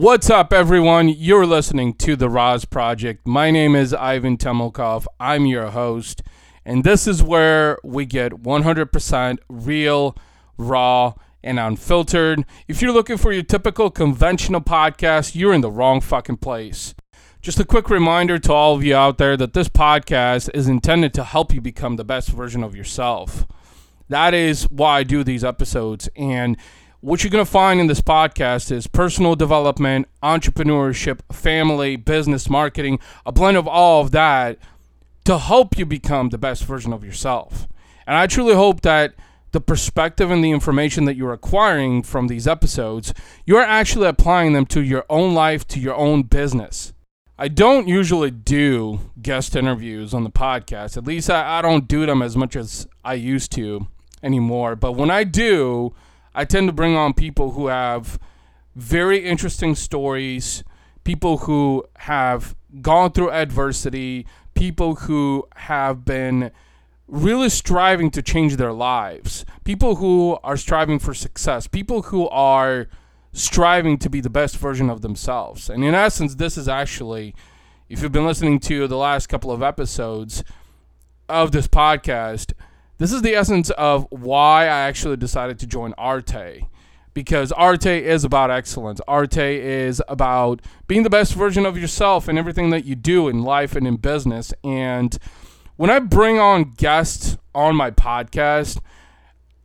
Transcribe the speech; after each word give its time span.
What's 0.00 0.30
up, 0.30 0.50
everyone? 0.54 1.10
You're 1.10 1.44
listening 1.44 1.92
to 1.96 2.16
The 2.16 2.30
RAS 2.30 2.64
Project. 2.64 3.26
My 3.26 3.50
name 3.50 3.76
is 3.76 3.92
Ivan 3.92 4.38
Temelkov. 4.38 5.04
I'm 5.20 5.44
your 5.44 5.72
host, 5.72 6.22
and 6.64 6.84
this 6.84 7.06
is 7.06 7.22
where 7.22 7.76
we 7.84 8.06
get 8.06 8.42
100% 8.42 9.38
real, 9.50 10.16
raw, 10.56 11.12
and 11.44 11.60
unfiltered. 11.60 12.46
If 12.66 12.80
you're 12.80 12.94
looking 12.94 13.18
for 13.18 13.30
your 13.30 13.42
typical 13.42 13.90
conventional 13.90 14.62
podcast, 14.62 15.34
you're 15.34 15.52
in 15.52 15.60
the 15.60 15.70
wrong 15.70 16.00
fucking 16.00 16.38
place. 16.38 16.94
Just 17.42 17.60
a 17.60 17.64
quick 17.66 17.90
reminder 17.90 18.38
to 18.38 18.54
all 18.54 18.76
of 18.76 18.82
you 18.82 18.96
out 18.96 19.18
there 19.18 19.36
that 19.36 19.52
this 19.52 19.68
podcast 19.68 20.48
is 20.54 20.66
intended 20.66 21.12
to 21.12 21.24
help 21.24 21.52
you 21.52 21.60
become 21.60 21.96
the 21.96 22.04
best 22.04 22.30
version 22.30 22.64
of 22.64 22.74
yourself. 22.74 23.46
That 24.08 24.32
is 24.32 24.64
why 24.70 25.00
I 25.00 25.02
do 25.02 25.22
these 25.22 25.44
episodes. 25.44 26.08
And 26.16 26.56
what 27.00 27.24
you're 27.24 27.30
going 27.30 27.44
to 27.44 27.50
find 27.50 27.80
in 27.80 27.86
this 27.86 28.02
podcast 28.02 28.70
is 28.70 28.86
personal 28.86 29.34
development, 29.34 30.06
entrepreneurship, 30.22 31.20
family, 31.32 31.96
business, 31.96 32.50
marketing, 32.50 32.98
a 33.24 33.32
blend 33.32 33.56
of 33.56 33.66
all 33.66 34.02
of 34.02 34.10
that 34.10 34.58
to 35.24 35.38
help 35.38 35.78
you 35.78 35.86
become 35.86 36.28
the 36.28 36.38
best 36.38 36.64
version 36.64 36.92
of 36.92 37.02
yourself. 37.04 37.66
And 38.06 38.16
I 38.16 38.26
truly 38.26 38.54
hope 38.54 38.82
that 38.82 39.14
the 39.52 39.60
perspective 39.60 40.30
and 40.30 40.44
the 40.44 40.50
information 40.50 41.06
that 41.06 41.16
you're 41.16 41.32
acquiring 41.32 42.02
from 42.02 42.28
these 42.28 42.46
episodes, 42.46 43.14
you're 43.46 43.62
actually 43.62 44.06
applying 44.06 44.52
them 44.52 44.66
to 44.66 44.82
your 44.82 45.04
own 45.08 45.34
life, 45.34 45.66
to 45.68 45.80
your 45.80 45.96
own 45.96 46.22
business. 46.24 46.92
I 47.38 47.48
don't 47.48 47.88
usually 47.88 48.30
do 48.30 49.10
guest 49.22 49.56
interviews 49.56 50.12
on 50.12 50.24
the 50.24 50.30
podcast. 50.30 50.98
At 50.98 51.06
least 51.06 51.30
I, 51.30 51.58
I 51.58 51.62
don't 51.62 51.88
do 51.88 52.04
them 52.04 52.20
as 52.20 52.36
much 52.36 52.54
as 52.54 52.86
I 53.02 53.14
used 53.14 53.50
to 53.52 53.86
anymore. 54.22 54.76
But 54.76 54.92
when 54.92 55.10
I 55.10 55.24
do, 55.24 55.94
I 56.34 56.44
tend 56.44 56.68
to 56.68 56.72
bring 56.72 56.96
on 56.96 57.14
people 57.14 57.52
who 57.52 57.66
have 57.66 58.18
very 58.76 59.24
interesting 59.24 59.74
stories, 59.74 60.62
people 61.04 61.38
who 61.38 61.84
have 61.96 62.54
gone 62.80 63.12
through 63.12 63.30
adversity, 63.30 64.26
people 64.54 64.94
who 64.96 65.48
have 65.56 66.04
been 66.04 66.50
really 67.08 67.48
striving 67.48 68.10
to 68.12 68.22
change 68.22 68.56
their 68.56 68.72
lives, 68.72 69.44
people 69.64 69.96
who 69.96 70.38
are 70.44 70.56
striving 70.56 70.98
for 70.98 71.12
success, 71.12 71.66
people 71.66 72.02
who 72.02 72.28
are 72.28 72.86
striving 73.32 73.98
to 73.98 74.08
be 74.08 74.20
the 74.20 74.30
best 74.30 74.56
version 74.56 74.88
of 74.88 75.02
themselves. 75.02 75.68
And 75.68 75.84
in 75.84 75.94
essence, 75.94 76.36
this 76.36 76.56
is 76.56 76.68
actually, 76.68 77.34
if 77.88 78.02
you've 78.02 78.12
been 78.12 78.26
listening 78.26 78.60
to 78.60 78.86
the 78.86 78.96
last 78.96 79.26
couple 79.28 79.50
of 79.50 79.62
episodes 79.62 80.44
of 81.28 81.50
this 81.52 81.66
podcast, 81.66 82.52
this 83.00 83.12
is 83.12 83.22
the 83.22 83.34
essence 83.34 83.70
of 83.70 84.06
why 84.10 84.64
I 84.64 84.80
actually 84.80 85.16
decided 85.16 85.58
to 85.60 85.66
join 85.66 85.94
Arete. 85.96 86.66
Because 87.14 87.50
Arete 87.56 88.04
is 88.04 88.24
about 88.24 88.50
excellence. 88.50 89.00
Arete 89.08 89.38
is 89.38 90.02
about 90.06 90.60
being 90.86 91.02
the 91.02 91.08
best 91.08 91.32
version 91.32 91.64
of 91.64 91.78
yourself 91.78 92.28
in 92.28 92.36
everything 92.36 92.68
that 92.70 92.84
you 92.84 92.94
do 92.94 93.26
in 93.28 93.42
life 93.42 93.74
and 93.74 93.86
in 93.86 93.96
business. 93.96 94.52
And 94.62 95.16
when 95.76 95.88
I 95.88 95.98
bring 95.98 96.38
on 96.38 96.74
guests 96.76 97.38
on 97.54 97.74
my 97.74 97.90
podcast, 97.90 98.82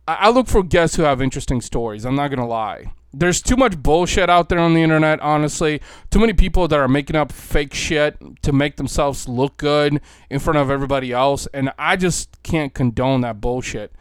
I 0.08 0.30
look 0.30 0.46
for 0.46 0.62
guests 0.62 0.96
who 0.96 1.02
have 1.02 1.20
interesting 1.20 1.60
stories. 1.60 2.06
I'm 2.06 2.16
not 2.16 2.28
going 2.28 2.40
to 2.40 2.46
lie 2.46 2.90
there's 3.18 3.40
too 3.40 3.56
much 3.56 3.82
bullshit 3.82 4.28
out 4.28 4.50
there 4.50 4.58
on 4.58 4.74
the 4.74 4.82
internet, 4.82 5.20
honestly. 5.20 5.80
Too 6.10 6.18
many 6.18 6.34
people 6.34 6.68
that 6.68 6.78
are 6.78 6.86
making 6.86 7.16
up 7.16 7.32
fake 7.32 7.72
shit 7.72 8.18
to 8.42 8.52
make 8.52 8.76
themselves 8.76 9.26
look 9.26 9.56
good 9.56 10.02
in 10.28 10.38
front 10.38 10.58
of 10.58 10.70
everybody 10.70 11.12
else. 11.12 11.48
And 11.54 11.72
I 11.78 11.96
just 11.96 12.42
can't 12.42 12.74
condone 12.74 13.22
that 13.22 13.40
bullshit. 13.40 13.92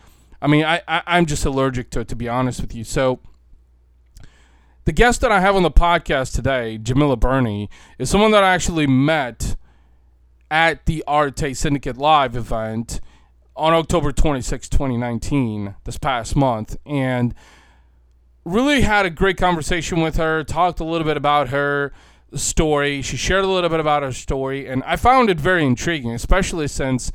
I 0.41 0.47
mean, 0.47 0.65
I, 0.65 0.81
I, 0.85 1.17
am 1.17 1.25
just 1.25 1.45
allergic 1.45 1.91
to 1.91 2.01
it, 2.01 2.09
to 2.09 2.15
be 2.15 2.27
honest 2.27 2.59
with 2.59 2.75
you. 2.75 2.83
So, 2.83 3.19
the 4.83 4.91
guest 4.91 5.21
that 5.21 5.31
I 5.31 5.39
have 5.39 5.55
on 5.55 5.63
the 5.63 5.71
podcast 5.71 6.35
today, 6.35 6.77
Djemilah 6.77 7.19
Birnie, 7.19 7.69
is 7.97 8.09
someone 8.09 8.31
that 8.31 8.43
I 8.43 8.53
actually 8.53 8.85
met 8.85 9.55
at 10.51 10.85
the 10.85 11.03
Arete 11.07 11.55
Syndicate 11.55 11.97
Live 11.97 12.35
event 12.35 12.99
on 13.55 13.73
October 13.73 14.11
26, 14.11 14.67
2019, 14.67 15.75
this 15.85 15.97
past 15.97 16.35
month. 16.35 16.75
And 16.85 17.33
really 18.45 18.81
had 18.81 19.05
a 19.05 19.09
great 19.09 19.37
conversation 19.37 20.01
with 20.01 20.17
her, 20.17 20.43
talked 20.43 20.79
a 20.79 20.85
little 20.85 21.05
bit 21.05 21.17
about 21.17 21.49
her 21.49 21.91
story. 22.33 23.01
She 23.01 23.17
shared 23.17 23.43
a 23.43 23.47
little 23.47 23.69
bit 23.69 23.79
about 23.79 24.03
her 24.03 24.13
story, 24.13 24.67
and 24.67 24.83
I 24.83 24.95
found 24.95 25.29
it 25.29 25.39
very 25.39 25.65
intriguing, 25.65 26.11
especially 26.11 26.67
since 26.67 27.11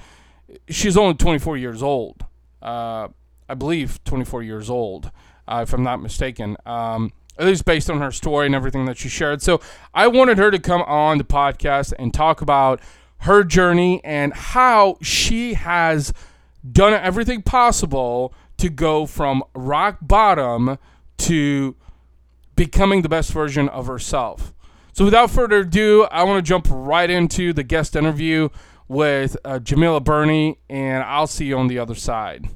she's 0.69 0.97
only 0.97 1.15
24 1.15 1.57
years 1.57 1.83
old. 1.83 2.25
Uh, 2.61 3.09
I 3.49 3.55
believe 3.55 4.03
24 4.05 4.43
years 4.43 4.69
old, 4.69 5.11
uh, 5.49 5.61
if 5.63 5.73
I'm 5.73 5.83
not 5.83 6.03
mistaken. 6.03 6.57
Um, 6.67 7.13
at 7.39 7.47
least 7.47 7.65
based 7.65 7.89
on 7.89 8.01
her 8.01 8.11
story 8.11 8.47
and 8.47 8.55
everything 8.55 8.85
that 8.85 8.99
she 8.99 9.09
shared. 9.09 9.41
So 9.41 9.61
I 9.95 10.09
wanted 10.09 10.37
her 10.37 10.51
to 10.51 10.59
come 10.59 10.83
on 10.83 11.17
the 11.17 11.25
podcast 11.25 11.95
and 11.99 12.13
talk 12.13 12.43
about 12.43 12.81
her 13.21 13.45
journey 13.45 14.03
and 14.05 14.35
how 14.35 14.99
she 15.01 15.55
has 15.55 16.13
done 16.71 16.93
everything 16.93 17.41
possible 17.41 18.35
to 18.59 18.69
go 18.69 19.07
from 19.07 19.43
rock 19.55 19.99
bottom 20.03 20.79
to 21.21 21.77
becoming 22.57 23.03
the 23.03 23.09
best 23.09 23.33
version 23.33 23.69
of 23.69 23.87
herself. 23.87 24.55
So, 24.93 25.05
without 25.05 25.31
further 25.31 25.59
ado, 25.59 26.05
I 26.11 26.25
want 26.25 26.45
to 26.45 26.49
jump 26.49 26.67
right 26.71 27.09
into 27.09 27.53
the 27.53 27.63
guest 27.63 27.95
interview 27.95 28.49
with 28.89 29.37
uh, 29.45 29.61
Djemilah 29.61 30.03
Birnie, 30.03 30.59
and 30.69 31.03
I'll 31.05 31.27
see 31.27 31.47
you 31.47 31.59
on 31.59 31.69
the 31.69 31.79
other 31.79 31.95
side. 31.95 32.49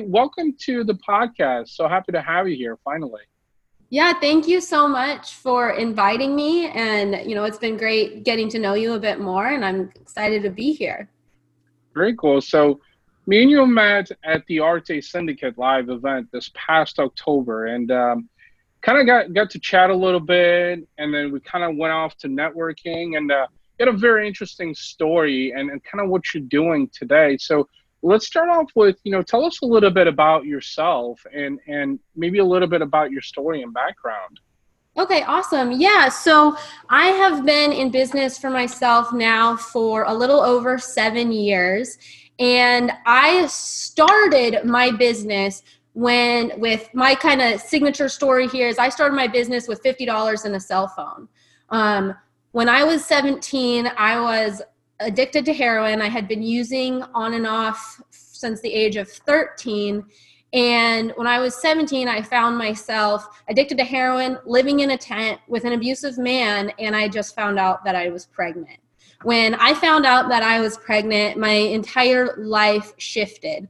Welcome 0.00 0.54
to 0.66 0.84
the 0.84 0.94
podcast. 1.08 1.68
So 1.70 1.88
happy 1.88 2.12
to 2.12 2.20
have 2.20 2.46
you 2.46 2.56
here 2.56 2.78
finally. 2.84 3.22
Yeah, 3.90 4.12
thank 4.18 4.48
you 4.48 4.60
so 4.60 4.88
much 4.88 5.34
for 5.34 5.72
inviting 5.72 6.34
me. 6.34 6.68
And, 6.68 7.28
you 7.28 7.34
know, 7.34 7.44
it's 7.44 7.58
been 7.58 7.76
great 7.76 8.24
getting 8.24 8.48
to 8.50 8.58
know 8.58 8.74
you 8.74 8.94
a 8.94 8.98
bit 8.98 9.20
more, 9.20 9.46
and 9.46 9.64
I'm 9.64 9.92
excited 9.94 10.42
to 10.42 10.50
be 10.50 10.72
here. 10.72 11.08
Very 11.94 12.16
cool. 12.16 12.40
So, 12.40 12.80
me 13.26 13.42
and 13.42 13.50
you 13.50 13.64
met 13.66 14.10
at 14.24 14.44
the 14.46 14.60
Arete 14.60 15.02
Syndicate 15.02 15.56
live 15.56 15.88
event 15.88 16.28
this 16.32 16.50
past 16.54 16.98
October, 16.98 17.66
and 17.66 17.90
um, 17.90 18.28
kind 18.82 18.98
of 18.98 19.06
got, 19.06 19.32
got 19.32 19.48
to 19.50 19.58
chat 19.58 19.90
a 19.90 19.96
little 19.96 20.20
bit, 20.20 20.86
and 20.98 21.14
then 21.14 21.32
we 21.32 21.40
kind 21.40 21.64
of 21.64 21.76
went 21.76 21.92
off 21.92 22.16
to 22.18 22.28
networking 22.28 23.16
and 23.16 23.30
uh, 23.32 23.46
got 23.78 23.88
a 23.88 23.92
very 23.92 24.26
interesting 24.26 24.74
story 24.74 25.52
and, 25.52 25.70
and 25.70 25.82
kind 25.84 26.04
of 26.04 26.10
what 26.10 26.22
you're 26.34 26.42
doing 26.42 26.90
today. 26.92 27.38
So, 27.38 27.68
let's 28.04 28.26
start 28.26 28.50
off 28.50 28.70
with 28.74 28.98
you 29.02 29.10
know 29.10 29.22
tell 29.22 29.44
us 29.44 29.62
a 29.62 29.66
little 29.66 29.90
bit 29.90 30.06
about 30.06 30.44
yourself 30.44 31.24
and 31.34 31.58
and 31.66 31.98
maybe 32.14 32.38
a 32.38 32.44
little 32.44 32.68
bit 32.68 32.82
about 32.82 33.10
your 33.10 33.22
story 33.22 33.62
and 33.62 33.72
background. 33.72 34.38
Okay 34.96 35.22
awesome. 35.22 35.72
Yeah 35.72 36.08
so 36.08 36.56
i 36.90 37.06
have 37.06 37.44
been 37.46 37.72
in 37.72 37.90
business 37.90 38.38
for 38.38 38.50
myself 38.50 39.12
now 39.12 39.56
for 39.56 40.04
a 40.04 40.14
little 40.14 40.40
over 40.40 40.78
seven 40.78 41.32
years. 41.32 41.98
And 42.38 42.92
i 43.06 43.46
started 43.46 44.64
my 44.64 44.90
business 44.90 45.62
when 45.94 46.52
with 46.60 46.90
my 46.92 47.14
kind 47.14 47.40
of 47.40 47.60
signature 47.60 48.08
story 48.08 48.48
here 48.48 48.68
is 48.68 48.78
i 48.78 48.88
started 48.90 49.14
my 49.14 49.28
business 49.28 49.66
with 49.66 49.82
$50 49.82 50.44
and 50.44 50.54
a 50.54 50.60
cell 50.60 50.88
phone. 50.88 51.26
Um, 51.70 52.14
when 52.52 52.68
i 52.68 52.84
was 52.84 53.04
17 53.06 53.90
i 53.96 54.20
was 54.20 54.60
addicted 55.00 55.44
to 55.46 55.54
heroin. 55.54 56.00
I 56.00 56.08
had 56.08 56.28
been 56.28 56.42
using 56.42 57.02
on 57.14 57.34
and 57.34 57.46
off 57.46 58.00
since 58.10 58.60
the 58.60 58.72
age 58.72 58.96
of 58.96 59.08
13. 59.08 60.04
And 60.52 61.12
when 61.16 61.26
I 61.26 61.40
was 61.40 61.56
17, 61.56 62.06
I 62.06 62.22
found 62.22 62.56
myself 62.56 63.42
addicted 63.48 63.76
to 63.78 63.84
heroin, 63.84 64.38
living 64.46 64.80
in 64.80 64.92
a 64.92 64.98
tent 64.98 65.40
with 65.48 65.64
an 65.64 65.72
abusive 65.72 66.16
man, 66.16 66.70
and 66.78 66.94
I 66.94 67.08
just 67.08 67.34
found 67.34 67.58
out 67.58 67.84
that 67.84 67.96
I 67.96 68.10
was 68.10 68.26
pregnant. 68.26 68.78
When 69.24 69.54
I 69.54 69.74
found 69.74 70.06
out 70.06 70.28
that 70.28 70.42
I 70.42 70.60
was 70.60 70.76
pregnant, 70.76 71.38
my 71.38 71.50
entire 71.50 72.36
life 72.36 72.92
shifted. 72.98 73.68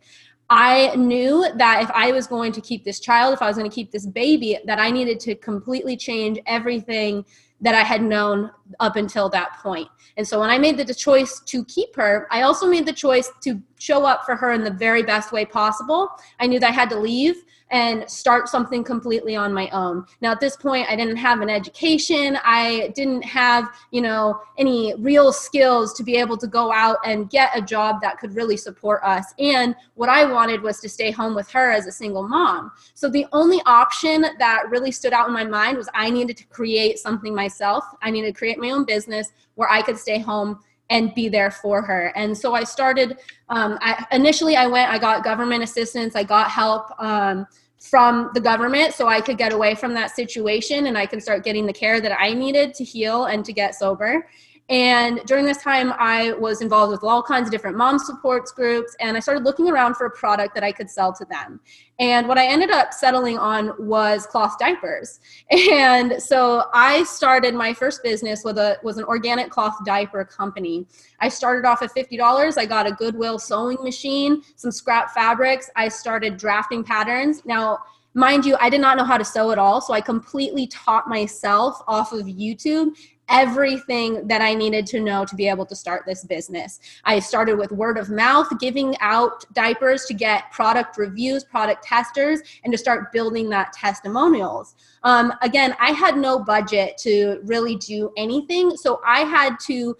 I 0.51 0.95
knew 0.95 1.47
that 1.57 1.83
if 1.83 1.91
I 1.93 2.13
was 2.13 2.27
going 2.27 2.53
to 2.53 2.61
keep 2.61 2.85
this 2.85 3.01
child, 3.01 3.33
if 3.33 3.41
I 3.41 3.47
was 3.47 3.57
going 3.57 3.71
to 3.71 3.75
keep 3.75 3.91
this 3.91 4.05
baby, 4.05 4.59
that 4.67 4.79
I 4.79 4.91
needed 4.91 5.21
to 5.21 5.35
completely 5.37 5.97
change 5.97 6.39
everything 6.45 7.25
that 7.61 7.75
I 7.75 7.83
had 7.83 8.03
known 8.03 8.51
up 8.81 8.97
until 8.97 9.29
that 9.31 9.59
point. 9.63 9.89
And 10.17 10.27
so 10.27 10.41
when 10.41 10.51
I 10.51 10.59
made 10.59 10.77
the 10.77 10.95
choice 10.95 11.41
to 11.47 11.65
keep 11.65 11.95
her, 11.97 12.27
I 12.31 12.43
also 12.43 12.69
made 12.69 12.87
the 12.87 12.93
choice 12.93 13.31
to 13.43 13.61
show 13.79 14.05
up 14.05 14.25
for 14.25 14.37
her 14.37 14.53
in 14.53 14.65
the 14.65 14.71
very 14.71 15.03
best 15.03 15.33
way 15.33 15.45
possible. 15.45 16.09
I 16.41 16.47
knew 16.47 16.61
that 16.61 16.69
I 16.69 16.73
had 16.73 16.91
to 16.91 16.99
leave 16.99 17.37
and 17.75 18.09
start 18.09 18.49
something 18.49 18.85
completely 18.85 19.35
on 19.35 19.53
my 19.53 19.69
own. 19.71 20.07
Now 20.21 20.31
at 20.31 20.39
this 20.39 20.57
point 20.57 20.87
I 20.89 20.95
didn't 20.95 21.17
have 21.17 21.41
an 21.41 21.51
education, 21.51 22.39
I 22.45 22.93
didn't 22.95 23.23
have, 23.23 23.69
you 23.91 24.01
know, 24.01 24.41
any 24.59 24.95
real 24.99 25.33
skills 25.33 25.93
to 25.95 26.05
be 26.05 26.15
able 26.15 26.37
to 26.37 26.47
go 26.47 26.73
out 26.73 26.99
and 27.05 27.29
get 27.29 27.51
a 27.53 27.61
job 27.61 28.01
that 28.01 28.21
could 28.21 28.37
really 28.37 28.57
support 28.57 29.03
us. 29.03 29.35
And 29.41 29.75
what 29.95 30.09
I 30.09 30.25
wanted 30.25 30.63
was 30.63 30.79
to 30.83 30.89
stay 30.89 31.11
home 31.11 31.35
with 31.35 31.51
her 31.51 31.73
as 31.73 31.89
a 31.89 31.93
single 31.93 32.29
mom. 32.29 32.71
So 32.95 33.09
the 33.11 33.27
only 33.33 33.61
option 33.67 34.25
that 34.39 34.71
really 34.71 34.93
stood 34.93 35.13
out 35.13 35.27
in 35.27 35.35
my 35.35 35.45
mind 35.45 35.77
was 35.77 35.89
I 35.95 36.11
needed 36.11 36.37
to 36.37 36.47
create 36.47 37.01
something 37.01 37.35
myself. 37.35 37.85
I 38.03 38.11
needed 38.13 38.35
to 38.35 38.39
create 38.39 38.57
my 38.57 38.71
own 38.71 38.85
business 38.85 39.33
where 39.57 39.69
I 39.69 39.83
could 39.83 39.99
stay 39.99 40.21
home 40.21 40.61
and 40.91 41.15
be 41.15 41.29
there 41.29 41.51
for 41.51 41.83
her. 41.83 42.13
And 42.15 42.37
so 42.37 42.55
I 42.55 42.63
started. 42.63 43.19
Um, 43.49 43.79
I, 43.81 44.05
initially, 44.13 44.55
I 44.55 44.67
went. 44.67 44.91
I 44.91 44.99
got 44.99 45.25
government 45.25 45.63
assistance. 45.63 46.15
I 46.15 46.23
got 46.23 46.51
help. 46.51 46.91
Um, 46.99 47.47
from 47.85 48.31
the 48.33 48.41
government 48.41 48.95
so 48.95 49.09
I 49.09 49.21
could 49.21 49.37
get 49.37 49.53
away 49.53 49.75
from 49.75 49.93
that 49.93 50.17
situation 50.17 50.87
and 50.87 50.97
I 50.97 51.05
can 51.05 51.21
start 51.21 51.45
getting 51.45 51.67
the 51.67 51.73
care 51.73 52.01
that 52.01 52.19
I 52.19 52.33
needed 52.33 52.73
to 52.75 52.85
heal 52.85 53.27
and 53.27 53.45
to 53.45 53.53
get 53.53 53.75
sober. 53.75 54.27
And 54.71 55.21
during 55.27 55.45
this 55.45 55.59
time, 55.59 55.93
I 55.99 56.33
was 56.33 56.63
involved 56.63 56.91
with 56.91 57.05
all 57.05 57.23
kinds 57.23 57.49
of 57.49 57.53
different 57.53 57.77
mom 57.77 57.99
supports 57.99 58.51
groups, 58.51 58.97
and 58.99 59.15
I 59.15 59.21
started 59.21 59.45
looking 59.45 59.69
around 59.69 59.95
for 59.95 60.07
a 60.07 60.11
product 60.11 60.55
that 60.55 60.65
I 60.65 60.73
could 60.73 60.89
sell 60.89 61.13
to 61.13 61.25
them. 61.27 61.61
And 61.99 62.27
what 62.27 62.39
I 62.39 62.47
ended 62.47 62.71
up 62.71 62.95
settling 62.95 63.39
on 63.39 63.73
was 63.79 64.27
cloth 64.27 64.59
diapers. 64.59 65.21
And 65.75 66.23
so 66.23 66.65
I 66.73 67.05
started 67.05 67.55
my 67.55 67.75
first 67.75 68.03
business 68.03 68.43
with 68.43 68.59
a 68.59 68.79
was 68.83 68.97
an 68.97 69.05
organic 69.05 69.51
cloth 69.51 69.77
diaper 69.85 70.25
company. 70.25 70.87
I 71.21 71.29
started 71.29 71.67
off 71.67 71.83
at 71.83 71.93
fifty 71.93 72.17
dollars. 72.17 72.57
I 72.57 72.65
got 72.65 72.87
a 72.87 72.93
Goodwill 72.93 73.39
sewing 73.39 73.79
machine, 73.83 74.43
some 74.57 74.71
scrap 74.71 75.11
fabrics. 75.11 75.71
I 75.77 75.89
started 75.89 76.37
drafting 76.37 76.85
patterns. 76.85 77.43
Now 77.45 77.81
mind 78.15 78.45
you, 78.47 78.57
I 78.61 78.71
did 78.71 78.81
not 78.81 78.97
know 78.97 79.05
how 79.05 79.19
to 79.19 79.25
sew 79.25 79.51
at 79.51 79.59
all. 79.59 79.81
So 79.81 79.93
I 79.93 80.01
completely 80.01 80.67
taught 80.69 81.09
myself 81.09 81.83
off 81.87 82.13
of 82.13 82.27
YouTube 82.27 82.97
everything 83.29 84.27
that 84.29 84.41
I 84.41 84.55
needed 84.55 84.87
to 84.89 85.01
know 85.01 85.25
to 85.25 85.35
be 85.35 85.49
able 85.49 85.67
to 85.67 85.77
start 85.77 86.05
this 86.07 86.25
business. 86.25 86.81
I 87.05 87.19
started 87.19 87.57
with 87.57 87.73
word 87.73 87.99
of 87.99 88.11
mouth, 88.11 88.49
giving 88.61 88.97
out 89.01 89.45
diapers 89.55 90.05
to 90.07 90.15
get 90.15 90.51
product 90.53 90.99
reviews, 90.99 91.45
product 91.45 91.85
testers, 91.85 92.41
and 92.65 92.73
to 92.73 92.79
start 92.79 93.13
building 93.13 93.49
that 93.51 93.73
testimonials. 93.73 94.75
Um, 95.03 95.33
again, 95.43 95.75
I 95.81 95.91
had 95.91 96.17
no 96.17 96.39
budget 96.39 96.99
to 96.99 97.41
really 97.45 97.77
do 97.77 98.13
anything, 98.17 98.77
so 98.77 99.01
I 99.05 99.21
had 99.21 99.59
to 99.67 99.97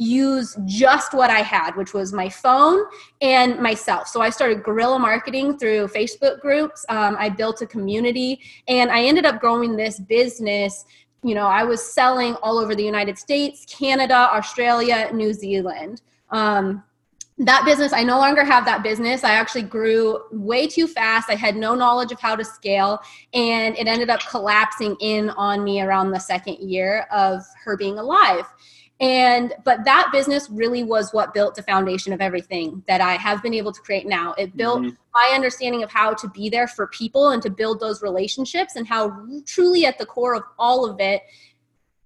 use 0.00 0.56
just 0.64 1.12
what 1.12 1.28
I 1.28 1.40
had, 1.40 1.76
which 1.76 1.92
was 1.92 2.10
my 2.10 2.26
phone 2.26 2.84
and 3.20 3.60
myself. 3.60 4.08
So 4.08 4.22
I 4.22 4.30
started 4.30 4.62
guerrilla 4.62 4.98
marketing 4.98 5.58
through 5.58 5.88
Facebook 5.88 6.40
groups. 6.40 6.86
Um, 6.88 7.16
I 7.18 7.28
built 7.28 7.60
a 7.60 7.66
community 7.66 8.40
and 8.66 8.90
I 8.90 9.02
ended 9.02 9.26
up 9.26 9.40
growing 9.40 9.76
this 9.76 10.00
business 10.00 10.86
you 11.22 11.34
know, 11.34 11.46
I 11.46 11.64
was 11.64 11.82
selling 11.82 12.34
all 12.36 12.58
over 12.58 12.74
the 12.74 12.84
United 12.84 13.18
States, 13.18 13.66
Canada, 13.66 14.14
Australia, 14.14 15.10
New 15.12 15.32
Zealand. 15.32 16.02
Um, 16.30 16.82
that 17.38 17.64
business, 17.64 17.92
I 17.92 18.02
no 18.02 18.18
longer 18.18 18.44
have 18.44 18.66
that 18.66 18.82
business. 18.82 19.24
I 19.24 19.32
actually 19.32 19.62
grew 19.62 20.20
way 20.30 20.66
too 20.66 20.86
fast. 20.86 21.30
I 21.30 21.34
had 21.34 21.56
no 21.56 21.74
knowledge 21.74 22.12
of 22.12 22.20
how 22.20 22.36
to 22.36 22.44
scale, 22.44 23.00
and 23.32 23.76
it 23.76 23.86
ended 23.86 24.10
up 24.10 24.20
collapsing 24.28 24.96
in 25.00 25.30
on 25.30 25.64
me 25.64 25.80
around 25.80 26.10
the 26.10 26.18
second 26.18 26.58
year 26.58 27.06
of 27.10 27.42
her 27.64 27.76
being 27.76 27.98
alive 27.98 28.44
and 29.00 29.54
but 29.64 29.82
that 29.84 30.10
business 30.12 30.50
really 30.50 30.84
was 30.84 31.12
what 31.12 31.32
built 31.32 31.54
the 31.54 31.62
foundation 31.62 32.12
of 32.12 32.20
everything 32.20 32.82
that 32.86 33.00
i 33.00 33.14
have 33.14 33.42
been 33.42 33.54
able 33.54 33.72
to 33.72 33.80
create 33.80 34.06
now 34.06 34.34
it 34.34 34.54
built 34.56 34.82
mm-hmm. 34.82 34.94
my 35.14 35.32
understanding 35.34 35.82
of 35.82 35.90
how 35.90 36.12
to 36.12 36.28
be 36.30 36.48
there 36.48 36.68
for 36.68 36.86
people 36.88 37.30
and 37.30 37.42
to 37.42 37.50
build 37.50 37.80
those 37.80 38.02
relationships 38.02 38.76
and 38.76 38.86
how 38.86 39.26
truly 39.46 39.86
at 39.86 39.98
the 39.98 40.06
core 40.06 40.34
of 40.34 40.42
all 40.58 40.88
of 40.88 41.00
it 41.00 41.22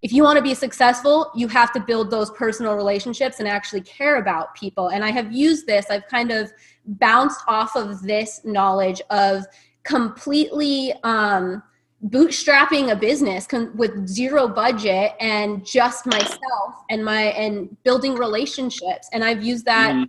if 0.03 0.13
you 0.13 0.23
want 0.23 0.37
to 0.37 0.43
be 0.43 0.55
successful 0.55 1.31
you 1.35 1.49
have 1.49 1.73
to 1.73 1.81
build 1.81 2.11
those 2.11 2.31
personal 2.31 2.77
relationships 2.77 3.41
and 3.41 3.49
actually 3.49 3.81
care 3.81 4.17
about 4.17 4.55
people 4.55 4.89
and 4.89 5.05
i 5.05 5.11
have 5.11 5.33
used 5.33 5.67
this 5.67 5.87
i've 5.91 6.07
kind 6.07 6.31
of 6.31 6.53
bounced 6.87 7.41
off 7.49 7.75
of 7.75 8.03
this 8.03 8.41
knowledge 8.45 9.03
of 9.11 9.45
completely 9.83 10.95
um, 11.03 11.63
bootstrapping 12.09 12.93
a 12.93 12.97
business 12.97 13.47
con- 13.47 13.75
with 13.77 14.07
zero 14.07 14.47
budget 14.47 15.13
and 15.21 15.65
just 15.65 16.07
myself 16.07 16.85
and 16.91 17.05
my 17.05 17.23
and 17.33 17.77
building 17.83 18.15
relationships. 18.15 19.09
And 19.13 19.25
i've 19.25 19.43
used 19.43 19.65
that 19.65 19.93
mm-hmm. 19.93 20.05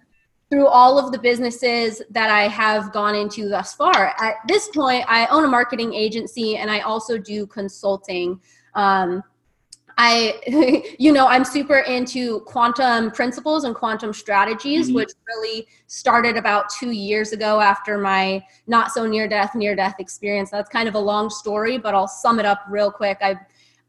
through 0.49 0.67
all 0.67 0.99
of 0.99 1.11
the 1.11 1.19
businesses 1.19 2.01
that 2.09 2.29
i 2.29 2.47
have 2.47 2.91
gone 2.91 3.15
into 3.15 3.47
thus 3.47 3.73
far. 3.73 4.13
At 4.19 4.35
this 4.47 4.67
point 4.69 5.05
i 5.07 5.25
own 5.27 5.45
a 5.45 5.47
marketing 5.47 5.93
agency 5.93 6.57
and 6.57 6.69
i 6.69 6.79
also 6.79 7.17
do 7.17 7.47
consulting. 7.47 8.39
Um, 8.73 9.23
I, 9.97 10.95
you 10.99 11.11
know, 11.11 11.27
I'm 11.27 11.45
super 11.45 11.79
into 11.79 12.41
quantum 12.41 13.11
principles 13.11 13.63
and 13.63 13.73
quantum 13.73 14.13
strategies, 14.13 14.87
mm-hmm. 14.87 14.95
which 14.95 15.11
really 15.27 15.67
started 15.87 16.37
about 16.37 16.69
two 16.69 16.91
years 16.91 17.31
ago 17.31 17.59
after 17.59 17.97
my 17.97 18.43
not 18.67 18.91
so 18.91 19.05
near 19.05 19.27
death, 19.27 19.55
near 19.55 19.75
death 19.75 19.95
experience. 19.99 20.51
That's 20.51 20.69
kind 20.69 20.87
of 20.89 20.95
a 20.95 20.99
long 20.99 21.29
story, 21.29 21.77
but 21.77 21.95
I'll 21.95 22.07
sum 22.07 22.39
it 22.39 22.45
up 22.45 22.61
real 22.69 22.91
quick. 22.91 23.17
I, 23.21 23.39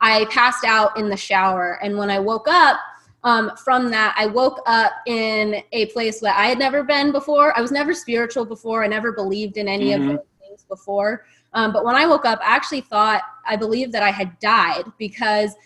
I 0.00 0.26
passed 0.26 0.64
out 0.64 0.96
in 0.96 1.08
the 1.08 1.16
shower, 1.16 1.78
and 1.82 1.96
when 1.96 2.10
I 2.10 2.18
woke 2.18 2.46
up, 2.48 2.78
um, 3.24 3.50
from 3.56 3.90
that, 3.90 4.14
I 4.16 4.26
woke 4.26 4.60
up 4.66 4.92
in 5.06 5.60
a 5.72 5.86
place 5.86 6.20
that 6.20 6.38
I 6.38 6.46
had 6.46 6.60
never 6.60 6.84
been 6.84 7.10
before. 7.10 7.56
I 7.58 7.60
was 7.60 7.72
never 7.72 7.92
spiritual 7.92 8.44
before. 8.44 8.84
I 8.84 8.86
never 8.86 9.10
believed 9.10 9.56
in 9.56 9.66
any 9.66 9.86
mm-hmm. 9.86 10.10
of 10.10 10.16
those 10.18 10.26
things 10.40 10.64
before. 10.68 11.24
Um, 11.52 11.72
but 11.72 11.84
when 11.84 11.96
I 11.96 12.06
woke 12.06 12.24
up, 12.24 12.38
I 12.40 12.54
actually 12.54 12.82
thought 12.82 13.22
I 13.44 13.56
believed 13.56 13.90
that 13.92 14.04
I 14.04 14.10
had 14.10 14.38
died 14.38 14.84
because 14.96 15.56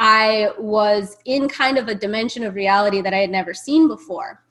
I 0.00 0.48
was 0.58 1.18
in 1.26 1.46
kind 1.46 1.76
of 1.76 1.88
a 1.88 1.94
dimension 1.94 2.42
of 2.42 2.54
reality 2.54 3.02
that 3.02 3.12
I 3.12 3.18
had 3.18 3.30
never 3.30 3.52
seen 3.52 3.86
before. 3.86 4.42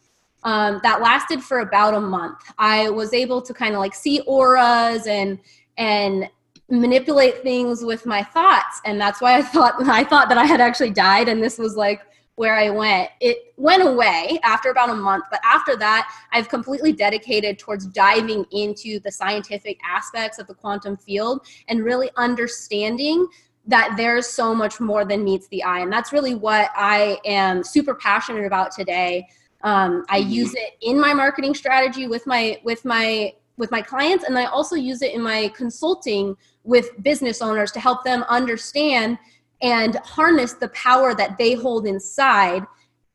Um, 0.44 0.80
that 0.84 1.02
lasted 1.02 1.44
for 1.44 1.60
about 1.60 1.96
a 1.96 2.00
month. 2.00 2.38
I 2.60 2.92
was 2.92 3.14
able 3.14 3.42
to 3.42 3.54
kind 3.54 3.74
of 3.74 3.80
like 3.80 3.94
see 3.94 4.22
auras 4.22 5.06
and 5.08 5.40
and 5.78 6.30
manipulate 6.70 7.42
things 7.42 7.84
with 7.84 8.06
my 8.06 8.24
thoughts, 8.24 8.80
and 8.86 9.02
that's 9.02 9.22
why 9.22 9.38
I 9.38 9.42
thought 9.42 9.74
I 9.88 10.04
thought 10.04 10.30
that 10.30 10.38
I 10.38 10.46
had 10.46 10.62
actually 10.62 10.92
died, 10.92 11.28
and 11.28 11.44
this 11.44 11.58
was 11.58 11.76
like 11.76 12.04
where 12.36 12.56
I 12.56 12.70
went. 12.70 13.10
It 13.20 13.54
went 13.58 13.86
away 13.86 14.40
after 14.44 14.70
about 14.70 14.92
a 14.92 14.96
month, 14.96 15.26
but 15.30 15.42
after 15.44 15.76
that, 15.78 16.10
I've 16.32 16.48
completely 16.48 16.94
dedicated 16.94 17.60
towards 17.60 17.86
diving 17.88 18.46
into 18.52 19.00
the 19.02 19.12
scientific 19.12 19.78
aspects 19.84 20.40
of 20.40 20.48
the 20.48 20.54
quantum 20.54 20.96
field 20.96 21.46
and 21.68 21.84
really 21.84 22.10
understanding 22.16 23.28
that 23.70 23.94
there's 23.98 24.28
so 24.28 24.54
much 24.54 24.80
more 24.80 25.06
than 25.06 25.24
meets 25.24 25.48
the 25.50 25.64
eye. 25.64 25.80
And 25.80 25.94
that's 25.94 26.12
really 26.12 26.36
what 26.36 26.70
i 26.76 27.18
am 27.24 27.64
super 27.64 27.96
passionate 27.96 28.46
about 28.46 28.72
today. 28.72 29.28
Um, 29.64 30.06
i 30.10 30.20
mm-hmm. 30.20 30.32
use 30.32 30.54
it 30.56 30.74
in 30.82 31.00
my 31.00 31.14
marketing 31.14 31.54
strategy 31.54 32.08
with 32.08 32.26
my 32.26 32.60
with 32.64 32.84
my 32.84 33.34
with 33.58 33.72
my 33.72 33.82
clients. 33.82 34.26
And 34.26 34.38
i 34.38 34.46
also 34.46 34.76
use 34.76 35.02
it 35.02 35.14
in 35.14 35.22
my 35.22 35.50
consulting 35.56 36.36
with 36.64 37.02
business 37.04 37.42
owners 37.42 37.72
to 37.74 37.80
help 37.80 38.04
them 38.04 38.24
understand 38.28 39.18
and 39.62 39.96
harness 39.98 40.54
the 40.54 40.70
power 40.70 41.14
that 41.14 41.38
they 41.38 41.54
hold 41.54 41.86
inside 41.86 42.66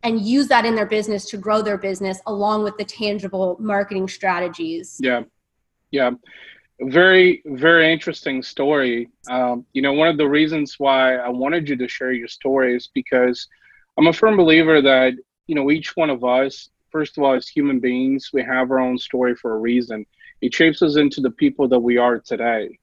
and 0.02 0.20
use 0.20 0.46
that 0.49 0.66
in 0.66 0.75
their 0.75 0.87
business 0.87 1.25
to 1.25 1.38
grow 1.38 1.62
their 1.62 1.78
business 1.78 2.20
along 2.26 2.62
with 2.62 2.76
the 2.76 2.84
tangible 2.84 3.56
marketing 3.58 4.06
strategies. 4.06 5.00
Yeah. 5.02 5.23
Yeah 5.90 6.11
very 6.85 7.43
very 7.47 7.93
interesting 7.93 8.43
story. 8.43 9.09
Um, 9.29 9.67
you 9.73 9.83
know 9.83 9.93
one 9.93 10.09
of 10.09 10.17
the 10.17 10.29
reasons 10.29 10.76
why 10.79 11.17
i 11.17 11.29
wanted 11.29 11.69
you 11.69 11.76
to 11.76 11.88
share 11.88 12.12
your 12.12 12.29
story 12.29 12.76
is 12.76 12.88
because 12.95 13.49
i'm 13.97 14.07
a 14.07 14.12
firm 14.12 14.37
believer 14.37 14.81
that 14.83 15.14
you 15.47 15.55
know 15.55 15.71
each 15.71 15.97
one 15.97 16.11
of 16.11 16.25
us 16.25 16.71
first 16.91 17.17
of 17.17 17.25
all 17.25 17.35
as 17.35 17.49
human 17.49 17.81
beings 17.81 18.31
we 18.33 18.43
have 18.43 18.71
our 18.71 18.79
own 18.79 18.99
story 18.99 19.35
for 19.35 19.55
a 19.55 19.59
reason. 19.59 20.07
It 20.41 20.55
shapes 20.55 20.83
us 20.83 20.97
into 20.97 21.21
the 21.23 21.31
people 21.31 21.69
that 21.69 21.79
we 21.79 21.97
are 21.97 22.19
today. 22.19 22.79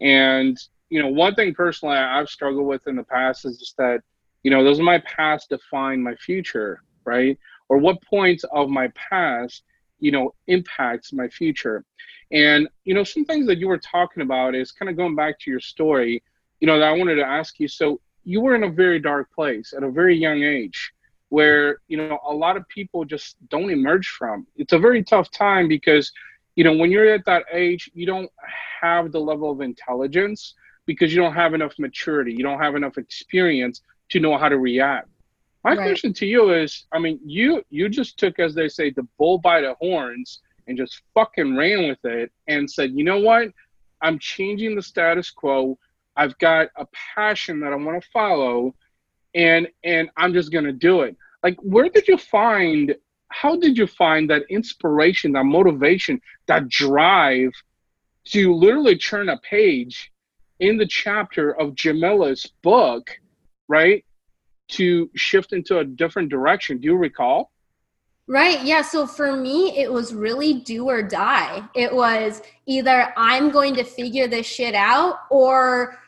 And 0.00 0.56
you 0.90 1.02
know 1.02 1.08
one 1.08 1.34
thing 1.34 1.54
personally 1.54 1.96
i've 1.96 2.28
struggled 2.28 2.66
with 2.66 2.86
in 2.86 2.96
the 2.96 3.04
past 3.04 3.44
is 3.44 3.58
just 3.58 3.76
that 3.78 4.00
you 4.42 4.50
know 4.50 4.62
does 4.62 4.80
my 4.80 4.98
past 4.98 5.48
define 5.48 6.02
my 6.02 6.14
future 6.16 6.82
right? 7.04 7.38
Or 7.68 7.78
what 7.78 8.02
points 8.02 8.44
of 8.52 8.68
my 8.68 8.88
past 8.88 9.62
you 10.00 10.10
know 10.10 10.34
impacts 10.48 11.12
my 11.12 11.28
future 11.28 11.84
and, 12.32 12.68
you 12.84 12.94
know, 12.94 13.04
some 13.04 13.24
things 13.24 13.46
that 13.46 13.58
you 13.58 13.68
were 13.68 13.78
talking 13.78 14.22
about 14.22 14.54
is 14.54 14.72
kind 14.72 14.88
of 14.88 14.96
going 14.96 15.14
back 15.14 15.38
to 15.40 15.50
your 15.50 15.60
story, 15.60 16.22
you 16.60 16.66
know, 16.66 16.78
that 16.78 16.88
I 16.88 16.92
wanted 16.92 17.16
to 17.16 17.24
ask 17.24 17.60
you. 17.60 17.68
So 17.68 18.00
you 18.24 18.40
were 18.40 18.54
in 18.54 18.64
a 18.64 18.70
very 18.70 18.98
dark 18.98 19.32
place 19.32 19.74
at 19.76 19.82
a 19.82 19.90
very 19.90 20.16
young 20.16 20.42
age 20.42 20.92
where, 21.28 21.78
you 21.88 21.96
know, 21.96 22.18
a 22.26 22.32
lot 22.32 22.56
of 22.56 22.68
people 22.68 23.04
just 23.04 23.36
don't 23.48 23.70
emerge 23.70 24.08
from. 24.08 24.46
It's 24.56 24.72
a 24.72 24.78
very 24.78 25.02
tough 25.02 25.30
time 25.30 25.68
because, 25.68 26.12
you 26.56 26.64
know, 26.64 26.76
when 26.76 26.90
you're 26.90 27.12
at 27.12 27.24
that 27.26 27.44
age, 27.52 27.90
you 27.94 28.06
don't 28.06 28.30
have 28.80 29.12
the 29.12 29.20
level 29.20 29.50
of 29.50 29.60
intelligence 29.60 30.54
because 30.86 31.14
you 31.14 31.20
don't 31.20 31.34
have 31.34 31.54
enough 31.54 31.74
maturity, 31.78 32.32
you 32.32 32.42
don't 32.42 32.60
have 32.60 32.76
enough 32.76 32.98
experience 32.98 33.80
to 34.10 34.20
know 34.20 34.36
how 34.36 34.48
to 34.48 34.58
react. 34.58 35.08
My 35.64 35.70
right. 35.70 35.86
question 35.86 36.12
to 36.14 36.26
you 36.26 36.52
is, 36.52 36.84
I 36.92 36.98
mean, 36.98 37.18
you 37.24 37.64
you 37.70 37.88
just 37.88 38.18
took, 38.18 38.38
as 38.38 38.54
they 38.54 38.68
say, 38.68 38.90
the 38.90 39.06
bull 39.18 39.38
by 39.38 39.62
the 39.62 39.74
horns 39.80 40.40
and 40.66 40.76
just 40.76 41.02
fucking 41.14 41.56
ran 41.56 41.88
with 41.88 42.04
it 42.04 42.32
and 42.46 42.70
said, 42.70 42.92
you 42.94 43.04
know 43.04 43.20
what? 43.20 43.48
I'm 44.00 44.18
changing 44.18 44.76
the 44.76 44.82
status 44.82 45.30
quo. 45.30 45.78
I've 46.16 46.36
got 46.38 46.68
a 46.76 46.86
passion 47.14 47.60
that 47.60 47.72
I 47.72 47.76
want 47.76 48.02
to 48.02 48.08
follow 48.10 48.74
and 49.34 49.66
and 49.82 50.10
I'm 50.16 50.32
just 50.32 50.52
going 50.52 50.64
to 50.64 50.72
do 50.72 51.02
it. 51.02 51.16
Like 51.42 51.56
where 51.60 51.88
did 51.88 52.06
you 52.06 52.16
find 52.16 52.94
how 53.28 53.56
did 53.56 53.76
you 53.76 53.86
find 53.86 54.30
that 54.30 54.42
inspiration, 54.48 55.32
that 55.32 55.44
motivation, 55.44 56.20
that 56.46 56.68
drive 56.68 57.50
to 58.26 58.54
literally 58.54 58.96
turn 58.96 59.28
a 59.28 59.38
page 59.38 60.12
in 60.60 60.76
the 60.76 60.86
chapter 60.86 61.58
of 61.60 61.74
Djemilah's 61.74 62.46
book, 62.62 63.10
right? 63.68 64.04
to 64.68 65.10
shift 65.14 65.52
into 65.52 65.78
a 65.78 65.84
different 65.84 66.30
direction? 66.30 66.78
Do 66.78 66.86
you 66.86 66.96
recall? 66.96 67.50
Right. 68.26 68.62
Yeah. 68.64 68.80
So 68.80 69.06
for 69.06 69.36
me, 69.36 69.76
it 69.76 69.92
was 69.92 70.14
really 70.14 70.54
do 70.54 70.88
or 70.88 71.02
die. 71.02 71.62
It 71.74 71.94
was 71.94 72.40
either 72.64 73.12
I'm 73.18 73.50
going 73.50 73.74
to 73.74 73.84
figure 73.84 74.26
this 74.26 74.46
shit 74.46 74.74
out 74.74 75.20
or 75.30 75.98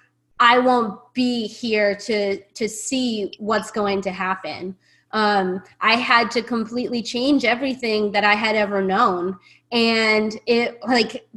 I 0.40 0.58
won't 0.58 0.98
be 1.12 1.46
here 1.46 1.94
to 1.94 2.40
to 2.40 2.68
see 2.68 3.34
what's 3.38 3.70
going 3.70 4.00
to 4.02 4.12
happen. 4.12 4.76
Um, 5.12 5.62
I 5.80 5.96
had 5.96 6.30
to 6.32 6.42
completely 6.42 7.02
change 7.02 7.44
everything 7.44 8.12
that 8.12 8.24
I 8.24 8.34
had 8.34 8.56
ever 8.56 8.80
known. 8.82 9.38
And 9.72 10.38
it 10.46 10.78
like 10.86 11.28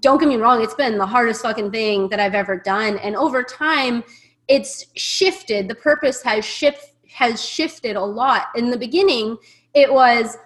don't 0.00 0.18
get 0.18 0.28
me 0.28 0.36
wrong, 0.36 0.62
it's 0.62 0.74
been 0.74 0.98
the 0.98 1.06
hardest 1.06 1.42
fucking 1.42 1.70
thing 1.70 2.10
that 2.10 2.20
I've 2.20 2.34
ever 2.34 2.58
done. 2.58 2.98
And 2.98 3.16
over 3.16 3.42
time, 3.42 4.04
it's 4.48 4.86
shifted. 4.96 5.66
The 5.68 5.74
purpose 5.74 6.22
has 6.22 6.44
shift 6.44 6.92
has 7.08 7.42
shifted 7.42 7.96
a 7.96 8.04
lot. 8.04 8.48
In 8.54 8.70
the 8.70 8.76
beginning, 8.76 9.38
it 9.76 9.92
was 9.92 10.36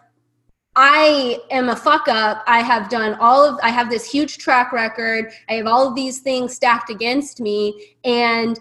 I 0.76 1.38
am 1.50 1.68
a 1.68 1.76
fuck 1.76 2.06
up. 2.08 2.44
I 2.46 2.60
have 2.60 2.88
done 2.88 3.14
all 3.14 3.44
of 3.44 3.58
I 3.62 3.70
have 3.70 3.88
this 3.88 4.08
huge 4.08 4.38
track 4.38 4.72
record. 4.72 5.32
I 5.48 5.54
have 5.54 5.66
all 5.66 5.88
of 5.88 5.94
these 5.94 6.20
things 6.20 6.54
stacked 6.54 6.90
against 6.90 7.40
me 7.40 7.96
and 8.04 8.58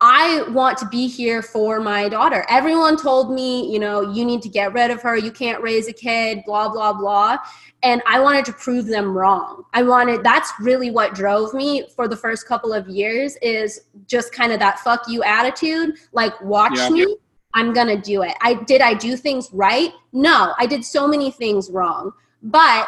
I 0.00 0.42
want 0.50 0.76
to 0.78 0.88
be 0.88 1.08
here 1.08 1.40
for 1.40 1.80
my 1.80 2.10
daughter. 2.10 2.44
Everyone 2.50 2.98
told 2.98 3.32
me, 3.32 3.72
you 3.72 3.78
know, 3.78 4.02
you 4.12 4.26
need 4.26 4.42
to 4.42 4.48
get 4.48 4.74
rid 4.74 4.90
of 4.90 5.00
her. 5.00 5.16
You 5.16 5.30
can't 5.30 5.62
raise 5.62 5.88
a 5.88 5.92
kid, 5.92 6.42
blah, 6.44 6.68
blah, 6.68 6.92
blah. 6.92 7.38
And 7.82 8.02
I 8.06 8.20
wanted 8.20 8.44
to 8.46 8.52
prove 8.52 8.86
them 8.86 9.16
wrong. 9.16 9.64
I 9.72 9.82
wanted, 9.82 10.22
that's 10.22 10.52
really 10.60 10.90
what 10.90 11.14
drove 11.14 11.54
me 11.54 11.88
for 11.96 12.08
the 12.08 12.16
first 12.16 12.46
couple 12.46 12.74
of 12.74 12.88
years 12.88 13.36
is 13.40 13.84
just 14.06 14.34
kind 14.34 14.52
of 14.52 14.58
that 14.58 14.80
fuck 14.80 15.08
you 15.08 15.22
attitude. 15.22 15.96
Like, 16.12 16.38
watch 16.42 16.76
yeah. 16.76 16.90
me. 16.90 17.16
I'm 17.56 17.72
going 17.72 17.88
to 17.88 17.96
do 17.96 18.22
it. 18.22 18.34
I 18.42 18.54
did 18.54 18.82
I 18.82 18.94
do 18.94 19.16
things 19.16 19.48
right? 19.52 19.92
No, 20.12 20.52
I 20.58 20.66
did 20.66 20.84
so 20.84 21.08
many 21.08 21.30
things 21.30 21.70
wrong. 21.70 22.12
But 22.42 22.86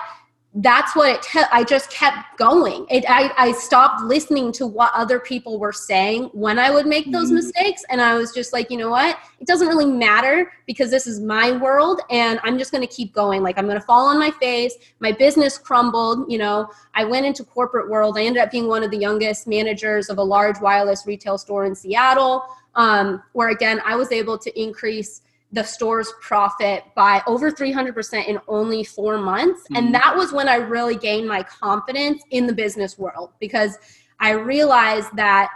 that's 0.54 0.96
what 0.96 1.10
it 1.10 1.22
te- 1.22 1.50
i 1.52 1.62
just 1.62 1.90
kept 1.90 2.38
going 2.38 2.86
it 2.88 3.04
I, 3.06 3.30
I 3.36 3.52
stopped 3.52 4.02
listening 4.02 4.50
to 4.52 4.66
what 4.66 4.90
other 4.94 5.20
people 5.20 5.58
were 5.58 5.74
saying 5.74 6.30
when 6.32 6.58
i 6.58 6.70
would 6.70 6.86
make 6.86 7.12
those 7.12 7.26
mm-hmm. 7.26 7.36
mistakes 7.36 7.84
and 7.90 8.00
i 8.00 8.14
was 8.14 8.32
just 8.32 8.52
like 8.54 8.70
you 8.70 8.78
know 8.78 8.88
what 8.88 9.18
it 9.40 9.46
doesn't 9.46 9.68
really 9.68 9.86
matter 9.86 10.50
because 10.66 10.90
this 10.90 11.06
is 11.06 11.20
my 11.20 11.52
world 11.52 12.00
and 12.10 12.40
i'm 12.44 12.58
just 12.58 12.72
going 12.72 12.86
to 12.86 12.92
keep 12.92 13.12
going 13.12 13.42
like 13.42 13.58
i'm 13.58 13.66
going 13.66 13.78
to 13.78 13.84
fall 13.86 14.06
on 14.06 14.18
my 14.18 14.30
face 14.40 14.74
my 15.00 15.12
business 15.12 15.58
crumbled 15.58 16.30
you 16.32 16.38
know 16.38 16.68
i 16.94 17.04
went 17.04 17.26
into 17.26 17.44
corporate 17.44 17.88
world 17.88 18.16
i 18.18 18.22
ended 18.22 18.42
up 18.42 18.50
being 18.50 18.68
one 18.68 18.82
of 18.82 18.90
the 18.90 18.98
youngest 18.98 19.46
managers 19.46 20.08
of 20.08 20.16
a 20.16 20.24
large 20.24 20.58
wireless 20.60 21.06
retail 21.06 21.36
store 21.36 21.66
in 21.66 21.74
seattle 21.74 22.42
um, 22.74 23.22
where 23.32 23.48
again 23.48 23.80
i 23.84 23.94
was 23.94 24.12
able 24.12 24.38
to 24.38 24.60
increase 24.60 25.22
the 25.52 25.62
store's 25.62 26.12
profit 26.20 26.84
by 26.94 27.22
over 27.26 27.50
300% 27.50 28.26
in 28.26 28.38
only 28.48 28.84
four 28.84 29.16
months. 29.16 29.62
Mm-hmm. 29.62 29.76
And 29.76 29.94
that 29.94 30.14
was 30.14 30.32
when 30.32 30.48
I 30.48 30.56
really 30.56 30.96
gained 30.96 31.26
my 31.26 31.42
confidence 31.42 32.22
in 32.30 32.46
the 32.46 32.52
business 32.52 32.98
world 32.98 33.32
because 33.40 33.78
I 34.20 34.32
realized 34.32 35.08
that 35.16 35.50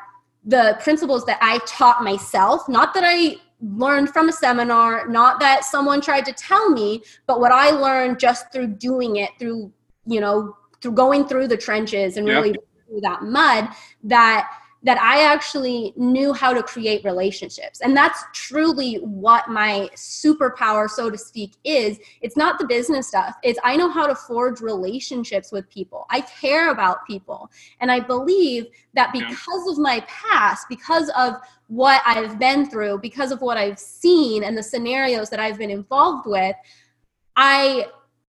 the 0.44 0.78
principles 0.82 1.24
that 1.26 1.38
I 1.40 1.58
taught 1.66 2.02
myself, 2.02 2.68
not 2.68 2.94
that 2.94 3.04
I 3.06 3.36
learned 3.60 4.10
from 4.10 4.28
a 4.28 4.32
seminar, 4.32 5.08
not 5.08 5.38
that 5.40 5.64
someone 5.64 6.00
tried 6.00 6.24
to 6.24 6.32
tell 6.32 6.70
me, 6.70 7.02
but 7.26 7.38
what 7.38 7.52
I 7.52 7.70
learned 7.70 8.18
just 8.18 8.50
through 8.52 8.68
doing 8.68 9.16
it, 9.16 9.30
through, 9.38 9.72
you 10.06 10.20
know, 10.20 10.56
through 10.80 10.92
going 10.92 11.28
through 11.28 11.48
the 11.48 11.56
trenches 11.56 12.16
and 12.16 12.26
really 12.26 12.54
through 12.88 13.00
that 13.02 13.22
mud, 13.22 13.68
that 14.02 14.50
that 14.84 14.98
I 14.98 15.22
actually 15.22 15.92
knew 15.96 16.32
how 16.32 16.52
to 16.52 16.62
create 16.62 17.04
relationships. 17.04 17.80
And 17.80 17.96
that's 17.96 18.24
truly 18.32 18.96
what 18.96 19.48
my 19.48 19.88
superpower, 19.94 20.90
so 20.90 21.08
to 21.08 21.16
speak, 21.16 21.52
is. 21.64 21.98
It's 22.20 22.36
not 22.36 22.58
the 22.58 22.66
business 22.66 23.08
stuff, 23.08 23.36
it's 23.42 23.58
I 23.64 23.76
know 23.76 23.90
how 23.90 24.06
to 24.06 24.14
forge 24.14 24.60
relationships 24.60 25.52
with 25.52 25.68
people. 25.70 26.06
I 26.10 26.22
care 26.22 26.70
about 26.70 27.06
people. 27.06 27.50
And 27.80 27.90
I 27.90 28.00
believe 28.00 28.66
that 28.94 29.12
because 29.12 29.68
of 29.68 29.78
my 29.78 30.04
past, 30.08 30.66
because 30.68 31.10
of 31.16 31.36
what 31.68 32.02
I've 32.04 32.38
been 32.38 32.68
through, 32.68 32.98
because 32.98 33.30
of 33.30 33.40
what 33.40 33.56
I've 33.56 33.78
seen 33.78 34.44
and 34.44 34.58
the 34.58 34.62
scenarios 34.62 35.30
that 35.30 35.40
I've 35.40 35.58
been 35.58 35.70
involved 35.70 36.26
with, 36.26 36.56
I 37.36 37.86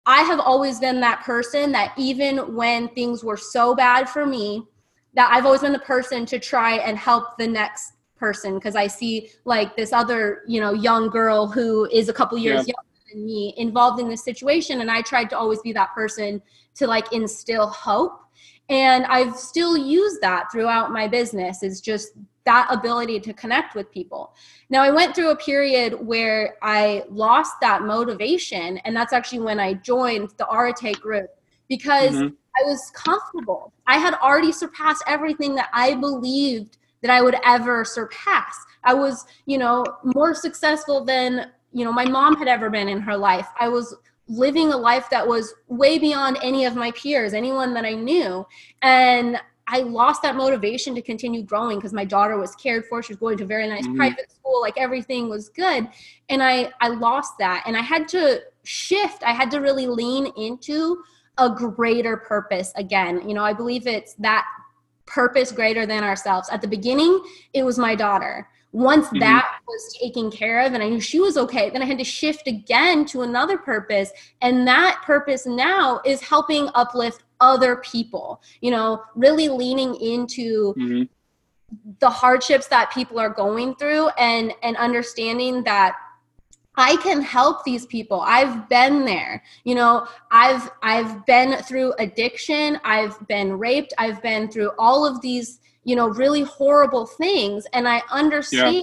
I 0.07 0.23
have 0.23 0.41
always 0.41 0.81
been 0.81 1.01
that 1.01 1.23
person 1.23 1.73
that 1.73 1.93
even 1.97 2.57
when 2.57 2.89
things 2.89 3.23
were 3.23 3.37
so 3.37 3.75
bad 3.75 4.09
for 4.09 4.27
me, 4.27 4.67
that 5.15 5.31
I've 5.33 5.45
always 5.45 5.61
been 5.61 5.73
the 5.73 5.79
person 5.79 6.25
to 6.27 6.39
try 6.39 6.75
and 6.77 6.97
help 6.97 7.37
the 7.39 7.47
next 7.47 7.95
person 8.17 8.55
because 8.55 8.77
I 8.77 8.87
see 8.87 9.31
like 9.45 9.77
this 9.77 9.93
other, 9.93 10.43
you 10.47 10.61
know, 10.61 10.73
young 10.73 11.09
girl 11.09 11.49
who 11.49 11.87
is 11.91 12.09
a 12.09 12.13
couple 12.13 12.39
years 12.39 12.69
yeah. 12.69 12.75
younger 12.75 13.13
than 13.13 13.27
me 13.27 13.55
involved 13.57 14.01
in 14.01 14.09
this 14.09 14.23
situation 14.23 14.83
and 14.83 14.91
I 14.91 15.03
tried 15.03 15.31
to 15.31 15.39
always 15.39 15.61
be 15.63 15.73
that 15.73 15.95
person 15.95 16.41
to 16.77 16.87
like 16.87 17.13
instill 17.13 17.67
hope. 17.67 18.21
And 18.69 19.05
I've 19.07 19.35
still 19.35 19.77
used 19.77 20.21
that 20.21 20.53
throughout 20.53 20.93
my 20.93 21.09
business 21.09 21.65
is 21.65 21.81
just 21.81 22.13
that 22.45 22.69
ability 22.71 23.21
to 23.21 23.33
connect 23.33 23.75
with 23.75 23.91
people. 23.91 24.35
Now 24.71 24.83
I 24.83 24.91
went 24.91 25.15
through 25.15 25.31
a 25.31 25.37
period 25.37 25.95
where 25.95 26.57
I 26.63 27.05
lost 27.09 27.55
that 27.63 27.83
motivation 27.83 28.79
and 28.79 28.95
that's 28.95 29.13
actually 29.13 29.41
when 29.41 29.59
I 29.59 29.75
joined 29.75 30.31
the 30.37 30.47
Arete 30.49 31.01
group 31.01 31.31
because 31.69 32.13
mm-hmm 32.13 32.35
I 32.61 32.65
was 32.65 32.91
comfortable. 32.95 33.73
I 33.87 33.99
had 33.99 34.15
already 34.15 34.53
surpassed 34.53 35.03
everything 35.07 35.55
that 35.55 35.69
I 35.73 35.95
believed 35.95 36.79
that 37.03 37.11
I 37.11 37.23
would 37.23 37.37
ever 37.45 37.85
surpass. 37.85 38.57
I 38.85 38.95
was, 38.95 39.27
you 39.47 39.59
know, 39.59 39.85
more 40.05 40.35
successful 40.35 41.05
than, 41.05 41.51
you 41.73 41.85
know, 41.85 41.93
my 41.93 42.05
mom 42.05 42.37
had 42.37 42.49
ever 42.49 42.71
been 42.71 42.89
in 42.89 43.01
her 43.01 43.17
life. 43.17 43.49
I 43.59 43.69
was 43.69 43.95
living 44.29 44.73
a 44.73 44.77
life 44.77 45.09
that 45.11 45.27
was 45.27 45.55
way 45.69 45.99
beyond 45.99 46.39
any 46.43 46.65
of 46.65 46.77
my 46.77 46.91
peers, 46.93 47.35
anyone 47.35 47.75
that 47.75 47.85
I 47.85 47.95
knew. 47.95 48.47
And 48.83 49.41
I 49.67 49.81
lost 49.81 50.23
that 50.23 50.37
motivation 50.37 50.95
to 50.97 51.03
continue 51.03 51.43
growing 51.43 51.79
because 51.79 51.93
my 51.93 52.05
daughter 52.05 52.37
was 52.39 52.55
cared 52.57 52.87
for. 52.87 53.03
She 53.03 53.13
was 53.13 53.19
going 53.19 53.39
to 53.39 53.45
a 53.45 53.47
very 53.47 53.69
nice 53.69 53.87
mm-hmm. 53.87 53.97
private 53.97 54.31
school, 54.31 54.61
like 54.61 54.77
everything 54.77 55.29
was 55.29 55.49
good. 55.49 55.89
And 56.29 56.43
I 56.43 56.71
I 56.81 56.89
lost 56.89 57.35
that. 57.39 57.63
And 57.67 57.77
I 57.77 57.83
had 57.83 58.09
to 58.09 58.43
shift. 58.65 59.23
I 59.23 59.33
had 59.33 59.51
to 59.53 59.61
really 59.61 59.87
lean 59.87 60.27
into 60.37 61.03
a 61.41 61.51
greater 61.51 62.17
purpose 62.17 62.73
again. 62.77 63.29
You 63.29 63.35
know, 63.35 63.45
I 63.45 63.53
believe 63.53 63.87
it's 63.87 64.15
that 64.15 64.47
purpose 65.07 65.51
greater 65.51 65.87
than 65.87 66.05
ourselves. 66.05 66.49
At 66.51 66.61
the 66.61 66.69
beginning, 66.69 67.21
it 67.53 67.65
was 67.65 67.79
my 67.79 67.95
daughter. 67.95 68.49
Once 68.73 69.07
mm-hmm. 69.07 69.19
that 69.19 69.59
was 69.67 69.99
taken 70.01 70.31
care 70.31 70.65
of 70.65 70.75
and 70.75 70.83
I 70.83 70.89
knew 70.89 71.01
she 71.01 71.19
was 71.19 71.37
okay, 71.37 71.71
then 71.71 71.83
I 71.83 71.87
had 71.87 71.99
to 71.99 72.05
shift 72.05 72.47
again 72.47 73.05
to 73.07 73.23
another 73.23 73.59
purpose. 73.59 74.13
And 74.43 74.67
that 74.69 75.03
purpose 75.05 75.45
now 75.47 76.01
is 76.05 76.21
helping 76.21 76.69
uplift 76.75 77.25
other 77.41 77.77
people, 77.77 78.43
you 78.61 78.71
know, 78.71 79.03
really 79.17 79.49
leaning 79.49 79.97
into 79.97 80.75
mm-hmm. 80.75 81.03
the 81.99 82.11
hardships 82.11 82.69
that 82.69 82.93
people 82.93 83.19
are 83.19 83.31
going 83.31 83.75
through 83.75 84.09
and 84.11 84.53
and 84.63 84.77
understanding 84.77 85.65
that 85.65 85.97
I 86.81 86.97
can 86.97 87.21
help 87.21 87.63
these 87.63 87.85
people. 87.85 88.23
I've 88.23 88.67
been 88.71 89.05
there. 89.05 89.43
You 89.65 89.75
know, 89.75 90.07
I've 90.31 90.71
I've 90.83 91.27
been 91.27 91.63
through 91.63 91.93
addiction, 91.99 92.81
I've 92.85 93.17
been 93.29 93.59
raped, 93.59 93.93
I've 93.99 94.23
been 94.23 94.51
through 94.51 94.71
all 94.79 95.05
of 95.05 95.21
these, 95.21 95.61
you 95.85 95.95
know, 95.95 96.09
really 96.09 96.43
horrible 96.43 97.05
things 97.07 97.67
and 97.75 97.87
I 97.87 98.01
understand 98.11 98.77
yeah. 98.77 98.83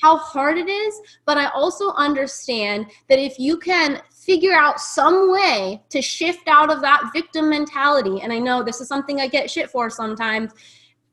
how 0.00 0.16
hard 0.16 0.58
it 0.58 0.68
is, 0.68 1.00
but 1.26 1.36
I 1.36 1.46
also 1.46 1.90
understand 1.94 2.86
that 3.08 3.18
if 3.18 3.40
you 3.40 3.58
can 3.58 4.00
figure 4.12 4.54
out 4.54 4.80
some 4.80 5.32
way 5.32 5.82
to 5.90 6.00
shift 6.00 6.46
out 6.46 6.70
of 6.70 6.80
that 6.82 7.10
victim 7.12 7.50
mentality, 7.50 8.20
and 8.22 8.32
I 8.32 8.38
know 8.38 8.62
this 8.62 8.80
is 8.80 8.86
something 8.86 9.20
I 9.20 9.26
get 9.26 9.50
shit 9.50 9.70
for 9.70 9.90
sometimes 9.90 10.52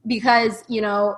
because, 0.06 0.64
you 0.68 0.82
know, 0.82 1.18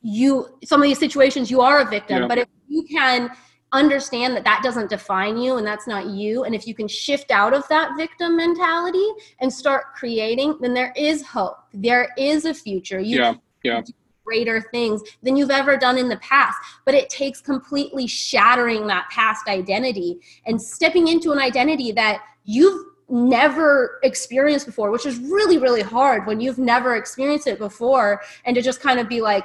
you 0.00 0.48
some 0.64 0.80
of 0.80 0.86
these 0.86 0.98
situations 0.98 1.50
you 1.50 1.60
are 1.60 1.80
a 1.80 1.84
victim, 1.84 2.22
yeah. 2.22 2.28
but 2.28 2.38
if 2.38 2.48
you 2.66 2.84
can 2.84 3.30
understand 3.72 4.34
that 4.36 4.44
that 4.44 4.62
doesn't 4.62 4.88
define 4.88 5.36
you 5.36 5.56
and 5.56 5.66
that's 5.66 5.86
not 5.86 6.06
you. 6.06 6.44
And 6.44 6.54
if 6.54 6.66
you 6.66 6.74
can 6.74 6.88
shift 6.88 7.30
out 7.30 7.52
of 7.52 7.66
that 7.68 7.96
victim 7.96 8.36
mentality 8.36 9.06
and 9.40 9.52
start 9.52 9.94
creating 9.94 10.58
then 10.60 10.74
there 10.74 10.92
is 10.96 11.24
hope. 11.26 11.58
There 11.74 12.08
is 12.16 12.44
a 12.44 12.54
future. 12.54 13.00
You 13.00 13.18
yeah 13.18 13.34
yeah. 13.64 13.82
greater 14.24 14.60
things 14.60 15.02
than 15.22 15.36
you've 15.36 15.50
ever 15.50 15.76
done 15.76 15.98
in 15.98 16.08
the 16.08 16.16
past. 16.18 16.56
But 16.84 16.94
it 16.94 17.10
takes 17.10 17.40
completely 17.40 18.06
shattering 18.06 18.86
that 18.86 19.08
past 19.10 19.48
identity 19.48 20.20
and 20.46 20.60
stepping 20.60 21.08
into 21.08 21.32
an 21.32 21.38
identity 21.38 21.92
that 21.92 22.22
you've 22.44 22.84
never 23.10 24.00
experienced 24.02 24.66
before 24.66 24.90
which 24.90 25.06
is 25.06 25.18
really 25.18 25.56
really 25.56 25.80
hard 25.80 26.26
when 26.26 26.42
you've 26.42 26.58
never 26.58 26.96
experienced 26.96 27.46
it 27.46 27.58
before. 27.58 28.22
And 28.44 28.54
to 28.54 28.62
just 28.62 28.80
kind 28.80 28.98
of 28.98 29.08
be 29.08 29.20
like 29.20 29.44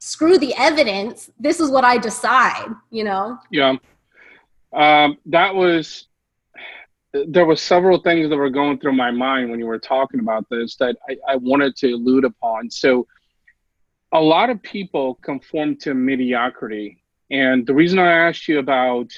screw 0.00 0.38
the 0.38 0.54
evidence 0.56 1.30
this 1.38 1.60
is 1.60 1.70
what 1.70 1.84
i 1.84 1.96
decide 1.96 2.68
you 2.90 3.04
know? 3.04 3.38
Yeah. 3.50 3.76
Um, 4.72 5.18
that 5.26 5.54
was 5.54 6.06
there 7.12 7.44
were 7.44 7.56
several 7.56 8.00
things 8.00 8.30
that 8.30 8.36
were 8.36 8.50
going 8.50 8.78
through 8.78 8.92
my 8.92 9.10
mind 9.10 9.50
when 9.50 9.58
you 9.58 9.66
were 9.66 9.80
talking 9.80 10.20
about 10.20 10.48
this 10.48 10.76
that 10.76 10.96
I, 11.08 11.16
I 11.32 11.36
wanted 11.36 11.74
to 11.76 11.92
allude 11.92 12.24
upon. 12.24 12.70
So 12.70 13.06
a 14.12 14.20
lot 14.20 14.48
of 14.48 14.62
people 14.62 15.16
conform 15.16 15.76
to 15.78 15.94
mediocrity. 15.94 17.02
And 17.32 17.66
the 17.66 17.74
reason 17.74 17.98
I 17.98 18.12
asked 18.12 18.46
you 18.46 18.60
about 18.60 19.10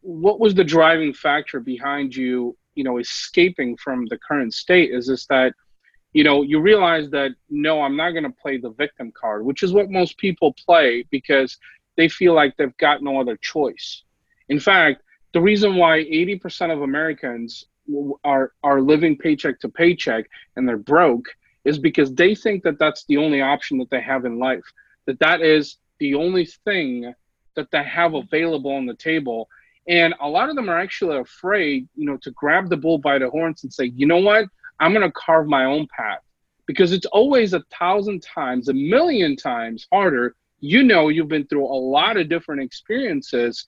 what 0.00 0.38
was 0.38 0.54
the 0.54 0.62
driving 0.62 1.12
factor 1.12 1.58
behind 1.58 2.14
you, 2.14 2.56
you 2.76 2.84
know, 2.84 2.98
escaping 2.98 3.76
from 3.78 4.06
the 4.06 4.18
current 4.18 4.54
state 4.54 4.92
is 4.92 5.08
this 5.08 5.26
that, 5.26 5.54
you 6.14 6.24
know, 6.24 6.42
you 6.42 6.60
realize 6.60 7.10
that 7.10 7.32
no, 7.50 7.82
I'm 7.82 7.96
not 7.96 8.12
going 8.12 8.24
to 8.24 8.30
play 8.30 8.56
the 8.56 8.70
victim 8.70 9.12
card, 9.12 9.44
which 9.44 9.62
is 9.62 9.72
what 9.72 9.90
most 9.90 10.16
people 10.16 10.54
play 10.64 11.04
because 11.10 11.58
they 11.96 12.08
feel 12.08 12.34
like 12.34 12.56
they've 12.56 12.76
got 12.78 13.02
no 13.02 13.20
other 13.20 13.36
choice. 13.36 14.04
In 14.48 14.60
fact, 14.60 15.02
the 15.32 15.40
reason 15.40 15.76
why 15.76 15.98
80% 16.04 16.72
of 16.72 16.82
Americans 16.82 17.66
are 18.24 18.52
are 18.62 18.80
living 18.80 19.18
paycheck 19.18 19.60
to 19.60 19.68
paycheck 19.68 20.24
and 20.56 20.66
they're 20.66 20.78
broke 20.78 21.26
is 21.64 21.78
because 21.78 22.14
they 22.14 22.34
think 22.34 22.62
that 22.62 22.78
that's 22.78 23.04
the 23.06 23.16
only 23.18 23.42
option 23.42 23.76
that 23.78 23.90
they 23.90 24.00
have 24.00 24.24
in 24.24 24.38
life 24.38 24.64
that 25.06 25.18
that 25.18 25.42
is 25.42 25.76
the 25.98 26.14
only 26.14 26.46
thing 26.64 27.12
that 27.56 27.70
they 27.72 27.84
have 27.84 28.14
available 28.14 28.72
on 28.72 28.86
the 28.86 28.94
table 28.94 29.48
and 29.86 30.14
a 30.22 30.26
lot 30.26 30.48
of 30.48 30.56
them 30.56 30.70
are 30.70 30.78
actually 30.78 31.18
afraid 31.18 31.86
you 31.94 32.06
know 32.06 32.16
to 32.16 32.30
grab 32.30 32.70
the 32.70 32.76
bull 32.76 32.96
by 32.96 33.18
the 33.18 33.28
horns 33.28 33.64
and 33.64 33.72
say 33.72 33.92
you 33.94 34.06
know 34.06 34.16
what 34.16 34.46
i'm 34.80 34.92
going 34.92 35.06
to 35.06 35.12
carve 35.12 35.46
my 35.46 35.64
own 35.64 35.86
path 35.96 36.20
because 36.66 36.92
it's 36.92 37.06
always 37.06 37.52
a 37.52 37.62
thousand 37.78 38.22
times 38.22 38.68
a 38.68 38.74
million 38.74 39.36
times 39.36 39.86
harder 39.92 40.34
you 40.60 40.82
know 40.82 41.08
you've 41.08 41.28
been 41.28 41.46
through 41.46 41.64
a 41.64 41.80
lot 41.96 42.16
of 42.16 42.28
different 42.28 42.62
experiences 42.62 43.66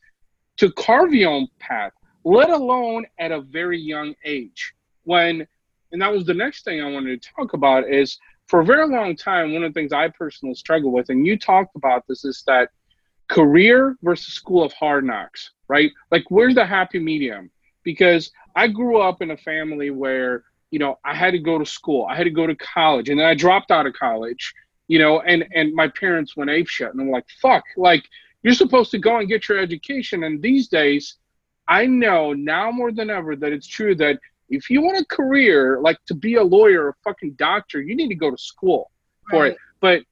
to 0.57 0.73
carve 0.73 1.13
your 1.13 1.31
own 1.31 1.47
path 1.59 1.93
let 2.27 2.51
alone 2.51 3.07
at 3.21 3.31
a 3.31 3.41
very 3.41 3.79
young 3.81 4.13
age. 4.25 4.75
When, 5.05 5.47
and 5.93 6.03
that 6.03 6.13
was 6.13 6.27
the 6.27 6.35
next 6.35 6.65
thing 6.65 6.83
I 6.83 6.91
wanted 6.91 7.23
to 7.23 7.29
talk 7.37 7.53
about 7.53 7.89
is 7.89 8.19
for 8.49 8.61
a 8.61 8.65
very 8.65 8.89
long 8.89 9.15
time, 9.15 9.53
one 9.53 9.63
of 9.63 9.73
the 9.73 9.81
things 9.81 9.93
I 9.93 10.09
personally 10.09 10.57
struggle 10.57 10.91
with, 10.91 11.09
and 11.09 11.25
you 11.25 11.39
talked 11.39 11.77
about 11.77 12.03
this, 12.09 12.25
is 12.25 12.43
that 12.49 12.71
career 13.29 13.97
versus 14.03 14.35
school 14.35 14.65
of 14.65 14.73
hard 14.73 15.05
knocks, 15.05 15.53
right? 15.69 15.93
Like, 16.11 16.25
where's 16.29 16.57
the 16.57 16.67
happy 16.67 16.99
medium? 16.99 17.49
Because 17.85 18.33
I 18.57 18.67
grew 18.67 18.99
up 19.01 19.23
in 19.23 19.31
a 19.31 19.37
family 19.37 19.91
where, 19.91 20.43
you 20.71 20.79
know, 20.79 20.99
I 21.05 21.15
had 21.15 21.33
to 21.33 21.39
go 21.39 21.59
to 21.59 21.67
school, 21.67 22.07
I 22.09 22.17
had 22.17 22.25
to 22.25 22.31
go 22.31 22.47
to 22.47 22.57
college, 22.57 23.09
and 23.09 23.19
then 23.21 23.27
I 23.27 23.35
dropped 23.35 23.71
out 23.71 23.87
of 23.87 23.95
college, 23.95 24.53
you 24.89 24.99
know, 24.99 25.21
and 25.21 25.45
and 25.55 25.75
my 25.75 25.89
parents 25.89 26.37
went 26.37 26.51
ape 26.51 26.69
shit, 26.69 26.91
and 26.91 27.01
I'm 27.01 27.11
like, 27.11 27.27
fuck, 27.41 27.65
like 27.77 28.05
you're 28.43 28.55
supposed 28.55 28.91
to 28.93 28.99
go 28.99 29.19
and 29.19 29.29
get 29.29 29.49
your 29.49 29.59
education, 29.59 30.25
and 30.25 30.43
these 30.43 30.69
days 30.69 31.17
I 31.69 31.87
know 31.87 32.33
now 32.33 32.71
more 32.71 32.93
than 32.93 33.11
ever 33.11 33.37
that 33.37 33.53
it's 33.53 33.67
true 33.67 33.95
that 33.97 34.19
if 34.49 34.71
you 34.71 34.81
want 34.81 34.99
a 34.99 35.05
career 35.05 35.81
like 35.81 35.99
to 36.07 36.15
be 36.15 36.37
a 36.37 36.43
lawyer 36.43 36.85
or 36.85 36.89
a 36.91 36.95
fucking 37.05 37.33
doctor, 37.33 37.81
you 37.81 37.97
need 37.97 38.09
to 38.09 38.15
go 38.15 38.31
to 38.31 38.39
school 38.39 38.91
for 39.31 39.43
right. 39.43 39.53
it. 39.53 39.59
But 39.81 40.03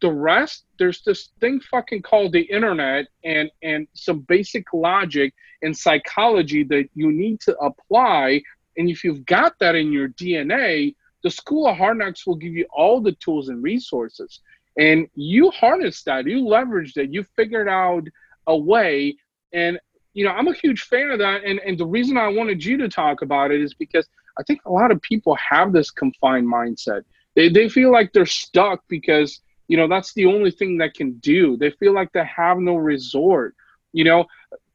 the 0.00 0.12
rest, 0.12 0.64
there's 0.78 1.02
this 1.02 1.30
thing 1.40 1.60
fucking 1.60 2.02
called 2.02 2.32
the 2.32 2.42
internet 2.42 3.06
and 3.24 3.50
and 3.62 3.88
some 3.94 4.20
basic 4.20 4.72
logic 4.72 5.34
and 5.62 5.76
psychology 5.76 6.64
that 6.64 6.88
you 6.94 7.10
need 7.10 7.40
to 7.40 7.56
apply. 7.58 8.42
And 8.78 8.88
if 8.88 9.04
you've 9.04 9.26
got 9.26 9.58
that 9.58 9.74
in 9.74 9.92
your 9.92 10.08
DNA, 10.08 10.94
the 11.22 11.30
School 11.30 11.66
of 11.66 11.76
Hard 11.76 11.98
Knocks 11.98 12.26
will 12.26 12.36
give 12.36 12.54
you 12.54 12.66
all 12.70 13.00
the 13.00 13.12
tools 13.12 13.48
and 13.48 13.62
resources. 13.62 14.40
And 14.78 15.08
you 15.14 15.50
harness 15.50 16.02
that, 16.04 16.26
you 16.26 16.46
leverage 16.46 16.94
that, 16.94 17.12
you 17.12 17.24
figured 17.36 17.68
out 17.68 18.04
a 18.46 18.56
way. 18.56 19.16
And 19.52 19.78
you 20.14 20.24
know, 20.24 20.30
I'm 20.30 20.48
a 20.48 20.54
huge 20.54 20.82
fan 20.82 21.10
of 21.10 21.18
that. 21.20 21.44
And, 21.44 21.60
and 21.60 21.78
the 21.78 21.86
reason 21.86 22.16
I 22.16 22.26
wanted 22.26 22.64
you 22.64 22.76
to 22.78 22.88
talk 22.88 23.22
about 23.22 23.52
it 23.52 23.60
is 23.60 23.74
because 23.74 24.08
I 24.38 24.42
think 24.42 24.60
a 24.64 24.72
lot 24.72 24.90
of 24.90 25.00
people 25.02 25.36
have 25.36 25.72
this 25.72 25.90
confined 25.92 26.46
mindset. 26.46 27.02
They, 27.36 27.48
they 27.48 27.68
feel 27.68 27.92
like 27.92 28.12
they're 28.12 28.26
stuck 28.26 28.82
because, 28.88 29.40
you 29.68 29.76
know, 29.76 29.86
that's 29.86 30.12
the 30.14 30.26
only 30.26 30.50
thing 30.50 30.78
that 30.78 30.94
can 30.94 31.18
do. 31.18 31.56
They 31.56 31.70
feel 31.70 31.94
like 31.94 32.10
they 32.12 32.24
have 32.24 32.58
no 32.58 32.74
resort. 32.74 33.54
You 33.92 34.04
know, 34.04 34.26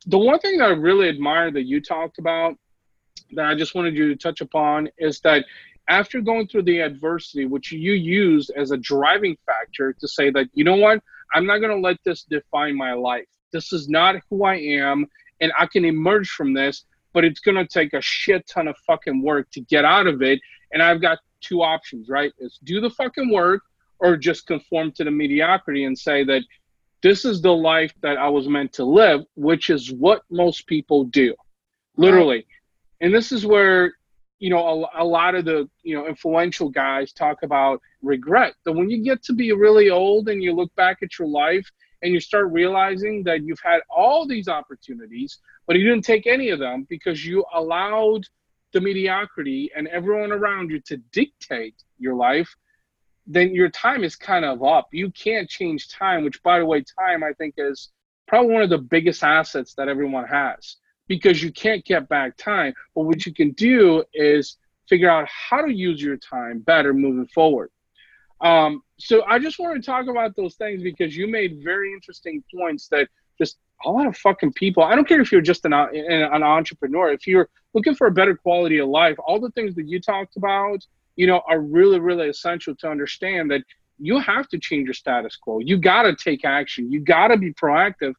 the 0.06 0.18
one 0.18 0.40
thing 0.40 0.60
that 0.60 0.70
I 0.70 0.74
really 0.74 1.10
admire 1.10 1.52
that 1.52 1.64
you 1.64 1.82
talked 1.82 2.20
about 2.20 2.56
that 3.36 3.46
I 3.46 3.56
just 3.56 3.76
wanted 3.76 3.96
you 3.96 4.10
to 4.10 4.16
touch 4.16 4.42
upon 4.42 4.90
is 4.98 5.20
that 5.22 5.46
after 5.88 6.22
going 6.22 6.48
through 6.48 6.64
the 6.64 6.80
adversity, 6.80 7.46
which 7.46 7.72
you 7.72 7.94
used 7.94 8.52
as 8.56 8.72
a 8.72 8.78
driving 8.78 9.38
factor 9.46 9.94
to 9.94 10.08
say 10.08 10.30
that, 10.32 10.48
you 10.54 10.64
know 10.64 10.76
what, 10.76 11.04
I'm 11.34 11.46
not 11.46 11.58
going 11.58 11.76
to 11.76 11.82
let 11.82 11.98
this 12.06 12.24
define 12.24 12.78
my 12.78 12.94
life. 12.94 13.26
This 13.52 13.74
is 13.74 13.90
not 13.90 14.16
who 14.30 14.46
I 14.46 14.56
am 14.56 15.08
and 15.42 15.52
I 15.58 15.66
can 15.66 15.84
emerge 15.84 16.30
from 16.30 16.54
this, 16.54 16.86
but 17.14 17.26
it's 17.26 17.40
going 17.40 17.58
to 17.58 17.68
take 17.68 17.94
a 17.94 18.02
shit 18.02 18.48
ton 18.48 18.68
of 18.68 18.78
fucking 18.88 19.22
work 19.22 19.50
to 19.52 19.62
get 19.62 19.86
out 19.86 20.08
of 20.08 20.22
it. 20.22 20.40
And 20.72 20.82
I've 20.82 21.02
got 21.02 21.20
two 21.42 21.62
options, 21.62 22.10
right? 22.10 22.32
It's 22.40 22.58
do 22.64 22.80
the 22.80 22.90
fucking 22.90 23.32
work 23.32 23.62
or 24.00 24.18
just 24.18 24.48
conform 24.48 24.92
to 24.94 25.04
the 25.04 25.12
mediocrity 25.12 25.86
and 25.86 25.98
say 25.98 26.24
that 26.24 26.44
this 27.02 27.26
is 27.26 27.42
the 27.42 27.54
life 27.54 27.94
that 28.02 28.18
I 28.18 28.30
was 28.30 28.48
meant 28.48 28.74
to 28.74 28.86
live, 28.86 29.26
which 29.36 29.70
is 29.70 29.92
what 29.92 30.24
most 30.32 30.66
people 30.68 31.04
do, 31.04 31.36
literally. 31.98 32.48
And 33.04 33.14
this 33.14 33.34
is 33.34 33.46
where, 33.46 33.96
you 34.40 34.50
know, 34.50 34.86
a, 34.96 35.04
a 35.04 35.06
lot 35.06 35.36
of 35.36 35.44
the, 35.44 35.70
you 35.84 35.94
know, 35.94 36.08
influential 36.08 36.70
guys 36.70 37.12
talk 37.12 37.44
about 37.44 37.82
regret. 38.02 38.54
That 38.64 38.72
when 38.72 38.90
you 38.90 39.04
get 39.04 39.22
to 39.24 39.34
be 39.34 39.52
really 39.52 39.90
old 39.90 40.30
and 40.30 40.42
you 40.42 40.54
look 40.54 40.74
back 40.76 41.00
at 41.04 41.20
your 41.20 41.28
life 41.28 41.70
and 42.02 42.14
you 42.14 42.22
start 42.22 42.50
realizing 42.54 43.22
that 43.24 43.44
you've 43.44 43.60
had 43.62 43.82
all 43.90 44.26
these 44.26 44.48
opportunities, 44.48 45.40
but 45.68 45.76
you 45.76 45.84
didn't 45.84 46.06
take 46.06 46.28
any 46.28 46.50
of 46.50 46.60
them 46.60 46.88
because 46.90 47.26
you 47.26 47.44
allowed 47.54 48.24
the 48.72 48.80
mediocrity 48.80 49.70
and 49.76 49.90
everyone 49.90 50.32
around 50.32 50.72
you 50.72 50.80
to 50.80 50.96
dictate 51.12 51.76
your 52.00 52.16
life, 52.16 52.56
then 53.28 53.54
your 53.54 53.70
time 53.70 54.06
is 54.06 54.16
kind 54.16 54.46
of 54.46 54.64
up. 54.64 54.88
You 54.94 55.12
can't 55.12 55.50
change 55.50 55.90
time, 55.90 56.24
which, 56.24 56.42
by 56.42 56.60
the 56.60 56.66
way, 56.66 56.86
time 56.98 57.22
I 57.22 57.34
think 57.34 57.56
is 57.58 57.90
probably 58.30 58.54
one 58.54 58.64
of 58.64 58.70
the 58.70 58.78
biggest 58.78 59.26
assets 59.26 59.74
that 59.74 59.90
everyone 59.90 60.26
has 60.26 60.78
because 61.16 61.44
you 61.44 61.52
can't 61.52 61.86
get 61.86 62.10
back 62.10 62.36
time. 62.38 62.74
But 62.96 63.04
what 63.04 63.26
you 63.26 63.34
can 63.34 63.52
do 63.52 64.04
is 64.14 64.58
figure 64.90 65.10
out 65.10 65.28
how 65.30 65.62
to 65.62 65.72
use 65.72 66.02
your 66.02 66.18
time 66.18 66.60
better 66.60 66.92
moving 66.94 67.28
forward. 67.28 67.70
Um, 68.42 68.82
so 68.98 69.24
I 69.26 69.38
just 69.38 69.60
want 69.60 69.76
to 69.76 69.86
talk 69.86 70.08
about 70.08 70.36
those 70.36 70.56
things 70.56 70.82
because 70.82 71.16
you 71.16 71.28
made 71.28 71.62
very 71.64 71.94
interesting 71.94 72.44
points 72.54 72.88
that 72.90 73.08
just 73.38 73.58
a 73.86 73.92
lot 73.92 74.08
of 74.08 74.18
fucking 74.18 74.54
people. 74.54 74.82
I 74.84 74.96
don't 74.96 75.08
care 75.08 75.22
if 75.22 75.32
you're 75.32 75.42
just 75.42 75.66
an, 75.66 75.74
an 75.74 76.44
entrepreneur. 76.44 77.12
If 77.12 77.28
you're 77.28 77.50
looking 77.74 77.96
for 77.96 78.08
a 78.08 78.12
better 78.12 78.36
quality 78.36 78.80
of 78.80 78.90
life, 78.90 79.18
all 79.26 79.40
the 79.40 79.52
things 79.52 79.76
that 79.76 79.88
you 79.88 80.02
talked 80.02 80.36
about, 80.36 80.86
you 81.16 81.28
know, 81.28 81.42
are 81.48 81.62
really 81.62 82.00
really 82.00 82.28
essential 82.28 82.76
to 82.78 82.90
understand 82.90 83.52
that 83.52 83.62
you 84.00 84.20
have 84.20 84.48
to 84.50 84.58
change 84.58 84.86
your 84.86 84.94
status 84.94 85.36
quo. 85.36 85.60
You 85.60 85.78
got 85.78 86.04
to 86.04 86.16
take 86.16 86.44
action. 86.44 86.92
You 86.92 87.00
got 87.00 87.28
to 87.28 87.38
be 87.38 87.54
proactive 87.54 88.14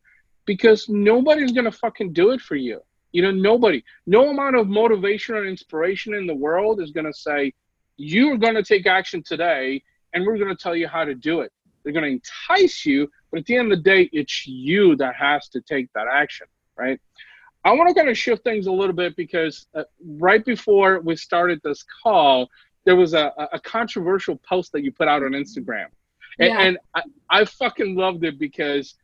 because 0.46 0.88
nobody's 0.88 1.52
going 1.52 1.64
to 1.64 1.72
fucking 1.72 2.12
do 2.12 2.30
it 2.30 2.40
for 2.40 2.56
you. 2.56 2.80
You 3.12 3.22
know, 3.22 3.30
nobody, 3.30 3.84
no 4.06 4.30
amount 4.30 4.56
of 4.56 4.68
motivation 4.68 5.36
or 5.36 5.46
inspiration 5.46 6.14
in 6.14 6.26
the 6.26 6.34
world 6.34 6.80
is 6.80 6.90
going 6.90 7.06
to 7.06 7.12
say, 7.12 7.52
you're 7.96 8.36
going 8.36 8.54
to 8.54 8.62
take 8.62 8.86
action 8.86 9.22
today 9.22 9.82
and 10.12 10.26
we're 10.26 10.36
going 10.36 10.54
to 10.54 10.60
tell 10.60 10.74
you 10.74 10.88
how 10.88 11.04
to 11.04 11.14
do 11.14 11.40
it. 11.40 11.52
They're 11.82 11.92
going 11.92 12.04
to 12.04 12.10
entice 12.10 12.84
you, 12.84 13.10
but 13.30 13.40
at 13.40 13.46
the 13.46 13.56
end 13.56 13.72
of 13.72 13.78
the 13.78 13.84
day, 13.84 14.08
it's 14.12 14.46
you 14.46 14.96
that 14.96 15.14
has 15.14 15.48
to 15.50 15.60
take 15.60 15.92
that 15.92 16.06
action, 16.10 16.46
right? 16.76 17.00
I 17.64 17.72
want 17.72 17.88
to 17.88 17.94
kind 17.94 18.08
of 18.08 18.18
shift 18.18 18.42
things 18.44 18.66
a 18.66 18.72
little 18.72 18.94
bit 18.94 19.16
because 19.16 19.66
uh, 19.74 19.84
right 20.04 20.44
before 20.44 21.00
we 21.00 21.16
started 21.16 21.60
this 21.62 21.84
call, 22.02 22.48
there 22.84 22.96
was 22.96 23.14
a, 23.14 23.32
a 23.52 23.58
controversial 23.60 24.36
post 24.36 24.72
that 24.72 24.82
you 24.82 24.92
put 24.92 25.08
out 25.08 25.22
on 25.22 25.30
Instagram. 25.30 25.86
And, 26.38 26.48
yeah. 26.48 26.60
and 26.60 26.78
I, 26.94 27.02
I 27.30 27.44
fucking 27.44 27.96
loved 27.96 28.24
it 28.24 28.38
because, 28.38 28.94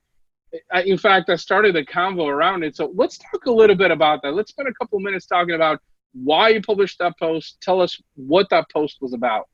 I, 0.72 0.82
in 0.82 0.98
fact, 0.98 1.30
I 1.30 1.36
started 1.36 1.76
a 1.76 1.84
convo 1.84 2.26
around 2.26 2.64
it. 2.64 2.76
So 2.76 2.92
let's 2.94 3.18
talk 3.18 3.46
a 3.46 3.50
little 3.50 3.76
bit 3.76 3.90
about 3.90 4.22
that. 4.22 4.34
Let's 4.34 4.50
spend 4.50 4.68
a 4.68 4.74
couple 4.74 4.98
minutes 5.00 5.26
talking 5.26 5.54
about 5.54 5.80
why 6.12 6.48
you 6.48 6.60
published 6.60 6.98
that 6.98 7.18
post. 7.18 7.58
Tell 7.60 7.80
us 7.80 8.00
what 8.16 8.48
that 8.50 8.66
post 8.70 8.98
was 9.00 9.12
about. 9.12 9.48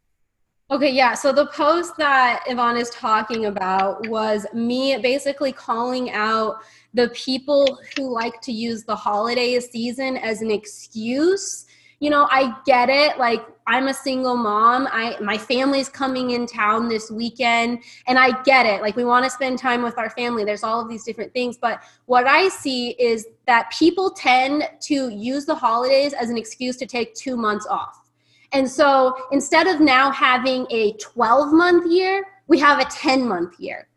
Okay, 0.68 0.90
yeah. 0.90 1.14
So 1.14 1.32
the 1.32 1.46
post 1.46 1.96
that 1.98 2.42
Ivan 2.48 2.76
is 2.76 2.90
talking 2.90 3.44
about 3.46 4.08
was 4.08 4.46
me 4.52 4.96
basically 4.96 5.52
calling 5.52 6.10
out 6.10 6.56
the 6.92 7.08
people 7.10 7.78
who 7.94 8.12
like 8.12 8.40
to 8.40 8.52
use 8.52 8.82
the 8.82 8.96
holiday 8.96 9.60
season 9.60 10.16
as 10.16 10.42
an 10.42 10.50
excuse. 10.50 11.66
You 12.00 12.10
know, 12.10 12.28
I 12.30 12.54
get 12.66 12.88
it. 12.90 13.18
Like 13.18 13.46
I'm 13.66 13.88
a 13.88 13.94
single 13.94 14.36
mom. 14.36 14.86
I 14.92 15.16
my 15.20 15.38
family's 15.38 15.88
coming 15.88 16.30
in 16.30 16.46
town 16.46 16.88
this 16.88 17.10
weekend 17.10 17.82
and 18.06 18.18
I 18.18 18.42
get 18.42 18.66
it. 18.66 18.82
Like 18.82 18.96
we 18.96 19.04
want 19.04 19.24
to 19.24 19.30
spend 19.30 19.58
time 19.58 19.82
with 19.82 19.98
our 19.98 20.10
family. 20.10 20.44
There's 20.44 20.62
all 20.62 20.80
of 20.80 20.88
these 20.88 21.04
different 21.04 21.32
things, 21.32 21.56
but 21.56 21.82
what 22.04 22.26
I 22.26 22.48
see 22.48 22.90
is 22.90 23.26
that 23.46 23.70
people 23.70 24.10
tend 24.10 24.68
to 24.82 25.08
use 25.08 25.46
the 25.46 25.54
holidays 25.54 26.12
as 26.12 26.30
an 26.30 26.36
excuse 26.36 26.76
to 26.76 26.86
take 26.86 27.14
2 27.14 27.36
months 27.36 27.66
off 27.66 28.06
and 28.52 28.70
so 28.70 29.14
instead 29.32 29.66
of 29.66 29.80
now 29.80 30.10
having 30.10 30.66
a 30.70 30.92
12 30.92 31.52
month 31.52 31.90
year, 31.90 32.24
we 32.46 32.58
have 32.58 32.78
a 32.78 32.84
10 32.84 33.26
month 33.26 33.58
year. 33.58 33.88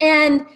And 0.00 0.46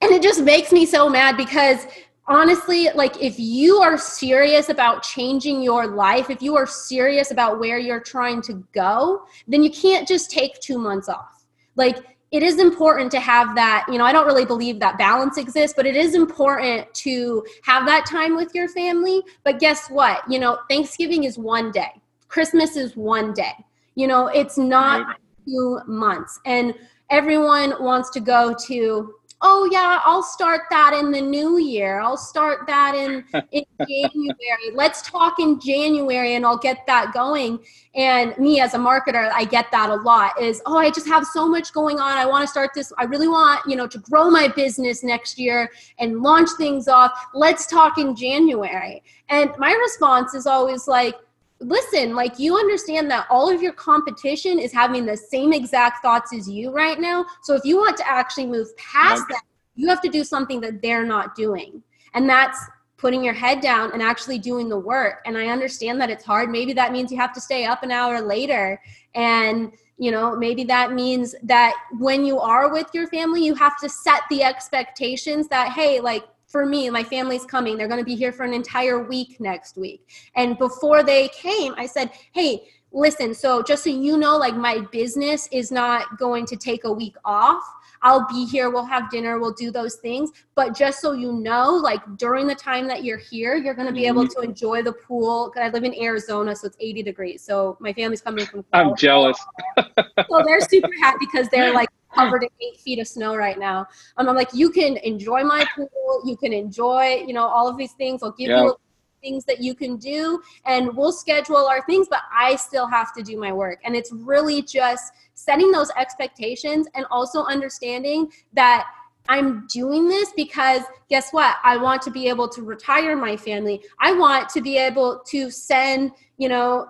and 0.00 0.12
it 0.12 0.22
just 0.22 0.42
makes 0.42 0.70
me 0.70 0.84
so 0.84 1.08
mad 1.08 1.36
because 1.36 1.86
honestly, 2.26 2.88
like 2.94 3.22
if 3.22 3.38
you 3.38 3.76
are 3.78 3.98
serious 3.98 4.68
about 4.68 5.02
changing 5.02 5.62
your 5.62 5.86
life, 5.86 6.30
if 6.30 6.42
you 6.42 6.56
are 6.56 6.66
serious 6.66 7.30
about 7.30 7.60
where 7.60 7.78
you're 7.78 8.00
trying 8.00 8.42
to 8.42 8.64
go, 8.74 9.24
then 9.46 9.62
you 9.62 9.70
can't 9.70 10.06
just 10.06 10.30
take 10.30 10.60
2 10.60 10.78
months 10.78 11.08
off. 11.08 11.44
Like 11.76 11.98
it 12.34 12.42
is 12.42 12.58
important 12.58 13.12
to 13.12 13.20
have 13.20 13.54
that 13.54 13.86
you 13.88 13.96
know 13.96 14.04
i 14.04 14.12
don't 14.12 14.26
really 14.26 14.44
believe 14.44 14.80
that 14.80 14.98
balance 14.98 15.38
exists 15.38 15.72
but 15.76 15.86
it 15.86 15.94
is 15.94 16.16
important 16.16 16.92
to 16.92 17.46
have 17.62 17.86
that 17.86 18.04
time 18.06 18.34
with 18.34 18.52
your 18.54 18.68
family. 18.68 19.22
But 19.44 19.60
guess 19.60 19.88
what? 19.88 20.22
You 20.28 20.40
know 20.40 20.58
thanksgiving 20.68 21.24
is 21.24 21.38
one 21.38 21.70
day. 21.70 21.92
Christmas 22.28 22.76
is 22.76 22.96
one 22.96 23.32
day. 23.32 23.54
You 23.94 24.08
know 24.08 24.26
it's 24.26 24.58
not 24.58 25.06
right. 25.06 25.16
two 25.46 25.80
months. 25.86 26.40
And 26.44 26.74
everyone 27.10 27.74
wants 27.80 28.10
to 28.10 28.20
go 28.20 28.54
to 28.66 29.14
oh 29.46 29.68
yeah 29.70 30.00
i'll 30.04 30.22
start 30.22 30.62
that 30.70 30.94
in 30.94 31.12
the 31.12 31.20
new 31.20 31.58
year. 31.58 32.00
I'll 32.00 32.16
start 32.16 32.66
that 32.66 32.94
in 32.94 33.24
in 33.52 33.64
january. 33.86 34.70
Let's 34.72 35.02
talk 35.02 35.38
in 35.38 35.60
january 35.60 36.34
and 36.34 36.44
i'll 36.44 36.58
get 36.58 36.86
that 36.86 37.12
going. 37.12 37.58
And 37.94 38.36
me 38.38 38.60
as 38.60 38.74
a 38.74 38.78
marketer 38.78 39.30
i 39.32 39.44
get 39.44 39.70
that 39.70 39.90
a 39.90 39.96
lot 39.96 40.40
is 40.40 40.62
oh 40.66 40.78
i 40.78 40.90
just 40.90 41.06
have 41.06 41.26
so 41.26 41.46
much 41.46 41.72
going 41.72 42.00
on. 42.00 42.16
I 42.16 42.26
want 42.26 42.42
to 42.42 42.48
start 42.48 42.70
this. 42.74 42.92
I 42.98 43.04
really 43.04 43.28
want 43.28 43.60
you 43.68 43.76
know 43.76 43.86
to 43.86 43.98
grow 43.98 44.30
my 44.30 44.48
business 44.48 45.04
next 45.04 45.38
year 45.38 45.70
and 45.98 46.22
launch 46.22 46.48
things 46.56 46.88
off. 46.88 47.12
Let's 47.34 47.66
talk 47.66 47.98
in 47.98 48.16
january. 48.16 49.02
And 49.28 49.50
my 49.58 49.72
response 49.72 50.34
is 50.34 50.46
always 50.46 50.88
like 50.88 51.16
listen, 51.60 52.14
like 52.14 52.38
you 52.38 52.56
understand 52.56 53.10
that 53.10 53.26
all 53.30 53.48
of 53.48 53.62
your 53.62 53.72
competition 53.72 54.58
is 54.58 54.72
having 54.72 55.06
the 55.06 55.16
same 55.16 55.52
exact 55.52 56.02
thoughts 56.02 56.32
as 56.34 56.48
you 56.48 56.70
right 56.70 57.00
now. 57.00 57.24
So 57.42 57.54
if 57.54 57.64
you 57.64 57.76
want 57.76 57.96
to 57.98 58.08
actually 58.08 58.46
move 58.46 58.76
past 58.76 59.22
okay. 59.22 59.34
that, 59.34 59.42
you 59.74 59.88
have 59.88 60.00
to 60.02 60.08
do 60.08 60.24
something 60.24 60.60
that 60.60 60.82
they're 60.82 61.04
not 61.04 61.34
doing. 61.34 61.82
And 62.14 62.28
that's 62.28 62.58
putting 62.96 63.24
your 63.24 63.34
head 63.34 63.60
down 63.60 63.92
and 63.92 64.02
actually 64.02 64.38
doing 64.38 64.68
the 64.68 64.78
work. 64.78 65.20
And 65.26 65.36
I 65.36 65.48
understand 65.48 66.00
that 66.00 66.10
it's 66.10 66.24
hard. 66.24 66.48
Maybe 66.48 66.72
that 66.74 66.92
means 66.92 67.10
you 67.10 67.18
have 67.18 67.34
to 67.34 67.40
stay 67.40 67.64
up 67.64 67.82
an 67.82 67.90
hour 67.90 68.20
later. 68.20 68.80
And, 69.14 69.72
you 69.98 70.10
know, 70.10 70.36
maybe 70.36 70.64
that 70.64 70.92
means 70.92 71.34
that 71.42 71.74
when 71.98 72.24
you 72.24 72.38
are 72.38 72.72
with 72.72 72.86
your 72.94 73.06
family, 73.08 73.44
you 73.44 73.54
have 73.56 73.78
to 73.80 73.88
set 73.88 74.22
the 74.30 74.42
expectations 74.42 75.48
that, 75.48 75.72
hey, 75.72 76.00
like, 76.00 76.24
for 76.54 76.64
me, 76.64 76.88
my 76.88 77.02
family's 77.02 77.44
coming. 77.44 77.76
They're 77.76 77.88
going 77.88 77.98
to 77.98 78.04
be 78.04 78.14
here 78.14 78.30
for 78.30 78.44
an 78.44 78.54
entire 78.54 79.02
week 79.02 79.40
next 79.40 79.76
week. 79.76 80.08
And 80.36 80.56
before 80.56 81.02
they 81.02 81.26
came, 81.30 81.74
I 81.76 81.84
said, 81.84 82.12
hey, 82.32 82.68
listen, 82.92 83.34
so 83.34 83.60
just 83.60 83.82
so 83.82 83.90
you 83.90 84.16
know, 84.16 84.36
like 84.36 84.54
my 84.54 84.78
business 84.92 85.48
is 85.50 85.72
not 85.72 86.16
going 86.16 86.46
to 86.46 86.54
take 86.54 86.84
a 86.84 86.92
week 86.92 87.16
off. 87.24 87.64
I'll 88.02 88.28
be 88.28 88.46
here, 88.46 88.70
we'll 88.70 88.84
have 88.84 89.10
dinner, 89.10 89.40
we'll 89.40 89.54
do 89.54 89.72
those 89.72 89.96
things. 89.96 90.30
But 90.54 90.76
just 90.76 91.00
so 91.00 91.10
you 91.10 91.32
know, 91.32 91.70
like 91.70 92.02
during 92.18 92.46
the 92.46 92.54
time 92.54 92.86
that 92.86 93.02
you're 93.02 93.18
here, 93.18 93.56
you're 93.56 93.74
going 93.74 93.88
to 93.88 93.92
be 93.92 94.06
able 94.06 94.22
mm-hmm. 94.22 94.40
to 94.40 94.48
enjoy 94.48 94.84
the 94.84 94.92
pool. 94.92 95.50
Cause 95.50 95.60
I 95.60 95.70
live 95.70 95.82
in 95.82 96.00
Arizona, 96.00 96.54
so 96.54 96.68
it's 96.68 96.76
80 96.78 97.02
degrees. 97.02 97.42
So 97.42 97.76
my 97.80 97.92
family's 97.92 98.22
coming 98.22 98.46
from. 98.46 98.64
I'm 98.72 98.94
jealous. 98.94 99.44
so 99.76 100.42
they're 100.46 100.60
super 100.60 100.92
happy 101.02 101.26
because 101.32 101.48
they're 101.48 101.72
like 101.80 101.88
covered 102.14 102.42
in 102.42 102.48
eight 102.60 102.80
feet 102.80 102.98
of 102.98 103.08
snow 103.08 103.36
right 103.36 103.58
now. 103.58 103.86
And 104.16 104.28
I'm 104.28 104.36
like, 104.36 104.52
you 104.52 104.70
can 104.70 104.96
enjoy 104.98 105.44
my 105.44 105.66
pool, 105.74 106.22
you 106.24 106.36
can 106.36 106.52
enjoy, 106.52 107.24
you 107.26 107.34
know, 107.34 107.46
all 107.46 107.68
of 107.68 107.76
these 107.76 107.92
things. 107.92 108.22
I'll 108.22 108.32
give 108.32 108.50
yeah. 108.50 108.62
you 108.62 108.76
things 109.22 109.44
that 109.46 109.60
you 109.60 109.74
can 109.74 109.96
do 109.96 110.40
and 110.66 110.94
we'll 110.94 111.12
schedule 111.12 111.66
our 111.66 111.84
things, 111.86 112.06
but 112.08 112.20
I 112.32 112.56
still 112.56 112.86
have 112.86 113.14
to 113.14 113.22
do 113.22 113.38
my 113.38 113.52
work. 113.52 113.80
And 113.84 113.96
it's 113.96 114.12
really 114.12 114.62
just 114.62 115.14
setting 115.32 115.72
those 115.72 115.90
expectations 115.96 116.86
and 116.94 117.06
also 117.10 117.44
understanding 117.44 118.30
that 118.52 118.86
I'm 119.28 119.66
doing 119.68 120.06
this 120.06 120.32
because 120.36 120.82
guess 121.08 121.30
what? 121.30 121.56
I 121.64 121.78
want 121.78 122.02
to 122.02 122.10
be 122.10 122.28
able 122.28 122.48
to 122.50 122.62
retire 122.62 123.16
my 123.16 123.36
family. 123.36 123.82
I 123.98 124.12
want 124.12 124.50
to 124.50 124.60
be 124.60 124.76
able 124.76 125.22
to 125.28 125.50
send, 125.50 126.12
you 126.36 126.50
know, 126.50 126.86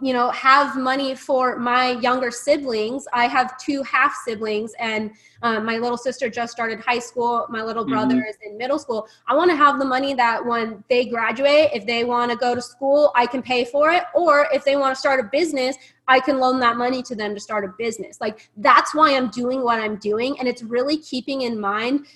you 0.00 0.12
know 0.12 0.30
have 0.30 0.76
money 0.76 1.14
for 1.14 1.58
my 1.58 1.90
younger 1.90 2.30
siblings. 2.30 3.06
I 3.12 3.26
have 3.26 3.58
two 3.58 3.82
half 3.82 4.14
siblings 4.24 4.72
and 4.78 5.10
um, 5.42 5.64
my 5.64 5.78
little 5.78 5.96
sister 5.96 6.28
just 6.28 6.52
started 6.52 6.80
high 6.80 6.98
school 6.98 7.46
my 7.50 7.62
little 7.62 7.84
brother 7.84 8.16
mm-hmm. 8.16 8.28
is 8.28 8.36
in 8.44 8.56
middle 8.56 8.78
school. 8.78 9.08
I 9.26 9.34
want 9.34 9.50
to 9.50 9.56
have 9.56 9.78
the 9.78 9.84
money 9.84 10.14
that 10.14 10.44
when 10.44 10.84
they 10.88 11.06
graduate 11.06 11.70
if 11.72 11.86
they 11.86 12.04
want 12.04 12.30
to 12.30 12.36
go 12.36 12.54
to 12.54 12.62
school 12.62 13.12
i 13.14 13.26
can 13.26 13.42
pay 13.42 13.64
for 13.64 13.90
it. 13.90 14.04
Or 14.14 14.46
if 14.52 14.64
they 14.64 14.76
want 14.76 14.94
to 14.94 14.98
start 14.98 15.20
a 15.20 15.28
business 15.32 15.76
i 16.08 16.20
can 16.20 16.38
loan 16.38 16.60
that 16.60 16.76
money 16.76 17.02
to 17.02 17.14
them 17.16 17.34
to 17.34 17.40
start 17.40 17.64
a 17.64 17.74
business. 17.78 18.20
Like 18.20 18.48
that's 18.56 18.94
why 18.94 19.16
i'm 19.16 19.28
doing 19.30 19.62
what 19.62 19.80
i'm 19.80 19.96
doing. 19.96 20.38
And 20.38 20.48
it's 20.48 20.62
really 20.62 20.98
keeping 20.98 21.42
in 21.42 21.58
mind 21.58 22.06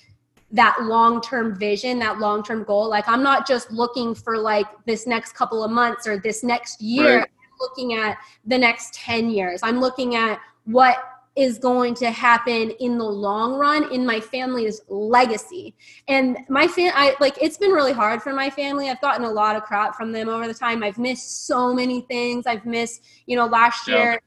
that 0.52 0.76
long-term 0.82 1.56
vision 1.56 1.98
that 2.00 2.18
long-term 2.18 2.64
goal. 2.64 2.88
Like 2.88 3.08
i'm 3.08 3.22
not 3.22 3.46
just 3.46 3.70
looking 3.70 4.14
for 4.14 4.38
like 4.38 4.66
this 4.86 5.06
next 5.06 5.32
couple 5.32 5.64
of 5.64 5.70
months 5.70 6.06
or 6.06 6.18
this 6.18 6.44
next 6.44 6.80
year. 6.80 7.20
Right 7.20 7.30
looking 7.60 7.94
at 7.94 8.18
the 8.44 8.58
next 8.58 8.94
10 8.94 9.30
years. 9.30 9.60
I'm 9.62 9.80
looking 9.80 10.16
at 10.16 10.40
what 10.64 10.96
is 11.36 11.58
going 11.58 11.94
to 11.94 12.10
happen 12.10 12.70
in 12.80 12.98
the 12.98 13.04
long 13.04 13.54
run 13.54 13.90
in 13.92 14.04
my 14.04 14.20
family's 14.20 14.82
legacy. 14.88 15.74
And 16.08 16.38
my 16.48 16.66
fam 16.66 16.92
I 16.94 17.14
like 17.20 17.40
it's 17.40 17.56
been 17.56 17.70
really 17.70 17.92
hard 17.92 18.20
for 18.20 18.32
my 18.32 18.50
family. 18.50 18.90
I've 18.90 19.00
gotten 19.00 19.24
a 19.24 19.30
lot 19.30 19.54
of 19.54 19.62
crap 19.62 19.94
from 19.94 20.10
them 20.12 20.28
over 20.28 20.48
the 20.48 20.54
time. 20.54 20.82
I've 20.82 20.98
missed 20.98 21.46
so 21.46 21.72
many 21.72 22.00
things. 22.02 22.46
I've 22.46 22.66
missed, 22.66 23.04
you 23.26 23.36
know, 23.36 23.46
last 23.46 23.86
yeah. 23.86 23.94
year 23.94 24.20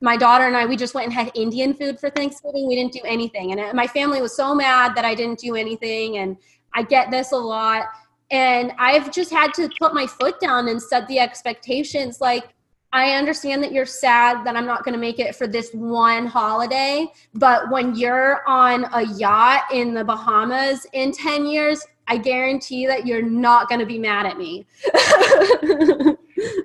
my 0.00 0.16
daughter 0.16 0.46
and 0.46 0.56
I, 0.56 0.64
we 0.66 0.76
just 0.76 0.94
went 0.94 1.06
and 1.06 1.12
had 1.12 1.30
Indian 1.34 1.74
food 1.74 1.98
for 1.98 2.10
Thanksgiving. 2.10 2.68
We 2.68 2.76
didn't 2.76 2.92
do 2.92 3.00
anything. 3.04 3.52
And 3.52 3.60
uh, 3.60 3.72
my 3.74 3.86
family 3.86 4.22
was 4.22 4.34
so 4.34 4.54
mad 4.54 4.94
that 4.94 5.04
I 5.04 5.14
didn't 5.14 5.40
do 5.40 5.56
anything. 5.56 6.18
And 6.18 6.36
I 6.74 6.82
get 6.82 7.10
this 7.10 7.32
a 7.32 7.36
lot. 7.36 7.86
And 8.30 8.72
I've 8.78 9.10
just 9.10 9.30
had 9.30 9.52
to 9.54 9.68
put 9.80 9.94
my 9.94 10.06
foot 10.06 10.38
down 10.38 10.68
and 10.68 10.80
set 10.80 11.08
the 11.08 11.18
expectations. 11.18 12.20
Like, 12.20 12.54
I 12.92 13.12
understand 13.12 13.62
that 13.62 13.72
you're 13.72 13.86
sad 13.86 14.44
that 14.46 14.56
I'm 14.56 14.64
not 14.64 14.82
going 14.82 14.94
to 14.94 15.00
make 15.00 15.18
it 15.18 15.36
for 15.36 15.46
this 15.46 15.70
one 15.72 16.26
holiday, 16.26 17.06
but 17.34 17.70
when 17.70 17.94
you're 17.94 18.42
on 18.48 18.86
a 18.94 19.06
yacht 19.16 19.64
in 19.72 19.92
the 19.92 20.04
Bahamas 20.04 20.86
in 20.94 21.12
10 21.12 21.46
years, 21.46 21.84
I 22.06 22.16
guarantee 22.16 22.86
that 22.86 23.06
you're 23.06 23.22
not 23.22 23.68
going 23.68 23.80
to 23.80 23.86
be 23.86 23.98
mad 23.98 24.24
at 24.24 24.38
me. 24.38 24.66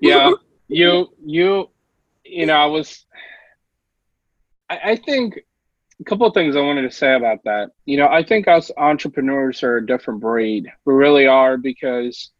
yeah, 0.02 0.32
you, 0.70 1.10
you, 1.26 1.70
you 2.24 2.46
know, 2.46 2.56
I 2.56 2.68
was, 2.68 3.06
I, 4.70 4.80
I 4.92 4.96
think 4.96 5.40
a 6.00 6.04
couple 6.06 6.26
of 6.26 6.34
things 6.34 6.56
I 6.56 6.62
wanted 6.62 6.84
to 6.84 6.92
say 6.92 7.14
about 7.16 7.44
that. 7.44 7.72
You 7.86 7.98
know, 7.98 8.08
I 8.08 8.24
think 8.24 8.48
us 8.48 8.72
entrepreneurs 8.78 9.62
are 9.64 9.78
a 9.78 9.86
different 9.86 10.22
breed. 10.22 10.72
We 10.86 10.94
really 10.94 11.28
are 11.28 11.58
because 11.58 12.32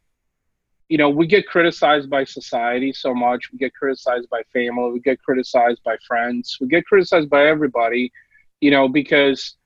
you 0.94 0.98
know, 0.98 1.10
we 1.10 1.26
get 1.26 1.48
criticized 1.48 2.08
by 2.08 2.22
society 2.22 2.92
so 2.92 3.12
much. 3.12 3.50
We 3.50 3.58
get 3.58 3.74
criticized 3.74 4.30
by 4.30 4.42
family. 4.52 4.92
We 4.92 5.00
get 5.00 5.20
criticized 5.20 5.82
by 5.84 5.96
friends. 6.06 6.56
We 6.60 6.68
get 6.68 6.86
criticized 6.86 7.28
by 7.28 7.48
everybody, 7.48 8.12
you 8.60 8.70
know, 8.70 8.86
because 8.86 9.56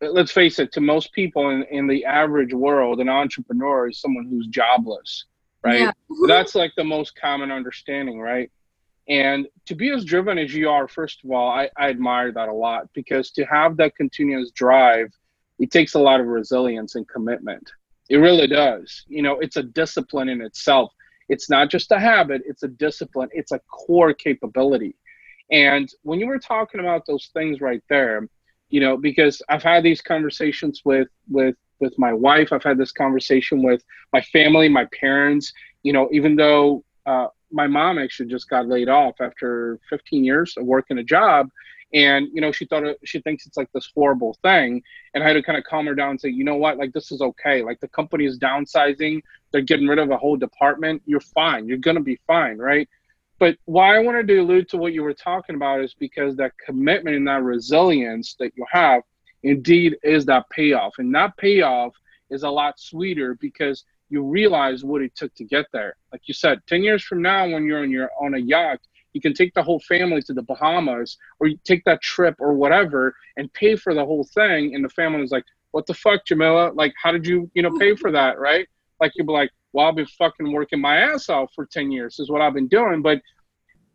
uh, 0.00 0.10
let's 0.10 0.30
face 0.30 0.60
it, 0.60 0.70
to 0.74 0.80
most 0.80 1.12
people 1.12 1.50
in, 1.50 1.64
in 1.72 1.88
the 1.88 2.04
average 2.04 2.54
world, 2.54 3.00
an 3.00 3.08
entrepreneur 3.08 3.88
is 3.88 4.00
someone 4.00 4.28
who's 4.28 4.46
jobless, 4.46 5.24
right? 5.64 5.80
Yeah. 5.80 5.92
That's 6.28 6.54
like 6.54 6.70
the 6.76 6.84
most 6.84 7.16
common 7.16 7.50
understanding, 7.50 8.20
right? 8.20 8.48
And 9.08 9.48
to 9.66 9.74
be 9.74 9.90
as 9.90 10.04
driven 10.04 10.38
as 10.38 10.54
you 10.54 10.68
are, 10.68 10.86
first 10.86 11.24
of 11.24 11.32
all, 11.32 11.50
I, 11.50 11.68
I 11.76 11.90
admire 11.90 12.30
that 12.30 12.48
a 12.48 12.54
lot 12.54 12.88
because 12.94 13.32
to 13.32 13.44
have 13.46 13.76
that 13.78 13.96
continuous 13.96 14.52
drive, 14.52 15.08
it 15.58 15.72
takes 15.72 15.94
a 15.94 15.98
lot 15.98 16.20
of 16.20 16.28
resilience 16.28 16.94
and 16.94 17.08
commitment 17.08 17.72
it 18.10 18.16
really 18.16 18.48
does. 18.48 19.04
You 19.08 19.22
know, 19.22 19.38
it's 19.38 19.56
a 19.56 19.62
discipline 19.62 20.28
in 20.28 20.42
itself. 20.42 20.92
It's 21.28 21.48
not 21.48 21.70
just 21.70 21.92
a 21.92 21.98
habit, 21.98 22.42
it's 22.44 22.64
a 22.64 22.68
discipline, 22.68 23.28
it's 23.32 23.52
a 23.52 23.60
core 23.70 24.12
capability. 24.12 24.96
And 25.52 25.88
when 26.02 26.18
you 26.18 26.26
were 26.26 26.40
talking 26.40 26.80
about 26.80 27.06
those 27.06 27.30
things 27.32 27.60
right 27.60 27.82
there, 27.88 28.28
you 28.68 28.80
know, 28.80 28.96
because 28.96 29.40
I've 29.48 29.62
had 29.62 29.84
these 29.84 30.02
conversations 30.02 30.82
with 30.84 31.08
with 31.28 31.54
with 31.78 31.96
my 31.98 32.12
wife, 32.12 32.52
I've 32.52 32.64
had 32.64 32.78
this 32.78 32.92
conversation 32.92 33.62
with 33.62 33.82
my 34.12 34.20
family, 34.20 34.68
my 34.68 34.86
parents, 35.00 35.52
you 35.82 35.92
know, 35.92 36.08
even 36.12 36.36
though 36.36 36.84
uh, 37.06 37.28
my 37.52 37.66
mom 37.66 37.98
actually 37.98 38.28
just 38.28 38.50
got 38.50 38.68
laid 38.68 38.88
off 38.88 39.14
after 39.20 39.78
15 39.88 40.24
years 40.24 40.56
of 40.56 40.66
working 40.66 40.98
a 40.98 41.04
job 41.04 41.48
and 41.92 42.28
you 42.32 42.40
know 42.40 42.52
she 42.52 42.66
thought 42.66 42.84
it, 42.84 42.98
she 43.04 43.20
thinks 43.20 43.46
it's 43.46 43.56
like 43.56 43.70
this 43.72 43.90
horrible 43.94 44.36
thing. 44.42 44.82
And 45.14 45.24
i 45.24 45.26
had 45.26 45.34
to 45.34 45.42
kind 45.42 45.58
of 45.58 45.64
calm 45.64 45.86
her 45.86 45.94
down 45.94 46.10
and 46.10 46.20
say 46.20 46.28
you 46.28 46.44
know 46.44 46.56
what? 46.56 46.78
Like 46.78 46.92
this 46.92 47.10
is 47.12 47.20
okay. 47.20 47.62
Like 47.62 47.80
the 47.80 47.88
company 47.88 48.24
is 48.26 48.38
downsizing. 48.38 49.22
They're 49.52 49.62
getting 49.62 49.88
rid 49.88 49.98
of 49.98 50.10
a 50.10 50.16
whole 50.16 50.36
department. 50.36 51.02
You're 51.06 51.20
fine. 51.20 51.66
You're 51.66 51.78
to 51.78 52.00
be 52.00 52.20
fine 52.26 52.58
right? 52.58 52.88
But 53.38 53.56
why 53.64 53.96
i 53.96 54.00
wanted 54.00 54.28
to 54.28 54.38
allude 54.38 54.68
to 54.68 54.76
what 54.76 54.92
you 54.92 55.02
were 55.02 55.14
talking 55.14 55.56
about 55.56 55.80
is 55.80 55.94
because 55.94 56.36
that 56.36 56.52
commitment 56.64 57.16
and 57.16 57.26
that 57.26 57.42
resilience 57.42 58.36
that 58.38 58.52
you 58.56 58.66
have 58.70 59.02
indeed 59.42 59.96
is 60.02 60.26
that 60.26 60.48
payoff. 60.50 60.94
And 60.98 61.14
that 61.14 61.36
payoff 61.36 61.94
is 62.28 62.42
a 62.42 62.50
lot 62.50 62.78
sweeter 62.78 63.36
because 63.40 63.84
you 64.10 64.22
realize 64.22 64.84
what 64.84 65.02
it 65.02 65.14
took 65.14 65.34
to 65.36 65.44
get 65.44 65.66
there. 65.72 65.96
Like 66.12 66.22
you 66.26 66.34
said 66.34 66.60
10 66.66 66.82
years 66.82 67.02
from 67.02 67.22
now 67.22 67.48
when 67.48 67.64
you're 67.64 67.82
on 67.82 67.90
your 67.90 68.10
on 68.20 68.34
a 68.34 68.38
yacht 68.38 68.80
you 69.12 69.20
can 69.20 69.34
take 69.34 69.54
the 69.54 69.62
whole 69.62 69.80
family 69.80 70.22
to 70.22 70.32
the 70.32 70.42
Bahamas 70.42 71.16
or 71.38 71.46
you 71.48 71.58
take 71.64 71.84
that 71.84 72.00
trip 72.00 72.36
or 72.38 72.54
whatever 72.54 73.14
and 73.36 73.52
pay 73.52 73.76
for 73.76 73.94
the 73.94 74.04
whole 74.04 74.24
thing. 74.34 74.74
And 74.74 74.84
the 74.84 74.88
family 74.88 75.22
is 75.22 75.30
like, 75.30 75.44
what 75.72 75.86
the 75.86 75.94
fuck, 75.94 76.20
Djemilah? 76.26 76.76
Like, 76.76 76.92
how 77.00 77.12
did 77.12 77.26
you, 77.26 77.50
you 77.54 77.62
know, 77.62 77.76
pay 77.78 77.94
for 77.96 78.10
that? 78.12 78.38
Right. 78.38 78.66
Like 79.00 79.12
you'd 79.16 79.26
be 79.26 79.32
like, 79.32 79.50
well, 79.72 79.86
I've 79.86 79.96
been 79.96 80.06
fucking 80.06 80.52
working 80.52 80.80
my 80.80 80.98
ass 80.98 81.28
off 81.28 81.52
for 81.54 81.66
10 81.66 81.90
years 81.90 82.18
is 82.18 82.30
what 82.30 82.40
I've 82.40 82.54
been 82.54 82.68
doing. 82.68 83.02
But 83.02 83.20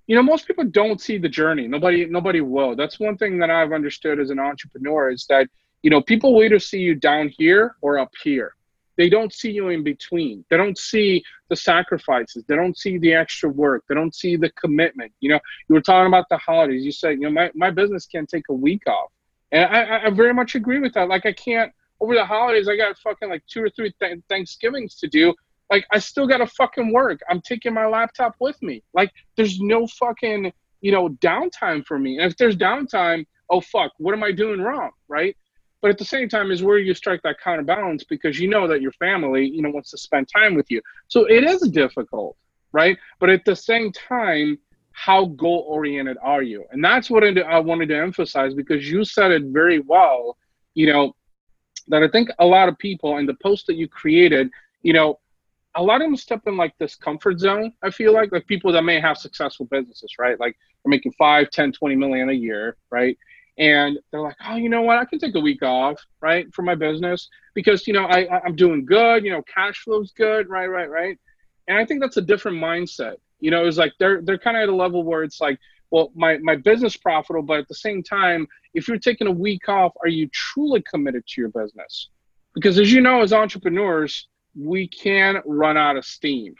you 0.08 0.16
know 0.16 0.22
most 0.22 0.48
people 0.48 0.64
don't 0.64 1.02
see 1.02 1.18
the 1.18 1.30
journey 1.30 1.68
nobody 1.68 2.06
nobody 2.06 2.42
will 2.42 2.76
that's 2.76 3.00
one 3.00 3.18
thing 3.18 3.38
that 3.40 3.50
i've 3.50 3.72
understood 3.72 4.20
as 4.20 4.30
an 4.30 4.40
entrepreneur 4.40 5.10
is 5.10 5.26
that 5.30 5.48
you 5.82 5.90
know 5.90 6.02
people 6.02 6.34
will 6.34 6.44
either 6.44 6.60
see 6.60 6.80
you 6.80 6.96
down 6.96 7.32
here 7.38 7.76
or 7.82 7.98
up 7.98 8.12
here 8.24 8.54
they 8.98 9.10
don't 9.10 9.34
see 9.34 9.52
you 9.52 9.70
in 9.70 9.84
between 9.84 10.44
they 10.50 10.58
don't 10.58 10.78
see 10.78 11.24
the 11.50 11.56
sacrifices 11.56 12.44
they 12.48 12.56
don't 12.56 12.78
see 12.78 12.98
the 12.98 13.14
extra 13.14 13.50
work 13.50 13.84
they 13.88 13.96
don't 13.96 14.16
see 14.16 14.36
the 14.36 14.50
commitment 14.52 15.12
you 15.20 15.30
know 15.30 15.40
you 15.68 15.76
were 15.76 15.82
talking 15.82 16.08
about 16.08 16.26
the 16.30 16.38
holidays 16.38 16.84
you 16.84 16.92
said 16.92 17.12
you 17.12 17.22
know 17.22 17.32
my, 17.32 17.52
my 17.56 17.70
business 17.70 18.06
can't 18.06 18.30
take 18.30 18.46
a 18.50 18.54
week 18.54 18.82
off 18.88 19.12
and 19.52 19.66
I, 19.66 20.06
I 20.06 20.10
very 20.10 20.34
much 20.34 20.56
agree 20.56 20.80
with 20.80 20.94
that 20.94 21.08
like 21.08 21.26
i 21.26 21.34
can't 21.34 21.72
over 22.02 22.14
the 22.14 22.26
holidays 22.26 22.68
i 22.68 22.76
got 22.76 22.98
fucking 23.00 23.30
like 23.30 23.44
two 23.48 23.64
or 23.64 23.70
three 23.70 23.94
th- 24.00 24.20
thanksgivings 24.30 24.96
to 24.96 25.08
do 25.08 25.34
like 25.70 25.86
I 25.92 26.00
still 26.00 26.28
got 26.28 26.38
to 26.38 26.48
fucking 26.48 26.92
work. 26.94 27.20
I'm 27.30 27.42
taking 27.42 27.74
my 27.74 27.88
laptop 27.88 28.36
with 28.40 28.62
me. 28.62 28.84
Like 28.94 29.12
there's 29.36 29.60
no 29.60 29.88
fucking, 29.88 30.52
you 30.82 30.92
know, 30.92 31.10
downtime 31.10 31.86
for 31.86 31.98
me. 31.98 32.18
And 32.18 32.32
if 32.32 32.38
there's 32.38 32.56
downtime, 32.56 33.26
oh 33.50 33.62
fuck, 33.62 33.92
what 33.98 34.14
am 34.14 34.24
I 34.24 34.32
doing 34.32 34.62
wrong, 34.62 34.92
right? 35.08 35.36
But 35.86 35.92
at 35.92 36.00
the 36.00 36.06
same 36.06 36.28
time 36.28 36.50
is 36.50 36.64
where 36.64 36.80
you 36.80 36.96
strike 36.96 37.22
that 37.22 37.40
counterbalance 37.40 38.04
because 38.04 38.40
you 38.40 38.48
know 38.48 38.68
that 38.68 38.82
your 38.82 38.92
family, 38.94 39.46
you 39.46 39.62
know, 39.62 39.70
wants 39.70 39.92
to 39.92 40.00
spend 40.00 40.28
time 40.28 40.56
with 40.56 40.72
you. 40.72 40.82
So 41.10 41.26
it 41.26 41.44
is 41.44 41.62
difficult, 41.70 42.36
right? 42.72 42.98
But 43.20 43.30
at 43.30 43.46
the 43.46 43.56
same 43.56 43.92
time, 43.92 44.58
how 44.94 45.26
goal 45.26 45.64
oriented 45.68 46.18
are 46.24 46.42
you? 46.42 46.66
And 46.72 46.84
that's 46.84 47.12
what 47.12 47.24
I 47.24 47.60
wanted 47.60 47.90
to 47.90 47.98
emphasize 47.98 48.56
because 48.56 48.90
you 48.90 49.06
said 49.06 49.30
it 49.30 49.44
very 49.44 49.80
well, 49.80 50.38
you 50.74 50.92
know, 50.92 51.16
that 51.90 52.02
I 52.02 52.08
think 52.08 52.30
a 52.40 52.46
lot 52.48 52.68
of 52.68 52.80
people 52.80 53.20
in 53.20 53.28
the 53.28 53.36
post 53.44 53.68
that 53.68 53.76
you 53.76 53.88
created, 53.88 54.50
you 54.82 54.94
know, 54.94 55.20
a 55.76 55.84
lot 55.84 56.02
of 56.02 56.08
them 56.08 56.18
step 56.18 56.42
in 56.48 56.58
like 56.58 56.74
this 56.80 56.96
comfort 56.96 57.38
zone 57.38 57.74
i 57.84 57.90
feel 57.90 58.14
like 58.14 58.32
like 58.32 58.48
people 58.48 58.72
that 58.72 58.84
may 58.84 58.98
have 58.98 59.18
successful 59.18 59.66
businesses 59.66 60.14
right 60.18 60.40
like 60.40 60.56
they're 60.82 60.90
making 60.90 61.12
5 61.20 61.50
10 61.50 61.74
20 61.74 61.96
million 61.98 62.30
a 62.30 62.34
year 62.34 62.78
right 62.92 63.18
and 63.58 63.98
they're 64.12 64.22
like 64.22 64.36
oh 64.46 64.56
you 64.56 64.70
know 64.70 64.82
what 64.82 64.98
i 64.98 65.06
can 65.06 65.20
take 65.20 65.36
a 65.36 65.40
week 65.40 65.64
off 65.64 66.00
right 66.22 66.54
for 66.54 66.62
my 66.62 66.76
business 66.76 67.30
because 67.54 67.88
you 67.88 67.94
know 67.94 68.06
i 68.06 68.28
i'm 68.46 68.56
doing 68.56 68.86
good 68.86 69.24
you 69.24 69.32
know 69.32 69.42
cash 69.44 69.84
flow's 69.84 70.12
good 70.12 70.50
right 70.50 70.68
right 70.68 70.90
right 70.90 71.18
and 71.68 71.78
i 71.78 71.86
think 71.86 72.02
that's 72.02 72.18
a 72.18 72.22
different 72.22 72.58
mindset 72.58 73.16
you 73.40 73.52
know 73.52 73.66
it's 73.66 73.78
like 73.78 73.94
they're 74.00 74.22
they're 74.22 74.38
kind 74.38 74.58
of 74.58 74.64
at 74.64 74.70
a 74.70 74.76
level 74.76 75.04
where 75.04 75.24
it's 75.24 75.40
like 75.40 75.58
well 75.92 76.12
my 76.16 76.38
my 76.40 76.56
business 76.56 76.98
profitable 76.98 77.44
but 77.44 77.60
at 77.60 77.68
the 77.68 77.76
same 77.76 78.04
time 78.04 78.48
if 78.74 78.88
you're 78.88 79.00
taking 79.00 79.28
a 79.28 79.32
week 79.32 79.70
off 79.70 79.94
are 80.04 80.10
you 80.10 80.28
truly 80.34 80.84
committed 80.90 81.24
to 81.28 81.42
your 81.42 81.50
business 81.50 82.10
because 82.54 82.78
as 82.78 82.92
you 82.92 83.02
know 83.02 83.22
as 83.22 83.32
entrepreneurs 83.32 84.28
we 84.56 84.88
can 84.88 85.42
run 85.46 85.78
out 85.78 85.98
of 85.98 86.06
steam. 86.06 86.56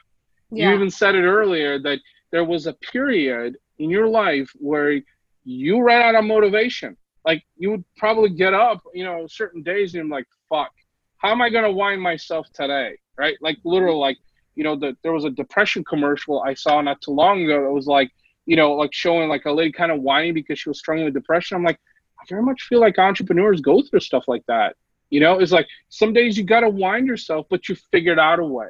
Yeah. 0.52 0.70
You 0.70 0.76
even 0.76 0.90
said 0.90 1.16
it 1.16 1.24
earlier 1.24 1.80
that 1.80 2.00
there 2.32 2.44
was 2.44 2.68
a 2.68 2.74
period 2.74 3.58
in 3.80 3.90
your 3.90 4.08
life 4.08 4.52
where 4.56 5.02
you 5.46 5.82
ran 5.82 6.02
out 6.02 6.16
of 6.16 6.26
motivation. 6.26 6.98
Like 7.26 7.44
you 7.58 7.72
would 7.72 7.84
probably 7.98 8.30
get 8.30 8.54
up, 8.54 8.84
you 8.94 9.04
know, 9.04 9.26
certain 9.28 9.64
days 9.64 9.96
and 9.96 10.10
like, 10.10 10.26
fuck, 10.50 10.72
how 11.18 11.32
am 11.32 11.42
I 11.42 11.50
to 11.50 11.72
wind 11.72 12.02
myself 12.02 12.48
today? 12.54 12.98
Right? 13.18 13.38
Like 13.42 13.58
literal, 13.64 14.00
like, 14.00 14.18
you 14.56 14.64
know, 14.64 14.76
the, 14.76 14.96
there 15.04 15.14
was 15.14 15.26
a 15.26 15.30
depression 15.30 15.84
commercial 15.84 16.42
I 16.42 16.54
saw 16.54 16.82
not 16.82 17.02
too 17.02 17.12
long 17.12 17.44
ago. 17.44 17.68
It 17.68 17.74
was 17.74 17.88
like, 17.88 18.12
you 18.46 18.56
know, 18.56 18.74
like 18.74 18.94
showing 18.94 19.30
like 19.30 19.46
a 19.46 19.52
lady 19.52 19.72
kind 19.72 19.92
of 19.92 20.02
whining 20.02 20.34
because 20.34 20.60
she 20.60 20.70
was 20.70 20.80
struggling 20.80 21.06
with 21.06 21.14
depression. 21.14 21.58
I'm 21.58 21.64
like, 21.64 21.80
I 22.20 22.24
very 22.30 22.44
much 22.44 22.64
feel 22.64 22.80
like 22.80 23.00
entrepreneurs 23.00 23.62
go 23.62 23.82
through 23.82 24.02
stuff 24.02 24.26
like 24.28 24.46
that. 24.48 24.76
You 25.10 25.20
know, 25.20 25.40
it's 25.40 25.52
like 25.52 25.68
some 25.90 26.14
days 26.14 26.38
you 26.38 26.44
got 26.44 26.62
to 26.62 26.70
wind 26.70 27.08
yourself, 27.08 27.48
but 27.50 27.70
you 27.70 27.76
figured 27.92 28.20
out 28.20 28.40
a 28.40 28.46
way. 28.46 28.70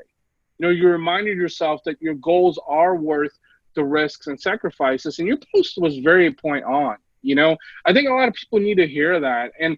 You 0.57 0.67
know, 0.67 0.69
you 0.69 0.87
reminded 0.87 1.37
yourself 1.37 1.81
that 1.85 2.01
your 2.01 2.15
goals 2.15 2.59
are 2.67 2.95
worth 2.95 3.37
the 3.75 3.83
risks 3.83 4.27
and 4.27 4.39
sacrifices. 4.39 5.19
And 5.19 5.27
your 5.27 5.37
post 5.53 5.77
was 5.77 5.97
very 5.97 6.31
point 6.33 6.65
on. 6.65 6.97
You 7.21 7.35
know, 7.35 7.57
I 7.85 7.93
think 7.93 8.07
a 8.07 8.13
lot 8.13 8.27
of 8.27 8.33
people 8.35 8.59
need 8.59 8.75
to 8.75 8.87
hear 8.87 9.19
that. 9.19 9.51
And 9.59 9.77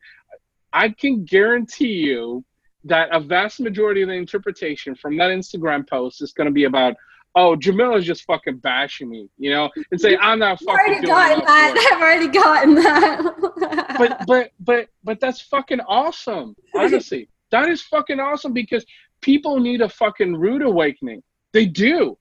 I 0.74 0.90
can 0.90 1.24
guarantee 1.24 1.94
you 1.94 2.44
that 2.84 3.10
a 3.12 3.20
vast 3.20 3.60
majority 3.60 4.02
of 4.02 4.10
the 4.10 4.16
interpretation 4.16 4.96
from 4.96 5.18
that 5.18 5.30
Instagram 5.30 5.88
post 5.88 6.22
is 6.22 6.34
going 6.34 6.46
to 6.46 6.52
be 6.52 6.66
about, 6.66 6.96
oh, 7.36 7.56
Djemilah's 7.56 8.06
just 8.06 8.26
fucking 8.26 8.58
bashing 8.58 9.10
me, 9.10 9.30
you 9.38 9.50
know, 9.50 9.70
and 9.92 10.00
say 10.00 10.18
I'm 10.18 10.40
not 10.40 10.60
fucking. 10.60 10.78
I've 10.80 10.88
already 10.88 11.08
gotten 11.08 11.46
that. 11.46 11.90
I've 11.94 12.02
already 12.02 12.28
gotten 12.28 12.76
that. 12.76 13.98
but 13.98 14.26
but 14.28 14.52
but 14.60 14.90
but 15.04 15.20
that's 15.20 15.42
fucking 15.42 15.82
awesome. 15.82 16.56
Honestly, 16.76 17.30
that 17.52 17.70
is 17.70 17.82
fucking 17.84 18.20
awesome 18.20 18.54
because 18.54 18.86
people 19.22 19.60
need 19.60 19.82
a 19.82 19.90
fucking 19.90 20.36
rude 20.36 20.62
awakening. 20.62 21.24
They 21.54 21.66
do, 21.66 22.18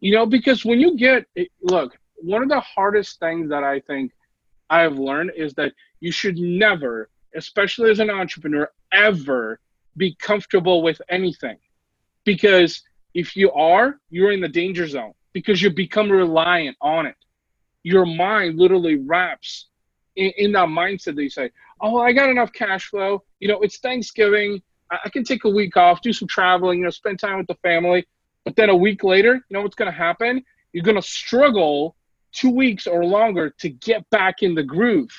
you 0.00 0.12
know, 0.12 0.26
because 0.26 0.64
when 0.64 0.80
you 0.80 0.96
get 0.96 1.26
look, 1.62 1.98
one 2.16 2.42
of 2.42 2.48
the 2.48 2.60
hardest 2.60 3.18
things 3.18 3.48
that 3.50 3.64
I 3.64 3.80
think 3.80 4.12
I've 4.70 4.98
learned 4.98 5.32
is 5.36 5.54
that 5.54 5.72
you 6.00 6.12
should 6.12 6.38
never, 6.38 7.08
especially 7.34 7.90
as 7.90 8.00
an 8.00 8.10
entrepreneur, 8.10 8.70
ever 8.92 9.60
be 9.96 10.14
comfortable 10.14 10.82
with 10.82 11.00
anything 11.08 11.56
because 12.24 12.82
if 13.14 13.34
you 13.34 13.50
are, 13.52 13.98
you're 14.10 14.32
in 14.32 14.40
the 14.40 14.48
danger 14.48 14.86
zone 14.86 15.14
because 15.32 15.62
you 15.62 15.70
become 15.70 16.10
reliant 16.10 16.76
on 16.82 17.06
it. 17.06 17.16
Your 17.82 18.04
mind 18.04 18.58
literally 18.58 18.96
wraps 18.96 19.68
in, 20.16 20.32
in 20.36 20.52
that 20.52 20.68
mindset 20.68 21.16
that 21.16 21.22
you 21.22 21.30
say, 21.30 21.50
Oh, 21.80 21.98
I 21.98 22.12
got 22.12 22.30
enough 22.30 22.52
cash 22.52 22.86
flow. 22.90 23.22
You 23.38 23.48
know, 23.48 23.60
it's 23.60 23.78
Thanksgiving. 23.78 24.62
I, 24.90 24.98
I 25.04 25.08
can 25.08 25.24
take 25.24 25.44
a 25.44 25.50
week 25.50 25.76
off, 25.76 26.02
do 26.02 26.12
some 26.12 26.28
traveling, 26.28 26.78
you 26.78 26.84
know, 26.84 26.90
spend 26.90 27.18
time 27.18 27.38
with 27.38 27.46
the 27.46 27.54
family. 27.56 28.06
But 28.46 28.54
then 28.54 28.70
a 28.70 28.76
week 28.76 29.02
later, 29.02 29.34
you 29.34 29.42
know 29.50 29.60
what's 29.60 29.74
going 29.74 29.90
to 29.90 29.98
happen? 29.98 30.42
You're 30.72 30.84
going 30.84 30.94
to 30.96 31.02
struggle 31.02 31.96
two 32.32 32.50
weeks 32.50 32.86
or 32.86 33.04
longer 33.04 33.50
to 33.58 33.68
get 33.68 34.08
back 34.10 34.36
in 34.42 34.54
the 34.54 34.62
groove 34.62 35.10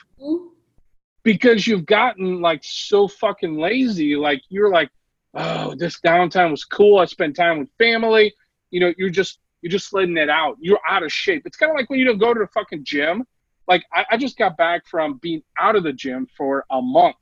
because 1.24 1.68
you've 1.68 1.86
gotten 1.86 2.40
like 2.40 2.62
so 2.64 3.06
fucking 3.06 3.58
lazy. 3.58 4.16
Like 4.16 4.42
you're 4.48 4.72
like, 4.72 4.90
oh, 5.34 5.76
this 5.78 6.00
downtime 6.00 6.52
was 6.52 6.64
cool. 6.64 7.00
I 7.00 7.06
spent 7.06 7.36
time 7.36 7.60
with 7.60 7.70
family. 7.78 8.34
You 8.72 8.80
know, 8.80 8.94
you're 8.98 9.10
just 9.10 9.40
you're 9.62 9.72
just 9.72 9.92
letting 9.94 10.16
it 10.16 10.30
out. 10.30 10.56
You're 10.62 10.80
out 10.88 11.04
of 11.04 11.12
shape. 11.12 11.44
It's 11.46 11.58
kind 11.58 11.70
of 11.70 11.76
like 11.76 11.90
when 11.90 12.00
you 12.00 12.06
don't 12.06 12.20
go 12.20 12.34
to 12.34 12.40
the 12.40 12.48
fucking 12.48 12.86
gym. 12.86 13.26
Like 13.68 13.84
I, 13.94 14.06
I 14.12 14.18
just 14.18 14.38
got 14.38 14.56
back 14.56 14.88
from 14.88 15.18
being 15.18 15.44
out 15.60 15.76
of 15.76 15.84
the 15.84 15.92
gym 15.92 16.28
for 16.38 16.64
a 16.72 16.82
month. 16.82 17.18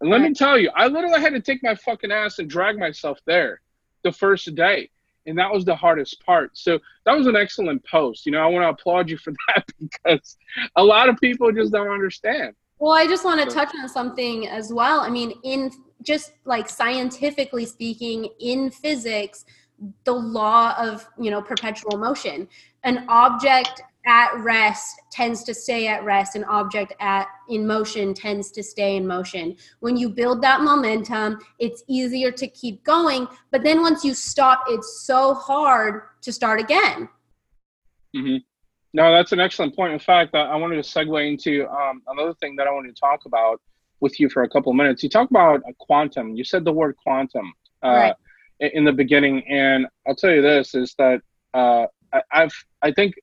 And 0.00 0.08
let 0.08 0.22
me 0.22 0.32
tell 0.32 0.58
you, 0.58 0.70
I 0.74 0.86
literally 0.86 1.20
had 1.20 1.34
to 1.34 1.40
take 1.40 1.62
my 1.62 1.74
fucking 1.74 2.10
ass 2.10 2.38
and 2.38 2.48
drag 2.48 2.78
myself 2.78 3.18
there 3.26 3.60
the 4.02 4.12
first 4.12 4.54
day. 4.54 4.88
And 5.26 5.38
that 5.38 5.52
was 5.52 5.64
the 5.64 5.74
hardest 5.74 6.24
part. 6.24 6.50
So 6.54 6.78
that 7.06 7.16
was 7.16 7.26
an 7.26 7.36
excellent 7.36 7.84
post. 7.86 8.26
You 8.26 8.32
know, 8.32 8.40
I 8.40 8.46
want 8.46 8.64
to 8.64 8.68
applaud 8.68 9.08
you 9.08 9.16
for 9.18 9.32
that 9.48 9.64
because 9.78 10.36
a 10.76 10.82
lot 10.82 11.08
of 11.08 11.16
people 11.18 11.52
just 11.52 11.72
don't 11.72 11.90
understand. 11.90 12.54
Well, 12.78 12.92
I 12.92 13.06
just 13.06 13.24
want 13.24 13.40
to 13.40 13.54
touch 13.54 13.72
on 13.80 13.88
something 13.88 14.48
as 14.48 14.72
well. 14.72 15.00
I 15.00 15.08
mean, 15.08 15.32
in 15.44 15.70
just 16.02 16.32
like 16.44 16.68
scientifically 16.68 17.64
speaking 17.64 18.28
in 18.40 18.70
physics 18.70 19.44
the 20.04 20.12
law 20.12 20.74
of 20.78 21.08
you 21.18 21.30
know 21.30 21.42
perpetual 21.42 21.96
motion 21.98 22.48
an 22.84 23.04
object 23.08 23.82
at 24.06 24.34
rest 24.38 25.00
tends 25.10 25.44
to 25.44 25.54
stay 25.54 25.86
at 25.86 26.04
rest 26.04 26.34
an 26.34 26.44
object 26.44 26.92
at 27.00 27.26
in 27.48 27.66
motion 27.66 28.12
tends 28.14 28.50
to 28.50 28.62
stay 28.62 28.96
in 28.96 29.06
motion 29.06 29.56
when 29.80 29.96
you 29.96 30.08
build 30.08 30.42
that 30.42 30.60
momentum 30.62 31.38
it's 31.58 31.84
easier 31.88 32.30
to 32.32 32.48
keep 32.48 32.82
going 32.84 33.26
but 33.50 33.62
then 33.62 33.80
once 33.80 34.04
you 34.04 34.14
stop 34.14 34.64
it's 34.68 35.02
so 35.04 35.34
hard 35.34 36.02
to 36.20 36.32
start 36.32 36.60
again 36.60 37.08
mm-hmm. 38.16 38.36
no 38.92 39.12
that's 39.12 39.32
an 39.32 39.40
excellent 39.40 39.74
point 39.76 39.92
in 39.92 39.98
fact 39.98 40.34
i 40.34 40.56
wanted 40.56 40.82
to 40.82 40.82
segue 40.82 41.28
into 41.28 41.68
um, 41.68 42.02
another 42.08 42.34
thing 42.34 42.56
that 42.56 42.66
i 42.66 42.70
wanted 42.70 42.94
to 42.94 43.00
talk 43.00 43.24
about 43.24 43.60
with 44.02 44.18
you 44.20 44.28
for 44.28 44.42
a 44.42 44.48
couple 44.48 44.70
of 44.70 44.76
minutes. 44.76 45.02
You 45.02 45.08
talk 45.08 45.30
about 45.30 45.62
quantum. 45.78 46.34
You 46.34 46.44
said 46.44 46.64
the 46.64 46.72
word 46.72 46.96
quantum 46.96 47.54
uh, 47.82 47.88
right. 47.88 48.14
in 48.60 48.84
the 48.84 48.92
beginning, 48.92 49.42
and 49.48 49.86
I'll 50.06 50.16
tell 50.16 50.32
you 50.32 50.42
this: 50.42 50.74
is 50.74 50.94
that 50.98 51.22
uh, 51.54 51.86
I, 52.12 52.22
I've 52.32 52.64
I 52.82 52.90
think 52.90 53.14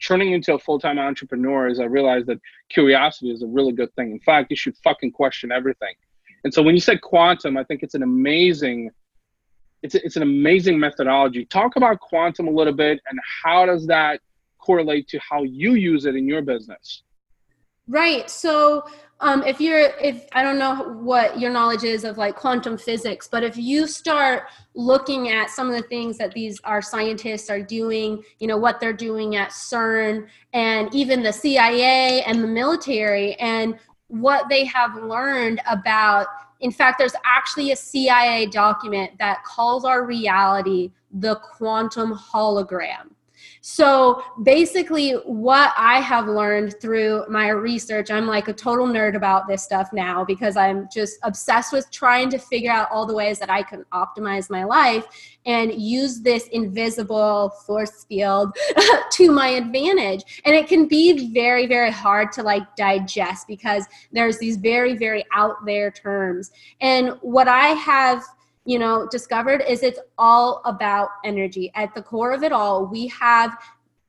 turning 0.00 0.32
into 0.32 0.54
a 0.54 0.58
full-time 0.58 0.98
entrepreneur 0.98 1.68
is 1.68 1.80
I 1.80 1.84
realized 1.84 2.26
that 2.26 2.38
curiosity 2.68 3.30
is 3.30 3.42
a 3.42 3.46
really 3.46 3.72
good 3.72 3.92
thing. 3.94 4.12
In 4.12 4.20
fact, 4.20 4.50
you 4.50 4.56
should 4.56 4.76
fucking 4.84 5.12
question 5.12 5.50
everything. 5.52 5.94
And 6.44 6.54
so 6.54 6.62
when 6.62 6.74
you 6.74 6.80
said 6.80 7.00
quantum, 7.00 7.56
I 7.56 7.64
think 7.64 7.82
it's 7.82 7.94
an 7.94 8.02
amazing 8.02 8.90
it's 9.82 9.94
it's 9.94 10.16
an 10.16 10.22
amazing 10.22 10.78
methodology. 10.78 11.44
Talk 11.44 11.76
about 11.76 12.00
quantum 12.00 12.48
a 12.48 12.50
little 12.50 12.72
bit 12.72 13.00
and 13.08 13.18
how 13.44 13.64
does 13.64 13.86
that 13.86 14.20
correlate 14.58 15.06
to 15.08 15.18
how 15.18 15.44
you 15.44 15.74
use 15.74 16.04
it 16.04 16.16
in 16.16 16.26
your 16.26 16.42
business? 16.42 17.02
Right. 17.88 18.28
So 18.28 18.84
um, 19.20 19.42
if 19.42 19.60
you're 19.60 19.90
if 20.00 20.26
i 20.32 20.42
don't 20.42 20.58
know 20.58 20.94
what 21.00 21.38
your 21.38 21.50
knowledge 21.50 21.84
is 21.84 22.04
of 22.04 22.18
like 22.18 22.36
quantum 22.36 22.78
physics 22.78 23.28
but 23.30 23.42
if 23.42 23.56
you 23.56 23.86
start 23.86 24.44
looking 24.74 25.30
at 25.30 25.50
some 25.50 25.68
of 25.68 25.74
the 25.74 25.86
things 25.88 26.18
that 26.18 26.32
these 26.32 26.60
our 26.64 26.80
scientists 26.80 27.50
are 27.50 27.62
doing 27.62 28.22
you 28.38 28.46
know 28.46 28.56
what 28.56 28.80
they're 28.80 28.92
doing 28.92 29.36
at 29.36 29.50
cern 29.50 30.26
and 30.52 30.92
even 30.94 31.22
the 31.22 31.32
cia 31.32 32.22
and 32.22 32.42
the 32.42 32.46
military 32.46 33.34
and 33.36 33.78
what 34.08 34.48
they 34.48 34.64
have 34.64 34.94
learned 34.96 35.60
about 35.68 36.26
in 36.60 36.70
fact 36.70 36.98
there's 36.98 37.16
actually 37.24 37.72
a 37.72 37.76
cia 37.76 38.46
document 38.46 39.10
that 39.18 39.42
calls 39.44 39.84
our 39.84 40.04
reality 40.04 40.90
the 41.12 41.34
quantum 41.36 42.14
hologram 42.14 43.10
So 43.60 44.22
basically, 44.42 45.12
what 45.24 45.72
I 45.76 46.00
have 46.00 46.26
learned 46.26 46.80
through 46.80 47.24
my 47.28 47.48
research, 47.48 48.10
I'm 48.10 48.26
like 48.26 48.48
a 48.48 48.52
total 48.52 48.86
nerd 48.86 49.16
about 49.16 49.48
this 49.48 49.62
stuff 49.62 49.90
now 49.92 50.24
because 50.24 50.56
I'm 50.56 50.88
just 50.92 51.18
obsessed 51.22 51.72
with 51.72 51.90
trying 51.90 52.30
to 52.30 52.38
figure 52.38 52.70
out 52.70 52.88
all 52.90 53.06
the 53.06 53.14
ways 53.14 53.38
that 53.38 53.50
I 53.50 53.62
can 53.62 53.84
optimize 53.92 54.50
my 54.50 54.64
life 54.64 55.06
and 55.46 55.72
use 55.74 56.20
this 56.20 56.46
invisible 56.48 57.50
force 57.66 58.04
field 58.04 58.56
to 59.12 59.32
my 59.32 59.48
advantage. 59.48 60.42
And 60.44 60.54
it 60.54 60.68
can 60.68 60.86
be 60.86 61.32
very, 61.32 61.66
very 61.66 61.90
hard 61.90 62.32
to 62.32 62.42
like 62.42 62.76
digest 62.76 63.46
because 63.48 63.86
there's 64.12 64.38
these 64.38 64.56
very, 64.56 64.96
very 64.96 65.24
out 65.34 65.64
there 65.64 65.90
terms. 65.90 66.50
And 66.80 67.14
what 67.22 67.48
I 67.48 67.68
have 67.68 68.22
you 68.68 68.78
know 68.78 69.08
discovered 69.10 69.62
is 69.66 69.82
it's 69.82 69.98
all 70.18 70.60
about 70.66 71.08
energy. 71.24 71.72
At 71.74 71.94
the 71.94 72.02
core 72.02 72.32
of 72.32 72.42
it 72.42 72.52
all 72.52 72.86
we 72.86 73.06
have 73.08 73.56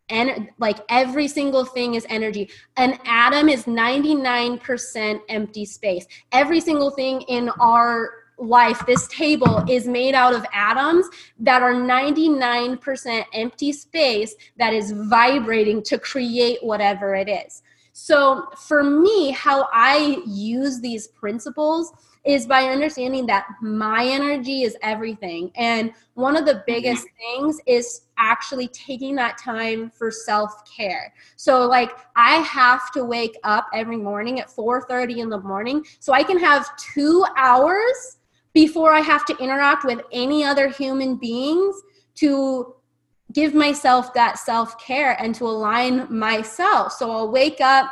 and 0.10 0.50
like 0.58 0.80
every 0.89 1.30
single 1.30 1.63
thing 1.63 1.95
is 1.95 2.06
energy. 2.10 2.50
An 2.76 3.00
atom 3.06 3.48
is 3.48 3.63
99% 3.65 5.22
empty 5.30 5.65
space. 5.65 6.06
Every 6.34 6.60
single 6.60 6.89
thing 6.89 7.22
in 7.22 7.50
our 7.62 8.10
life 8.38 8.86
this 8.86 9.08
table 9.08 9.63
is 9.69 9.88
made 9.88 10.13
out 10.13 10.34
of 10.34 10.45
atoms 10.54 11.06
that 11.39 11.62
are 11.62 11.74
99% 11.74 13.24
empty 13.34 13.72
space 13.72 14.36
that 14.58 14.74
is 14.74 14.91
vibrating 14.91 15.82
to 15.84 15.98
create 15.98 16.58
whatever 16.62 17.15
it 17.15 17.30
is. 17.30 17.62
So 17.93 18.48
for 18.58 18.84
me 18.84 19.32
how 19.32 19.67
i 19.74 20.22
use 20.26 20.80
these 20.80 21.08
principles 21.08 21.91
is 22.25 22.45
by 22.45 22.63
understanding 22.65 23.25
that 23.25 23.47
my 23.62 24.05
energy 24.05 24.63
is 24.63 24.75
everything. 24.82 25.51
And 25.55 25.93
one 26.15 26.36
of 26.36 26.45
the 26.45 26.53
mm-hmm. 26.53 26.63
biggest 26.67 27.08
things 27.17 27.60
is 27.65 28.01
actually 28.17 28.67
taking 28.69 29.15
that 29.15 29.38
time 29.38 29.89
for 29.89 30.12
self-care. 30.12 31.13
So 31.38 31.65
like 31.65 31.91
I 32.15 32.36
have 32.38 32.91
to 32.91 33.05
wake 33.05 33.38
up 33.43 33.67
every 33.73 33.97
morning 33.97 34.39
at 34.39 34.49
4:30 34.49 35.19
in 35.19 35.29
the 35.29 35.39
morning 35.39 35.86
so 35.99 36.13
I 36.13 36.23
can 36.23 36.38
have 36.39 36.69
2 36.93 37.25
hours 37.38 38.17
before 38.53 38.93
I 38.93 38.99
have 38.99 39.25
to 39.27 39.38
interact 39.38 39.86
with 39.86 40.01
any 40.12 40.43
other 40.43 40.67
human 40.67 41.15
beings 41.15 41.75
to 42.15 42.75
give 43.32 43.53
myself 43.53 44.12
that 44.15 44.39
self-care 44.39 45.15
and 45.21 45.36
to 45.36 45.45
align 45.45 46.08
myself. 46.10 46.91
So 46.93 47.12
I'll 47.12 47.32
wake 47.32 47.62
up 47.62 47.89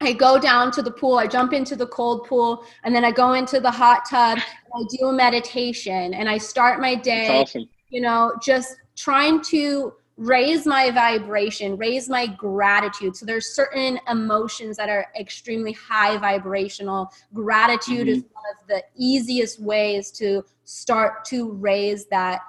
I 0.00 0.12
go 0.14 0.38
down 0.38 0.70
to 0.72 0.82
the 0.82 0.90
pool, 0.90 1.18
I 1.18 1.26
jump 1.26 1.52
into 1.52 1.76
the 1.76 1.86
cold 1.86 2.26
pool, 2.26 2.64
and 2.84 2.94
then 2.94 3.04
I 3.04 3.10
go 3.10 3.34
into 3.34 3.60
the 3.60 3.70
hot 3.70 4.08
tub, 4.08 4.38
I 4.38 4.82
do 4.98 5.08
a 5.08 5.12
meditation, 5.12 6.14
and 6.14 6.28
I 6.28 6.38
start 6.38 6.80
my 6.80 6.94
day, 6.94 7.42
awesome. 7.42 7.68
you 7.90 8.00
know, 8.00 8.34
just 8.42 8.76
trying 8.96 9.42
to 9.42 9.92
raise 10.16 10.66
my 10.66 10.90
vibration, 10.90 11.76
raise 11.76 12.08
my 12.08 12.26
gratitude. 12.26 13.16
So 13.16 13.26
there's 13.26 13.54
certain 13.54 13.98
emotions 14.08 14.76
that 14.76 14.88
are 14.88 15.06
extremely 15.18 15.72
high 15.72 16.16
vibrational. 16.18 17.10
Gratitude 17.32 18.06
mm-hmm. 18.06 18.18
is 18.18 18.24
one 18.32 18.44
of 18.60 18.68
the 18.68 18.82
easiest 18.96 19.60
ways 19.60 20.10
to 20.12 20.44
start 20.64 21.24
to 21.26 21.52
raise 21.52 22.06
that 22.06 22.40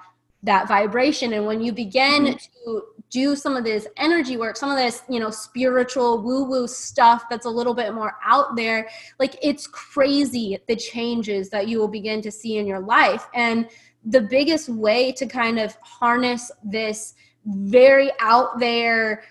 that 0.44 0.66
vibration 0.66 1.34
and 1.34 1.46
when 1.46 1.60
you 1.60 1.72
begin 1.72 2.24
mm-hmm. 2.24 2.36
to 2.66 2.82
do 3.12 3.36
some 3.36 3.56
of 3.56 3.62
this 3.62 3.86
energy 3.98 4.36
work 4.36 4.56
some 4.56 4.70
of 4.70 4.76
this 4.76 5.02
you 5.08 5.20
know 5.20 5.30
spiritual 5.30 6.22
woo 6.22 6.44
woo 6.44 6.66
stuff 6.66 7.24
that's 7.30 7.46
a 7.46 7.50
little 7.50 7.74
bit 7.74 7.92
more 7.92 8.14
out 8.24 8.56
there 8.56 8.88
like 9.18 9.36
it's 9.42 9.66
crazy 9.66 10.58
the 10.66 10.76
changes 10.76 11.50
that 11.50 11.68
you 11.68 11.78
will 11.78 11.88
begin 11.88 12.20
to 12.22 12.30
see 12.30 12.58
in 12.58 12.66
your 12.66 12.80
life. 12.80 13.28
And 13.34 13.68
the 14.04 14.20
biggest 14.20 14.68
way 14.68 15.12
to 15.12 15.26
kind 15.26 15.58
of 15.58 15.76
harness 15.82 16.50
this 16.64 17.14
very 17.44 18.10
out 18.20 18.58
there 18.58 19.24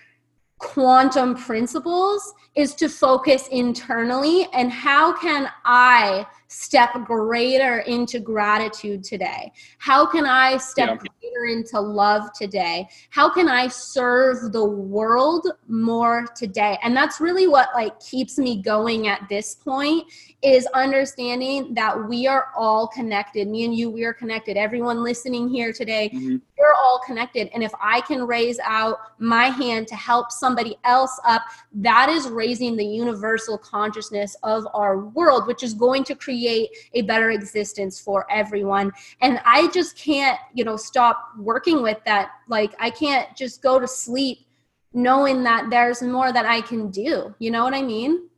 quantum 0.58 1.34
principles 1.34 2.32
is 2.54 2.74
to 2.76 2.88
focus 2.88 3.48
internally. 3.48 4.48
And 4.52 4.70
how 4.70 5.12
can 5.18 5.48
I 5.64 6.26
step 6.52 6.92
greater 7.04 7.78
into 7.80 8.20
gratitude 8.20 9.02
today? 9.02 9.50
How 9.78 10.04
can 10.06 10.26
I 10.26 10.58
step 10.58 10.88
yeah. 10.88 11.10
greater 11.20 11.46
into 11.46 11.80
love 11.80 12.32
today? 12.34 12.88
How 13.10 13.32
can 13.32 13.48
I 13.48 13.68
serve 13.68 14.52
the 14.52 14.64
world 14.64 15.48
more 15.66 16.26
today? 16.36 16.78
And 16.82 16.94
that's 16.94 17.20
really 17.20 17.48
what 17.48 17.70
like 17.74 17.98
keeps 18.00 18.38
me 18.38 18.60
going 18.62 19.08
at 19.08 19.28
this 19.28 19.54
point 19.54 20.04
is 20.42 20.66
understanding 20.74 21.72
that 21.72 22.08
we 22.08 22.26
are 22.26 22.48
all 22.56 22.88
connected. 22.88 23.48
Me 23.48 23.64
and 23.64 23.74
you, 23.74 23.88
we 23.88 24.04
are 24.04 24.12
connected. 24.12 24.56
Everyone 24.56 25.02
listening 25.02 25.48
here 25.48 25.72
today, 25.72 26.10
mm-hmm. 26.12 26.36
we're 26.58 26.74
all 26.84 27.00
connected. 27.06 27.48
And 27.54 27.62
if 27.62 27.72
I 27.80 28.00
can 28.02 28.26
raise 28.26 28.58
out 28.64 28.98
my 29.18 29.46
hand 29.46 29.86
to 29.88 29.94
help 29.94 30.32
somebody 30.32 30.76
else 30.84 31.18
up, 31.24 31.42
that 31.74 32.08
is 32.08 32.28
raising 32.28 32.76
the 32.76 32.84
universal 32.84 33.56
consciousness 33.56 34.36
of 34.42 34.66
our 34.74 34.98
world, 34.98 35.46
which 35.46 35.62
is 35.62 35.74
going 35.74 36.02
to 36.04 36.14
create 36.16 36.41
a 36.48 37.02
better 37.02 37.30
existence 37.30 38.00
for 38.00 38.26
everyone. 38.30 38.92
And 39.20 39.40
I 39.44 39.68
just 39.68 39.96
can't, 39.96 40.38
you 40.54 40.64
know, 40.64 40.76
stop 40.76 41.32
working 41.38 41.82
with 41.82 41.98
that. 42.06 42.30
Like, 42.48 42.74
I 42.78 42.90
can't 42.90 43.34
just 43.36 43.62
go 43.62 43.78
to 43.78 43.88
sleep 43.88 44.46
knowing 44.94 45.42
that 45.44 45.70
there's 45.70 46.02
more 46.02 46.32
that 46.32 46.46
I 46.46 46.60
can 46.60 46.90
do. 46.90 47.34
You 47.38 47.50
know 47.50 47.64
what 47.64 47.74
I 47.74 47.82
mean? 47.82 48.28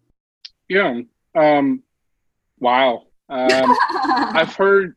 Yeah. 0.69 1.01
Um, 1.35 1.83
Wow. 2.65 3.03
Um, 3.29 3.77
I've 4.05 4.55
heard. 4.55 4.97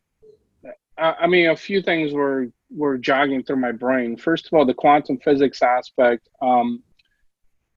I 0.96 1.28
mean, 1.28 1.50
a 1.50 1.56
few 1.56 1.80
things 1.80 2.12
were 2.12 2.48
were 2.70 2.98
jogging 2.98 3.44
through 3.44 3.56
my 3.56 3.72
brain. 3.72 4.16
First 4.16 4.46
of 4.46 4.54
all, 4.54 4.66
the 4.66 4.74
quantum 4.74 5.18
physics 5.18 5.62
aspect 5.62 6.28
um, 6.42 6.82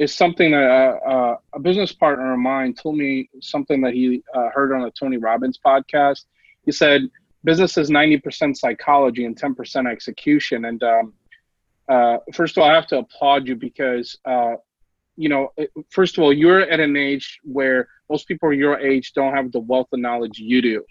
is 0.01 0.15
something 0.15 0.49
that 0.49 0.67
uh, 0.67 1.09
uh, 1.09 1.37
a 1.53 1.59
business 1.59 1.91
partner 1.91 2.33
of 2.33 2.39
mine 2.39 2.73
told 2.73 2.97
me 2.97 3.29
something 3.39 3.81
that 3.81 3.93
he 3.93 4.23
uh, 4.33 4.49
heard 4.51 4.73
on 4.73 4.81
a 4.81 4.91
Tony 4.91 5.17
Robbins 5.17 5.59
podcast. 5.63 6.25
He 6.65 6.71
said 6.71 7.03
business 7.43 7.77
is 7.77 7.91
ninety 7.91 8.17
percent 8.17 8.57
psychology 8.57 9.25
and 9.25 9.37
ten 9.37 9.53
percent 9.53 9.85
execution. 9.87 10.65
And 10.65 10.81
um, 10.81 11.13
uh, 11.87 12.17
first 12.33 12.57
of 12.57 12.63
all, 12.63 12.69
I 12.71 12.73
have 12.73 12.87
to 12.87 12.97
applaud 12.97 13.47
you 13.47 13.55
because 13.55 14.17
uh, 14.25 14.55
you 15.17 15.29
know, 15.29 15.49
first 15.91 16.17
of 16.17 16.23
all, 16.23 16.33
you're 16.33 16.61
at 16.61 16.79
an 16.79 16.97
age 16.97 17.39
where 17.43 17.87
most 18.09 18.27
people 18.27 18.51
your 18.51 18.79
age 18.79 19.13
don't 19.13 19.35
have 19.35 19.51
the 19.51 19.59
wealth 19.59 19.89
of 19.93 19.99
knowledge 19.99 20.39
you 20.39 20.63
do. 20.63 20.83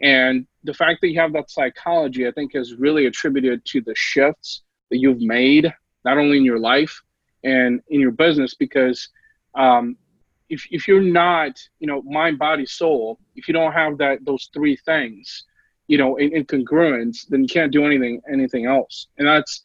And 0.00 0.46
the 0.64 0.72
fact 0.72 1.02
that 1.02 1.08
you 1.08 1.20
have 1.20 1.34
that 1.34 1.50
psychology, 1.50 2.26
I 2.26 2.30
think, 2.30 2.54
is 2.54 2.72
really 2.76 3.04
attributed 3.04 3.66
to 3.66 3.82
the 3.82 3.94
shifts 3.94 4.62
that 4.90 4.96
you've 4.96 5.20
made, 5.20 5.70
not 6.06 6.16
only 6.16 6.38
in 6.38 6.44
your 6.46 6.58
life 6.58 7.02
and 7.44 7.80
in 7.88 8.00
your 8.00 8.10
business, 8.10 8.54
because 8.54 9.08
um, 9.54 9.96
if, 10.48 10.66
if 10.70 10.86
you're 10.86 11.00
not, 11.00 11.52
you 11.78 11.86
know, 11.86 12.02
mind, 12.02 12.38
body, 12.38 12.66
soul, 12.66 13.18
if 13.36 13.48
you 13.48 13.54
don't 13.54 13.72
have 13.72 13.98
that 13.98 14.24
those 14.24 14.50
three 14.52 14.76
things, 14.76 15.44
you 15.86 15.98
know, 15.98 16.16
in, 16.16 16.34
in 16.36 16.44
congruence, 16.44 17.26
then 17.28 17.42
you 17.42 17.48
can't 17.48 17.72
do 17.72 17.84
anything 17.84 18.20
anything 18.32 18.66
else. 18.66 19.08
And 19.18 19.26
that's 19.26 19.62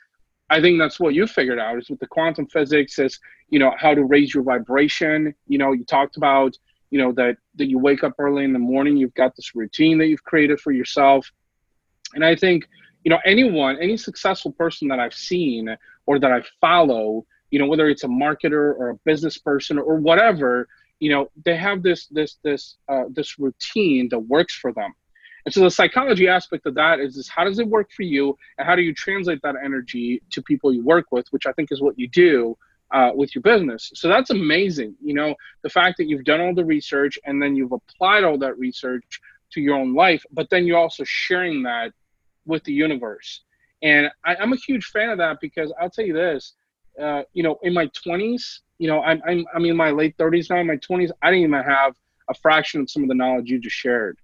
I 0.49 0.61
think 0.61 0.79
that's 0.79 0.99
what 0.99 1.15
you 1.15 1.25
figured 1.25 1.59
out 1.59 1.77
is 1.79 1.89
with 1.89 1.99
the 1.99 2.07
quantum 2.07 2.47
physics 2.47 2.99
is, 2.99 3.19
you 3.49 3.59
know, 3.59 3.73
how 3.77 3.93
to 3.93 4.03
raise 4.03 4.33
your 4.33 4.43
vibration. 4.43 5.33
You 5.47 5.57
know, 5.57 5.71
you 5.71 5.83
talked 5.83 6.17
about, 6.17 6.55
you 6.91 6.99
know, 6.99 7.11
that, 7.13 7.37
that 7.55 7.67
you 7.67 7.79
wake 7.79 8.03
up 8.03 8.13
early 8.19 8.43
in 8.43 8.53
the 8.53 8.59
morning, 8.59 8.95
you've 8.95 9.13
got 9.15 9.35
this 9.35 9.55
routine 9.55 9.97
that 9.97 10.07
you've 10.07 10.23
created 10.23 10.59
for 10.59 10.71
yourself. 10.71 11.31
And 12.13 12.23
I 12.23 12.35
think, 12.35 12.67
you 13.03 13.09
know, 13.09 13.19
anyone, 13.25 13.77
any 13.81 13.97
successful 13.97 14.51
person 14.51 14.87
that 14.89 14.99
I've 14.99 15.13
seen 15.13 15.75
or 16.05 16.19
that 16.19 16.31
I 16.31 16.43
follow, 16.61 17.25
you 17.51 17.59
know, 17.59 17.67
whether 17.67 17.87
it's 17.87 18.03
a 18.03 18.07
marketer 18.07 18.75
or 18.77 18.89
a 18.89 18.95
business 19.05 19.37
person 19.37 19.77
or 19.77 19.95
whatever, 19.95 20.67
you 20.99 21.09
know, 21.09 21.29
they 21.43 21.55
have 21.55 21.83
this, 21.83 22.07
this, 22.07 22.37
this, 22.43 22.77
uh, 22.89 23.03
this 23.09 23.37
routine 23.39 24.09
that 24.09 24.19
works 24.19 24.55
for 24.55 24.71
them 24.73 24.93
and 25.45 25.53
so 25.53 25.61
the 25.61 25.71
psychology 25.71 26.27
aspect 26.27 26.65
of 26.65 26.73
that 26.73 26.99
is, 26.99 27.17
is 27.17 27.29
how 27.29 27.43
does 27.43 27.59
it 27.59 27.67
work 27.67 27.91
for 27.91 28.01
you 28.01 28.35
and 28.57 28.67
how 28.67 28.75
do 28.75 28.81
you 28.81 28.93
translate 28.93 29.41
that 29.43 29.55
energy 29.63 30.21
to 30.31 30.41
people 30.41 30.73
you 30.73 30.83
work 30.83 31.05
with, 31.11 31.27
which 31.29 31.45
I 31.45 31.51
think 31.51 31.71
is 31.71 31.81
what 31.81 31.99
you 31.99 32.07
do 32.07 32.57
uh, 32.91 33.11
with 33.13 33.35
your 33.35 33.43
business. 33.43 33.91
So 33.93 34.07
that's 34.07 34.31
amazing. 34.31 34.95
You 35.03 35.13
know, 35.13 35.35
the 35.61 35.69
fact 35.69 35.97
that 35.97 36.07
you've 36.07 36.23
done 36.23 36.41
all 36.41 36.55
the 36.55 36.65
research 36.65 37.19
and 37.25 37.41
then 37.41 37.55
you've 37.55 37.73
applied 37.73 38.23
all 38.23 38.39
that 38.39 38.57
research 38.57 39.21
to 39.51 39.61
your 39.61 39.75
own 39.75 39.93
life, 39.93 40.25
but 40.31 40.49
then 40.49 40.65
you're 40.65 40.79
also 40.79 41.03
sharing 41.05 41.61
that 41.63 41.91
with 42.47 42.63
the 42.63 42.73
universe. 42.73 43.41
And 43.83 44.09
I, 44.25 44.35
am 44.41 44.51
a 44.51 44.57
huge 44.57 44.85
fan 44.85 45.09
of 45.09 45.19
that 45.19 45.39
because 45.41 45.71
I'll 45.79 45.91
tell 45.91 46.05
you 46.05 46.13
this, 46.13 46.53
uh, 47.01 47.23
you 47.33 47.43
know, 47.43 47.59
in 47.63 47.73
my 47.73 47.87
20s, 47.87 48.59
you 48.77 48.87
know, 48.87 49.01
I'm, 49.01 49.21
I'm, 49.27 49.45
I'm 49.53 49.65
in 49.65 49.75
my 49.75 49.91
late 49.91 50.17
30s 50.17 50.49
now, 50.49 50.57
in 50.57 50.67
my 50.67 50.77
20s, 50.77 51.09
I 51.21 51.31
didn't 51.31 51.45
even 51.45 51.63
have 51.63 51.95
a 52.29 52.33
fraction 52.33 52.81
of 52.81 52.89
some 52.89 53.03
of 53.03 53.09
the 53.09 53.15
knowledge 53.15 53.49
you 53.49 53.59
just 53.59 53.75
shared. 53.75 54.17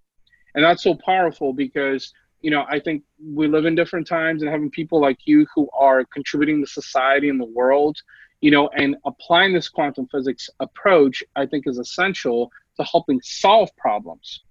And 0.55 0.63
that's 0.63 0.83
so 0.83 0.95
powerful 0.95 1.53
because 1.53 2.13
you 2.41 2.49
know 2.49 2.65
i 2.67 2.79
think 2.79 3.03
we 3.23 3.47
live 3.47 3.65
in 3.65 3.75
different 3.75 4.07
times 4.07 4.41
and 4.41 4.49
having 4.49 4.71
people 4.71 4.99
like 4.99 5.19
you 5.25 5.45
who 5.53 5.69
are 5.77 6.03
contributing 6.05 6.59
to 6.59 6.65
society 6.65 7.29
and 7.29 7.39
the 7.39 7.45
world 7.45 7.95
you 8.39 8.49
know 8.49 8.67
and 8.69 8.95
applying 9.05 9.53
this 9.53 9.69
quantum 9.69 10.07
physics 10.07 10.49
approach 10.59 11.23
i 11.35 11.45
think 11.45 11.67
is 11.67 11.77
essential 11.77 12.51
to 12.77 12.83
helping 12.83 13.19
solve 13.21 13.69
problems. 13.77 14.43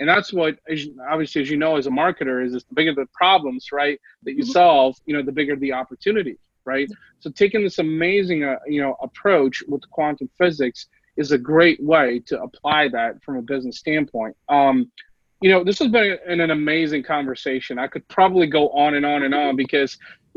And 0.00 0.08
that's 0.08 0.32
what 0.32 0.58
obviously 1.10 1.42
as 1.42 1.50
you 1.50 1.56
know 1.56 1.76
as 1.76 1.88
a 1.88 1.90
marketer 1.90 2.44
is, 2.44 2.54
is 2.54 2.64
the 2.64 2.74
bigger 2.74 2.94
the 2.94 3.06
problems 3.12 3.72
right 3.72 4.00
that 4.22 4.34
you 4.34 4.44
mm-hmm. 4.44 4.52
solve 4.52 4.96
you 5.06 5.14
know 5.16 5.22
the 5.22 5.32
bigger 5.32 5.56
the 5.56 5.72
opportunity 5.72 6.38
right? 6.72 6.88
So 7.22 7.26
taking 7.30 7.62
this 7.66 7.78
amazing, 7.78 8.40
uh, 8.44 8.60
you 8.74 8.80
know, 8.82 8.94
approach 9.08 9.56
with 9.70 9.82
quantum 9.96 10.28
physics 10.40 10.80
is 11.16 11.32
a 11.32 11.38
great 11.52 11.80
way 11.92 12.08
to 12.28 12.34
apply 12.46 12.88
that 12.96 13.12
from 13.24 13.34
a 13.38 13.42
business 13.52 13.76
standpoint. 13.84 14.34
Um, 14.58 14.76
you 15.44 15.50
know, 15.50 15.60
this 15.68 15.78
has 15.80 15.88
been 15.96 16.18
an, 16.32 16.40
an 16.46 16.52
amazing 16.60 17.02
conversation. 17.14 17.78
I 17.78 17.88
could 17.92 18.06
probably 18.08 18.48
go 18.58 18.62
on 18.82 18.90
and 18.98 19.06
on 19.12 19.20
and 19.26 19.34
on 19.42 19.56
because 19.64 19.90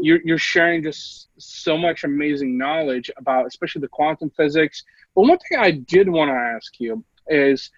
you're, 0.05 0.21
you're 0.27 0.45
sharing 0.53 0.82
just 0.89 1.29
so 1.38 1.73
much 1.77 2.03
amazing 2.03 2.57
knowledge 2.63 3.07
about, 3.21 3.45
especially 3.51 3.82
the 3.82 3.95
quantum 3.99 4.29
physics. 4.39 4.77
But 5.13 5.23
one 5.29 5.38
thing 5.38 5.59
I 5.59 5.71
did 5.71 6.07
want 6.17 6.29
to 6.29 6.36
ask 6.55 6.79
you 6.79 7.03
is, 7.27 7.69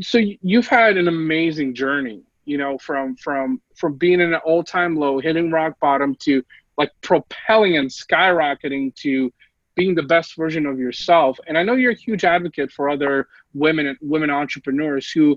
so 0.00 0.18
you've 0.50 0.68
had 0.80 0.96
an 0.96 1.08
amazing 1.08 1.74
journey, 1.74 2.20
you 2.44 2.58
know, 2.62 2.78
from 2.78 3.16
from 3.16 3.60
from 3.80 3.98
being 4.04 4.20
in 4.20 4.32
an 4.32 4.40
all-time 4.48 4.94
low, 5.02 5.18
hitting 5.18 5.50
rock 5.50 5.72
bottom 5.80 6.14
to 6.26 6.32
like 6.76 6.90
propelling 7.02 7.76
and 7.76 7.88
skyrocketing 7.88 8.94
to 8.96 9.32
being 9.74 9.94
the 9.94 10.02
best 10.02 10.36
version 10.36 10.66
of 10.66 10.78
yourself. 10.78 11.38
And 11.46 11.58
I 11.58 11.62
know 11.62 11.74
you're 11.74 11.92
a 11.92 11.96
huge 11.96 12.24
advocate 12.24 12.70
for 12.70 12.88
other 12.88 13.28
women 13.54 13.86
and 13.86 13.98
women 14.00 14.30
entrepreneurs 14.30 15.10
who 15.10 15.36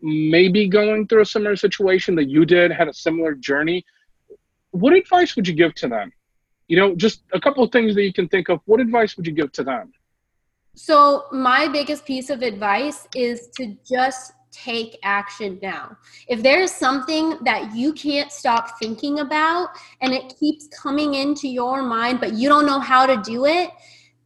may 0.00 0.48
be 0.48 0.68
going 0.68 1.06
through 1.06 1.22
a 1.22 1.26
similar 1.26 1.56
situation 1.56 2.14
that 2.16 2.28
you 2.28 2.44
did, 2.46 2.72
had 2.72 2.88
a 2.88 2.94
similar 2.94 3.34
journey. 3.34 3.84
What 4.70 4.94
advice 4.94 5.36
would 5.36 5.46
you 5.46 5.54
give 5.54 5.74
to 5.76 5.88
them? 5.88 6.12
You 6.68 6.78
know, 6.78 6.96
just 6.96 7.24
a 7.32 7.40
couple 7.40 7.62
of 7.62 7.70
things 7.70 7.94
that 7.94 8.02
you 8.02 8.12
can 8.12 8.28
think 8.28 8.48
of. 8.48 8.60
What 8.64 8.80
advice 8.80 9.16
would 9.16 9.26
you 9.26 9.32
give 9.32 9.52
to 9.52 9.64
them? 9.64 9.92
So, 10.76 11.26
my 11.30 11.68
biggest 11.68 12.04
piece 12.04 12.30
of 12.30 12.42
advice 12.42 13.06
is 13.14 13.48
to 13.58 13.76
just 13.88 14.32
take 14.54 14.98
action 15.02 15.58
now. 15.60 15.96
If 16.28 16.42
there's 16.42 16.70
something 16.70 17.38
that 17.42 17.74
you 17.74 17.92
can't 17.92 18.30
stop 18.30 18.78
thinking 18.78 19.20
about 19.20 19.70
and 20.00 20.12
it 20.12 20.34
keeps 20.38 20.68
coming 20.68 21.14
into 21.14 21.48
your 21.48 21.82
mind, 21.82 22.20
but 22.20 22.34
you 22.34 22.48
don't 22.48 22.66
know 22.66 22.80
how 22.80 23.06
to 23.06 23.20
do 23.22 23.46
it, 23.46 23.70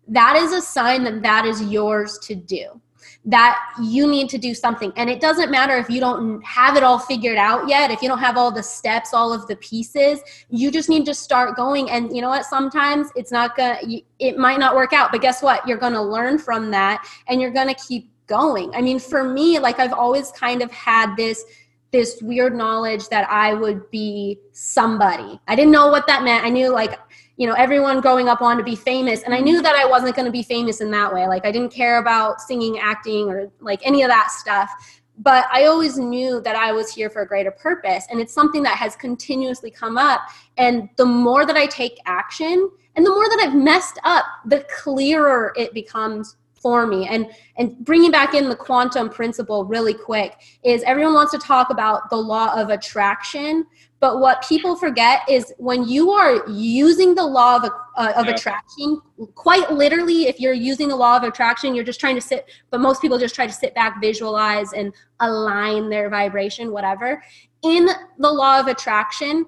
that 0.09 0.37
is 0.37 0.53
a 0.53 0.61
sign 0.61 1.05
that 1.05 1.23
that 1.23 1.47
is 1.47 1.63
yours 1.63 2.19
to 2.19 2.35
do 2.35 2.81
that 3.25 3.59
you 3.83 4.07
need 4.07 4.29
to 4.31 4.39
do 4.39 4.55
something. 4.55 4.93
And 4.97 5.11
it 5.11 5.21
doesn't 5.21 5.51
matter 5.51 5.77
if 5.77 5.91
you 5.91 6.01
don't 6.01 6.43
have 6.43 6.77
it 6.77 6.83
all 6.83 6.99
figured 6.99 7.37
out 7.37 7.69
yet, 7.69 7.91
if 7.91 8.01
you 8.01 8.09
don't 8.09 8.21
have 8.21 8.39
all 8.39 8.51
the 8.51 8.63
steps, 8.63 9.13
all 9.13 9.33
of 9.33 9.47
the 9.49 9.57
pieces, 9.57 10.21
you 10.49 10.71
just 10.71 10.89
need 10.89 11.05
to 11.07 11.15
start 11.15 11.55
going. 11.55 11.91
And 11.91 12.15
you 12.15 12.23
know 12.23 12.31
what? 12.31 12.47
Sometimes 12.47 13.09
it's 13.17 13.31
not 13.31 13.57
gonna, 13.57 13.79
it 14.19 14.39
might 14.39 14.59
not 14.59 14.75
work 14.75 14.93
out, 14.93 15.13
but 15.13 15.21
guess 15.21 15.43
what? 15.43 15.67
You're 15.69 15.79
gonna 15.79 16.03
learn 16.03 16.39
from 16.39 16.71
that 16.71 17.07
and 17.27 17.41
you're 17.41 17.51
gonna 17.51 17.75
keep 17.75 18.11
going. 18.29 18.73
I 18.75 18.81
mean, 18.81 19.01
for 19.01 19.25
me, 19.25 19.59
like 19.59 19.81
I've 19.81 19.93
always 19.93 20.31
kind 20.31 20.63
of 20.63 20.71
had 20.71 21.17
this 21.17 21.45
this 21.91 22.21
weird 22.21 22.55
knowledge 22.55 23.09
that 23.09 23.29
I 23.31 23.55
would 23.55 23.91
be 23.91 24.39
somebody. 24.53 25.41
I 25.49 25.57
didn't 25.57 25.73
know 25.73 25.89
what 25.89 26.07
that 26.07 26.23
meant. 26.23 26.45
I 26.45 26.51
knew 26.51 26.71
like 26.71 26.99
you 27.39 27.47
know 27.47 27.55
everyone 27.55 28.01
growing 28.01 28.29
up 28.29 28.41
wanted 28.41 28.59
to 28.59 28.65
be 28.65 28.77
famous 28.77 29.23
and 29.23 29.33
i 29.33 29.39
knew 29.39 29.63
that 29.63 29.77
i 29.77 29.87
wasn't 29.87 30.15
going 30.15 30.27
to 30.27 30.33
be 30.33 30.43
famous 30.43 30.81
in 30.81 30.91
that 30.91 31.13
way 31.13 31.27
like 31.27 31.47
i 31.47 31.53
didn't 31.53 31.73
care 31.73 31.99
about 31.99 32.41
singing 32.41 32.79
acting 32.79 33.29
or 33.31 33.51
like 33.61 33.81
any 33.87 34.03
of 34.03 34.09
that 34.09 34.31
stuff 34.31 35.01
but 35.19 35.47
i 35.53 35.65
always 35.65 35.97
knew 35.97 36.41
that 36.41 36.57
i 36.57 36.73
was 36.73 36.93
here 36.93 37.09
for 37.09 37.23
a 37.23 37.27
greater 37.27 37.53
purpose 37.53 38.07
and 38.11 38.21
it's 38.21 38.35
something 38.35 38.63
that 38.63 38.77
has 38.77 38.97
continuously 38.97 39.71
come 39.71 39.97
up 39.97 40.23
and 40.57 40.89
the 40.97 41.07
more 41.07 41.47
that 41.47 41.57
i 41.57 41.65
take 41.67 41.99
action 42.07 42.69
and 42.97 43.07
the 43.07 43.11
more 43.11 43.29
that 43.29 43.41
i've 43.41 43.55
messed 43.55 44.01
up 44.03 44.25
the 44.47 44.67
clearer 44.77 45.53
it 45.57 45.73
becomes 45.73 46.37
for 46.61 46.87
me 46.87 47.07
and 47.07 47.31
and 47.57 47.77
bringing 47.85 48.11
back 48.11 48.35
in 48.35 48.49
the 48.49 48.57
quantum 48.57 49.09
principle 49.09 49.65
really 49.65 49.95
quick 49.95 50.37
is 50.65 50.83
everyone 50.85 51.15
wants 51.15 51.33
to 51.33 51.39
talk 51.39 51.71
about 51.71 52.11
the 52.11 52.17
law 52.17 52.53
of 52.61 52.71
attraction 52.71 53.65
but 54.01 54.21
what 54.21 54.45
people 54.49 54.77
forget 54.77 55.23
is 55.29 55.53
when 55.59 55.87
you 55.89 56.13
are 56.13 56.47
using 56.49 57.17
the 57.17 57.25
law 57.25 57.57
of, 57.57 57.65
uh, 57.97 58.13
of 58.17 58.27
yeah. 58.27 58.35
attraction 58.35 59.01
quite 59.35 59.71
literally 59.73 60.27
if 60.27 60.41
you're 60.41 60.53
using 60.53 60.89
the 60.89 60.97
law 60.97 61.17
of 61.17 61.23
attraction 61.23 61.75
you're 61.75 61.85
just 61.85 62.01
trying 62.01 62.15
to 62.15 62.21
sit 62.21 62.51
but 62.71 62.81
most 62.81 63.01
people 63.01 63.19
just 63.19 63.35
try 63.35 63.47
to 63.47 63.53
sit 63.53 63.75
back 63.75 64.01
visualize 64.01 64.73
and 64.73 64.93
align 65.21 65.89
their 65.89 66.09
vibration 66.09 66.73
whatever 66.73 67.23
in 67.63 67.87
the 68.19 68.31
law 68.31 68.61
of 68.61 68.67
attraction 68.67 69.47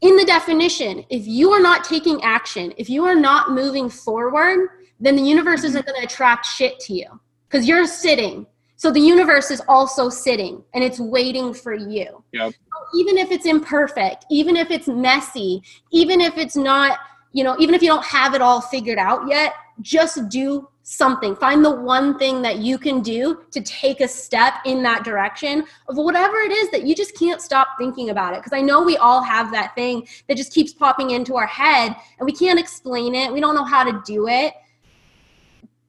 in 0.00 0.16
the 0.16 0.24
definition 0.24 1.04
if 1.10 1.26
you 1.26 1.52
are 1.52 1.62
not 1.62 1.84
taking 1.84 2.22
action 2.22 2.72
if 2.76 2.90
you 2.90 3.04
are 3.04 3.14
not 3.14 3.52
moving 3.52 3.88
forward 3.88 4.68
then 5.02 5.16
the 5.16 5.22
universe 5.22 5.60
mm-hmm. 5.60 5.66
isn't 5.66 5.86
going 5.86 6.00
to 6.00 6.06
attract 6.06 6.46
shit 6.46 6.78
to 6.80 6.94
you 6.94 7.20
because 7.48 7.66
you're 7.68 7.86
sitting. 7.86 8.46
So 8.76 8.90
the 8.90 9.00
universe 9.00 9.50
is 9.50 9.60
also 9.68 10.08
sitting 10.08 10.62
and 10.74 10.82
it's 10.82 10.98
waiting 10.98 11.52
for 11.52 11.74
you. 11.74 12.24
Yep. 12.32 12.52
So 12.52 12.98
even 12.98 13.18
if 13.18 13.30
it's 13.30 13.46
imperfect, 13.46 14.24
even 14.30 14.56
if 14.56 14.70
it's 14.70 14.88
messy, 14.88 15.62
even 15.90 16.20
if 16.20 16.38
it's 16.38 16.56
not, 16.56 16.98
you 17.32 17.44
know, 17.44 17.56
even 17.58 17.74
if 17.74 17.82
you 17.82 17.88
don't 17.88 18.04
have 18.04 18.34
it 18.34 18.40
all 18.40 18.60
figured 18.60 18.98
out 18.98 19.28
yet, 19.28 19.54
just 19.80 20.28
do 20.28 20.68
something. 20.84 21.34
Find 21.36 21.64
the 21.64 21.70
one 21.70 22.18
thing 22.18 22.42
that 22.42 22.58
you 22.58 22.76
can 22.76 23.02
do 23.02 23.42
to 23.52 23.60
take 23.60 24.00
a 24.00 24.08
step 24.08 24.54
in 24.64 24.82
that 24.82 25.04
direction 25.04 25.64
of 25.88 25.96
whatever 25.96 26.36
it 26.38 26.50
is 26.50 26.70
that 26.70 26.84
you 26.84 26.94
just 26.94 27.16
can't 27.16 27.40
stop 27.40 27.68
thinking 27.78 28.10
about 28.10 28.34
it. 28.34 28.40
Because 28.40 28.52
I 28.52 28.60
know 28.60 28.82
we 28.82 28.96
all 28.96 29.22
have 29.22 29.50
that 29.52 29.74
thing 29.74 30.06
that 30.28 30.36
just 30.36 30.52
keeps 30.52 30.72
popping 30.72 31.10
into 31.10 31.36
our 31.36 31.46
head 31.46 31.94
and 32.18 32.26
we 32.26 32.32
can't 32.32 32.58
explain 32.58 33.14
it. 33.14 33.32
We 33.32 33.40
don't 33.40 33.54
know 33.54 33.64
how 33.64 33.84
to 33.84 34.02
do 34.04 34.28
it 34.28 34.54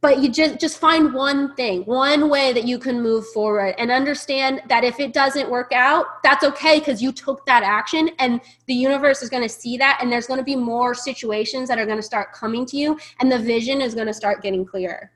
but 0.04 0.22
you 0.22 0.30
just 0.30 0.60
just 0.60 0.78
find 0.78 1.14
one 1.14 1.56
thing 1.56 1.82
one 1.84 2.30
way 2.30 2.52
that 2.52 2.66
you 2.66 2.78
can 2.78 3.02
move 3.02 3.26
forward 3.30 3.74
and 3.80 3.90
understand 3.90 4.62
that 4.68 4.84
if 4.84 5.00
it 5.00 5.14
doesn't 5.14 5.50
work 5.50 5.72
out 5.72 6.22
that's 6.22 6.44
okay 6.44 6.78
because 6.78 7.02
you 7.02 7.12
took 7.12 7.44
that 7.46 7.64
action 7.64 8.10
and 8.20 8.42
the 8.68 8.74
universe 8.74 9.24
is 9.24 9.30
going 9.30 9.42
to 9.42 9.50
see 9.50 9.78
that 9.78 9.98
and 10.02 10.12
there's 10.12 10.28
going 10.28 10.38
to 10.38 10.44
be 10.44 10.58
more 10.58 10.94
situations 10.94 11.70
that 11.70 11.80
are 11.80 11.86
going 11.86 11.98
to 11.98 12.04
start 12.04 12.34
coming 12.34 12.66
to 12.66 12.78
you 12.78 13.00
and 13.22 13.32
the 13.32 13.40
vision 13.40 13.82
is 13.82 13.96
going 13.96 14.06
to 14.06 14.14
start 14.14 14.44
getting 14.44 14.66
clearer 14.66 15.10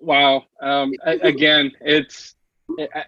wow 0.00 0.42
um, 0.62 0.92
again 1.22 1.70
it's 1.82 2.34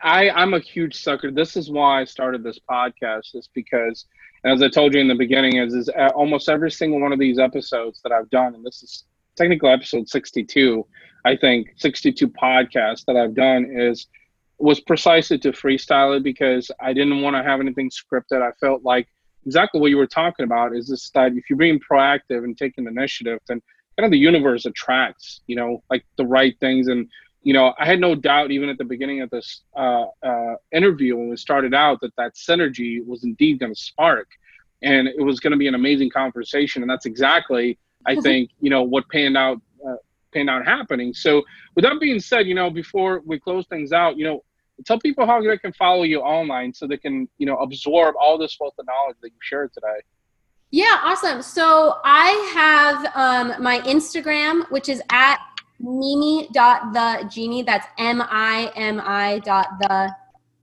I, 0.03 0.29
I'm 0.29 0.53
a 0.53 0.59
huge 0.59 0.95
sucker. 1.03 1.31
This 1.31 1.57
is 1.57 1.71
why 1.71 2.03
I 2.03 2.05
started 2.05 2.43
this 2.43 2.59
podcast, 2.71 3.35
is 3.35 3.49
because, 3.55 4.05
as 4.45 4.63
I 4.63 4.69
told 4.69 4.93
you 4.93 5.01
in 5.01 5.09
the 5.09 5.15
beginning, 5.15 5.57
is 5.57 5.73
is 5.73 5.89
uh, 5.89 6.11
almost 6.15 6.51
every 6.51 6.71
single 6.71 7.01
one 7.01 7.13
of 7.13 7.19
these 7.19 7.39
episodes 7.39 8.03
that 8.03 8.13
I've 8.13 8.29
done, 8.29 8.55
and 8.55 8.67
this 8.67 8.83
is 8.83 9.05
technical 9.37 9.69
episode 9.69 10.09
62 10.09 10.87
i 11.25 11.37
think 11.37 11.73
62 11.77 12.29
podcasts 12.29 13.05
that 13.07 13.17
i've 13.17 13.35
done 13.35 13.67
is 13.71 14.07
was 14.59 14.81
precisely 14.81 15.39
to 15.39 15.53
freestyle 15.53 16.17
it 16.17 16.23
because 16.23 16.71
i 16.81 16.93
didn't 16.93 17.21
want 17.21 17.37
to 17.37 17.43
have 17.43 17.61
anything 17.61 17.91
scripted. 17.91 18.43
I 18.43 18.53
felt 18.61 18.85
like 18.85 19.09
exactly 19.47 19.81
what 19.81 19.91
you 19.91 19.97
were 19.97 20.07
talking 20.07 20.45
about 20.45 20.75
is 20.75 20.89
this 20.89 21.11
that 21.11 21.33
if 21.33 21.51
you're 21.51 21.59
being 21.59 21.81
proactive 21.81 22.45
and 22.45 22.57
taking 22.57 22.87
initiative 22.87 23.41
then 23.47 23.61
kind 23.97 24.05
of 24.05 24.11
the 24.11 24.19
universe 24.19 24.67
attracts 24.67 25.41
you 25.47 25.57
know 25.57 25.83
like 25.91 26.05
the 26.17 26.27
right 26.27 26.59
things. 26.61 26.89
And 26.89 27.09
you 27.43 27.53
know 27.53 27.75
i 27.79 27.85
had 27.85 28.01
no 28.01 28.15
doubt 28.15 28.51
even 28.51 28.69
at 28.69 28.79
the 28.79 28.85
beginning 28.85 29.21
of 29.21 29.31
this 29.31 29.63
uh, 29.77 30.07
uh, 30.23 30.55
interview 30.73 31.17
when 31.17 31.29
we 31.29 31.37
started 31.37 31.75
out 31.75 32.01
that 32.01 32.15
that 32.17 32.35
synergy 32.35 33.05
was 33.05 33.25
indeed 33.25 33.61
going 33.61 33.75
to 33.75 33.81
spark. 33.81 34.29
And 34.83 35.09
it 35.09 35.23
was 35.23 35.41
going 35.41 35.53
to 35.53 35.57
be 35.57 35.67
an 35.67 35.75
amazing 35.75 36.11
conversation. 36.11 36.83
And 36.83 36.91
that's 36.91 37.07
exactly 37.07 37.79
I 38.07 38.17
think 38.23 38.51
you 38.61 38.71
know 38.71 38.83
what 38.83 39.09
panned 39.11 39.37
out 39.37 39.61
uh, 39.87 39.97
panned 40.33 40.51
out 40.51 40.65
happening. 40.65 41.15
So 41.15 41.43
with 41.75 41.85
that 41.85 42.01
being 42.01 42.21
said, 42.21 42.47
you 42.47 42.55
know 42.55 42.71
before 42.71 43.23
we 43.25 43.39
close 43.39 43.67
things 43.69 43.93
out, 43.93 44.17
you 44.17 44.25
know 44.25 44.45
tell 44.85 44.99
people 44.99 45.27
how 45.27 45.41
they 45.41 45.57
can 45.59 45.73
follow 45.73 46.03
you 46.03 46.21
online 46.21 46.73
so 46.73 46.87
they 46.87 46.97
can 46.97 47.29
you 47.39 47.47
know 47.47 47.57
absorb 47.57 48.15
all 48.21 48.39
this 48.39 48.57
wealth 48.61 48.75
of 48.79 48.87
knowledge 48.87 49.17
that 49.23 49.29
you 49.29 49.39
shared 49.43 49.73
today. 49.73 50.01
Yeah, 50.71 51.01
awesome. 51.05 51.41
So 51.41 51.99
I 52.05 52.51
have 52.53 53.13
um, 53.15 53.63
my 53.63 53.79
Instagram, 53.83 54.69
which 54.73 54.89
is 54.89 55.01
at 55.11 55.39
mimi 55.79 56.49
dot 56.53 56.93
the 56.93 57.29
genie. 57.33 57.63
That's 57.63 57.87
M 57.99 58.23
I 58.23 58.73
M 58.75 59.01
I 59.05 59.39
dot 59.41 59.69
the 59.81 60.13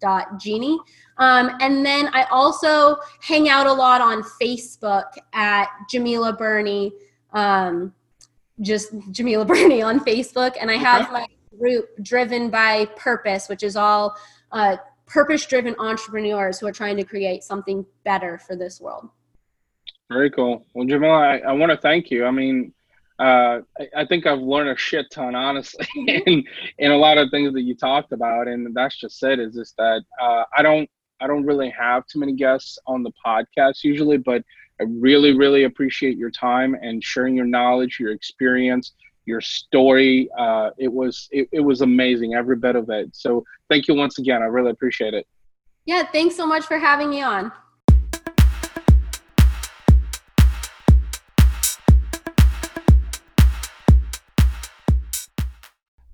dot 0.02 0.40
genie. 0.40 0.78
Um, 1.18 1.52
and 1.62 1.86
then 1.86 2.10
I 2.14 2.24
also 2.32 2.98
hang 3.22 3.48
out 3.48 3.68
a 3.68 3.74
lot 3.74 4.02
on 4.02 4.24
Facebook 4.42 5.06
at 5.34 5.70
Djemilah 5.90 6.38
Birnie 6.38 6.92
um, 7.34 7.94
just 8.62 8.94
Djemilah 9.12 9.48
Birnie 9.48 9.82
on 9.82 10.00
Facebook, 10.00 10.56
and 10.60 10.70
I 10.70 10.76
have 10.76 11.12
my 11.12 11.26
group 11.58 11.90
Driven 12.02 12.50
by 12.50 12.86
Purpose, 12.96 13.50
which 13.50 13.64
is 13.64 13.76
all 13.76 14.16
uh, 14.52 14.78
purpose-driven 15.06 15.76
entrepreneurs 15.78 16.60
who 16.60 16.68
are 16.68 16.72
trying 16.72 16.98
to 16.98 17.04
create 17.04 17.44
something 17.44 17.86
better 18.04 18.38
for 18.38 18.56
this 18.56 18.80
world. 18.80 19.10
Very 20.10 20.30
cool. 20.30 20.66
Well, 20.74 20.86
Djemilah, 20.86 21.44
I, 21.46 21.50
I 21.50 21.52
want 21.54 21.72
to 21.72 21.78
thank 21.78 22.12
you. 22.12 22.26
I 22.26 22.32
mean, 22.32 22.74
uh, 23.20 23.60
I, 23.80 23.88
I, 23.98 24.06
think 24.06 24.26
I've 24.26 24.40
learned 24.40 24.70
a 24.70 24.78
shit 24.78 25.06
ton, 25.12 25.36
honestly, 25.36 25.86
in 25.96 26.44
in 26.80 26.92
a 26.92 26.98
lot 26.98 27.18
of 27.18 27.30
things 27.30 27.54
that 27.54 27.62
you 27.62 27.76
talked 27.76 28.14
about, 28.14 28.48
and 28.48 28.76
that's 28.76 28.98
just 28.98 29.22
it. 29.24 29.40
Is 29.40 29.54
just 29.54 29.78
that 29.78 30.02
uh, 30.20 30.44
I 30.58 30.64
don't 30.64 30.90
I 31.22 31.28
don't 31.28 31.46
really 31.46 31.70
have 31.70 32.08
too 32.08 32.20
many 32.20 32.34
guests 32.34 32.80
on 32.88 33.04
the 33.04 33.12
podcast 33.24 33.84
usually, 33.84 34.18
but 34.18 34.44
I 34.82 34.86
really, 34.88 35.38
really 35.38 35.66
appreciate 35.66 36.18
your 36.18 36.32
time 36.32 36.76
and 36.82 37.04
sharing 37.04 37.36
your 37.36 37.46
knowledge, 37.46 37.98
your 38.00 38.12
experience, 38.12 38.94
your 39.26 39.40
story. 39.40 40.28
Uh, 40.36 40.72
it 40.80 40.92
was 40.92 41.30
it, 41.32 41.48
it 41.52 41.60
was 41.60 41.82
amazing, 41.82 42.34
every 42.34 42.56
bit 42.56 42.76
of 42.76 42.90
it. 42.90 43.16
So 43.16 43.46
thank 43.70 43.88
you 43.88 43.94
once 43.94 44.18
again. 44.18 44.42
I 44.42 44.46
really 44.46 44.72
appreciate 44.72 45.14
it. 45.14 45.28
Yeah, 45.86 46.04
thanks 46.12 46.36
so 46.36 46.48
much 46.48 46.66
for 46.66 46.80
having 46.80 47.12
me 47.12 47.22
on. 47.22 47.52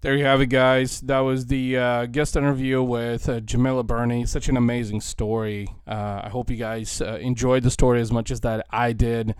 There 0.01 0.15
you 0.15 0.25
have 0.25 0.41
it, 0.41 0.47
guys. 0.47 1.01
That 1.01 1.19
was 1.21 1.47
the 1.47 1.75
uh, 1.75 2.05
guest 2.05 2.35
interview 2.35 2.83
with 2.83 3.27
uh, 3.27 3.39
Djemilah 3.39 3.87
Birnie. 3.87 4.27
Such 4.27 4.47
an 4.47 4.55
amazing 4.55 5.01
story. 5.01 5.69
Uh, 5.87 6.21
I 6.23 6.29
hope 6.29 6.51
you 6.51 6.55
guys 6.55 7.01
uh, 7.01 7.17
enjoyed 7.19 7.63
the 7.63 7.71
story 7.71 7.99
as 7.99 8.11
much 8.11 8.29
as 8.29 8.41
that 8.41 8.67
I 8.69 8.93
did. 8.93 9.33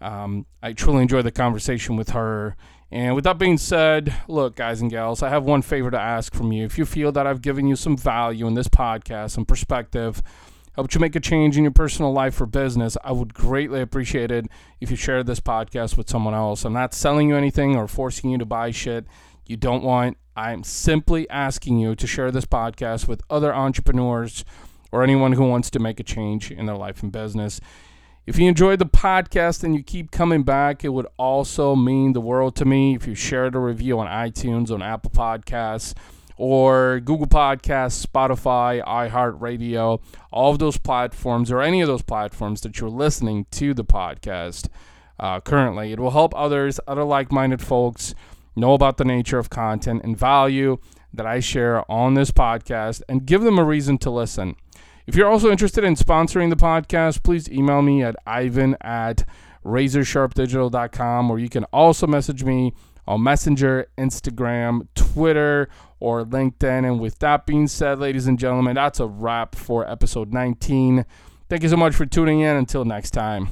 Um, 0.00 0.46
I 0.60 0.72
truly 0.72 1.02
enjoyed 1.02 1.24
the 1.24 1.30
conversation 1.30 1.94
with 1.94 2.10
her. 2.10 2.56
And 2.90 3.14
with 3.14 3.22
that 3.22 3.38
being 3.38 3.56
said, 3.56 4.12
look, 4.26 4.56
guys 4.56 4.80
and 4.80 4.90
gals, 4.90 5.22
I 5.22 5.28
have 5.28 5.44
one 5.44 5.62
favor 5.62 5.92
to 5.92 6.00
ask 6.00 6.34
from 6.34 6.50
you. 6.50 6.64
If 6.64 6.76
you 6.76 6.86
feel 6.86 7.12
that 7.12 7.28
I've 7.28 7.40
given 7.40 7.68
you 7.68 7.76
some 7.76 7.96
value 7.96 8.48
in 8.48 8.54
this 8.54 8.68
podcast, 8.68 9.30
some 9.30 9.44
perspective, 9.44 10.22
helped 10.74 10.92
you 10.96 11.00
make 11.00 11.14
a 11.14 11.20
change 11.20 11.56
in 11.56 11.62
your 11.62 11.72
personal 11.72 12.12
life 12.12 12.40
or 12.40 12.46
business, 12.46 12.96
I 13.04 13.12
would 13.12 13.32
greatly 13.32 13.80
appreciate 13.80 14.32
it 14.32 14.46
if 14.80 14.90
you 14.90 14.96
share 14.96 15.22
this 15.22 15.38
podcast 15.38 15.96
with 15.96 16.10
someone 16.10 16.34
else. 16.34 16.64
I'm 16.64 16.72
not 16.72 16.94
selling 16.94 17.28
you 17.28 17.36
anything 17.36 17.76
or 17.76 17.86
forcing 17.86 18.30
you 18.30 18.38
to 18.38 18.44
buy 18.44 18.72
shit 18.72 19.06
you 19.46 19.56
don't 19.56 19.82
want. 19.82 20.16
I'm 20.36 20.64
simply 20.64 21.28
asking 21.30 21.78
you 21.78 21.94
to 21.94 22.06
share 22.06 22.30
this 22.30 22.44
podcast 22.44 23.06
with 23.06 23.22
other 23.30 23.54
entrepreneurs 23.54 24.44
or 24.90 25.02
anyone 25.02 25.32
who 25.32 25.46
wants 25.48 25.70
to 25.70 25.78
make 25.78 26.00
a 26.00 26.04
change 26.04 26.50
in 26.50 26.66
their 26.66 26.76
life 26.76 27.02
and 27.02 27.12
business. 27.12 27.60
If 28.26 28.38
you 28.38 28.48
enjoyed 28.48 28.78
the 28.78 28.86
podcast 28.86 29.62
and 29.62 29.74
you 29.74 29.82
keep 29.82 30.10
coming 30.10 30.44
back, 30.44 30.82
it 30.82 30.88
would 30.88 31.06
also 31.18 31.76
mean 31.76 32.14
the 32.14 32.20
world 32.20 32.56
to 32.56 32.64
me 32.64 32.94
if 32.94 33.06
you 33.06 33.14
shared 33.14 33.54
a 33.54 33.58
review 33.58 33.98
on 34.00 34.06
iTunes, 34.06 34.70
on 34.70 34.82
Apple 34.82 35.10
Podcasts, 35.10 35.94
or 36.36 37.00
Google 37.00 37.26
Podcasts, 37.26 38.04
Spotify, 38.04 38.82
iHeartRadio, 38.84 40.00
all 40.32 40.52
of 40.52 40.58
those 40.58 40.78
platforms, 40.78 41.50
or 41.50 41.60
any 41.60 41.82
of 41.82 41.86
those 41.86 42.02
platforms 42.02 42.62
that 42.62 42.80
you're 42.80 42.88
listening 42.88 43.46
to 43.50 43.74
the 43.74 43.84
podcast 43.84 44.68
uh, 45.20 45.40
currently. 45.40 45.92
It 45.92 46.00
will 46.00 46.12
help 46.12 46.34
others, 46.34 46.80
other 46.88 47.04
like 47.04 47.30
minded 47.30 47.60
folks 47.60 48.14
know 48.56 48.74
about 48.74 48.96
the 48.96 49.04
nature 49.04 49.38
of 49.38 49.50
content 49.50 50.02
and 50.04 50.16
value 50.16 50.78
that 51.12 51.26
I 51.26 51.40
share 51.40 51.90
on 51.90 52.14
this 52.14 52.30
podcast 52.30 53.02
and 53.08 53.26
give 53.26 53.42
them 53.42 53.58
a 53.58 53.64
reason 53.64 53.98
to 53.98 54.10
listen. 54.10 54.56
If 55.06 55.14
you're 55.14 55.28
also 55.28 55.50
interested 55.50 55.84
in 55.84 55.94
sponsoring 55.96 56.50
the 56.50 56.56
podcast, 56.56 57.22
please 57.22 57.48
email 57.50 57.82
me 57.82 58.02
at 58.02 58.16
ivan 58.26 58.76
at 58.80 59.28
razorsharpdigital.com 59.64 61.30
or 61.30 61.38
you 61.38 61.48
can 61.48 61.64
also 61.64 62.06
message 62.06 62.42
me 62.44 62.72
on 63.06 63.22
Messenger, 63.22 63.86
Instagram, 63.98 64.88
Twitter, 64.94 65.68
or 66.00 66.24
LinkedIn. 66.24 66.86
And 66.86 67.00
with 67.00 67.18
that 67.18 67.46
being 67.46 67.66
said, 67.66 67.98
ladies 67.98 68.26
and 68.26 68.38
gentlemen, 68.38 68.76
that's 68.76 69.00
a 69.00 69.06
wrap 69.06 69.54
for 69.54 69.88
episode 69.88 70.32
19. 70.32 71.04
Thank 71.48 71.62
you 71.62 71.68
so 71.68 71.76
much 71.76 71.94
for 71.94 72.06
tuning 72.06 72.40
in. 72.40 72.56
Until 72.56 72.84
next 72.84 73.10
time. 73.10 73.50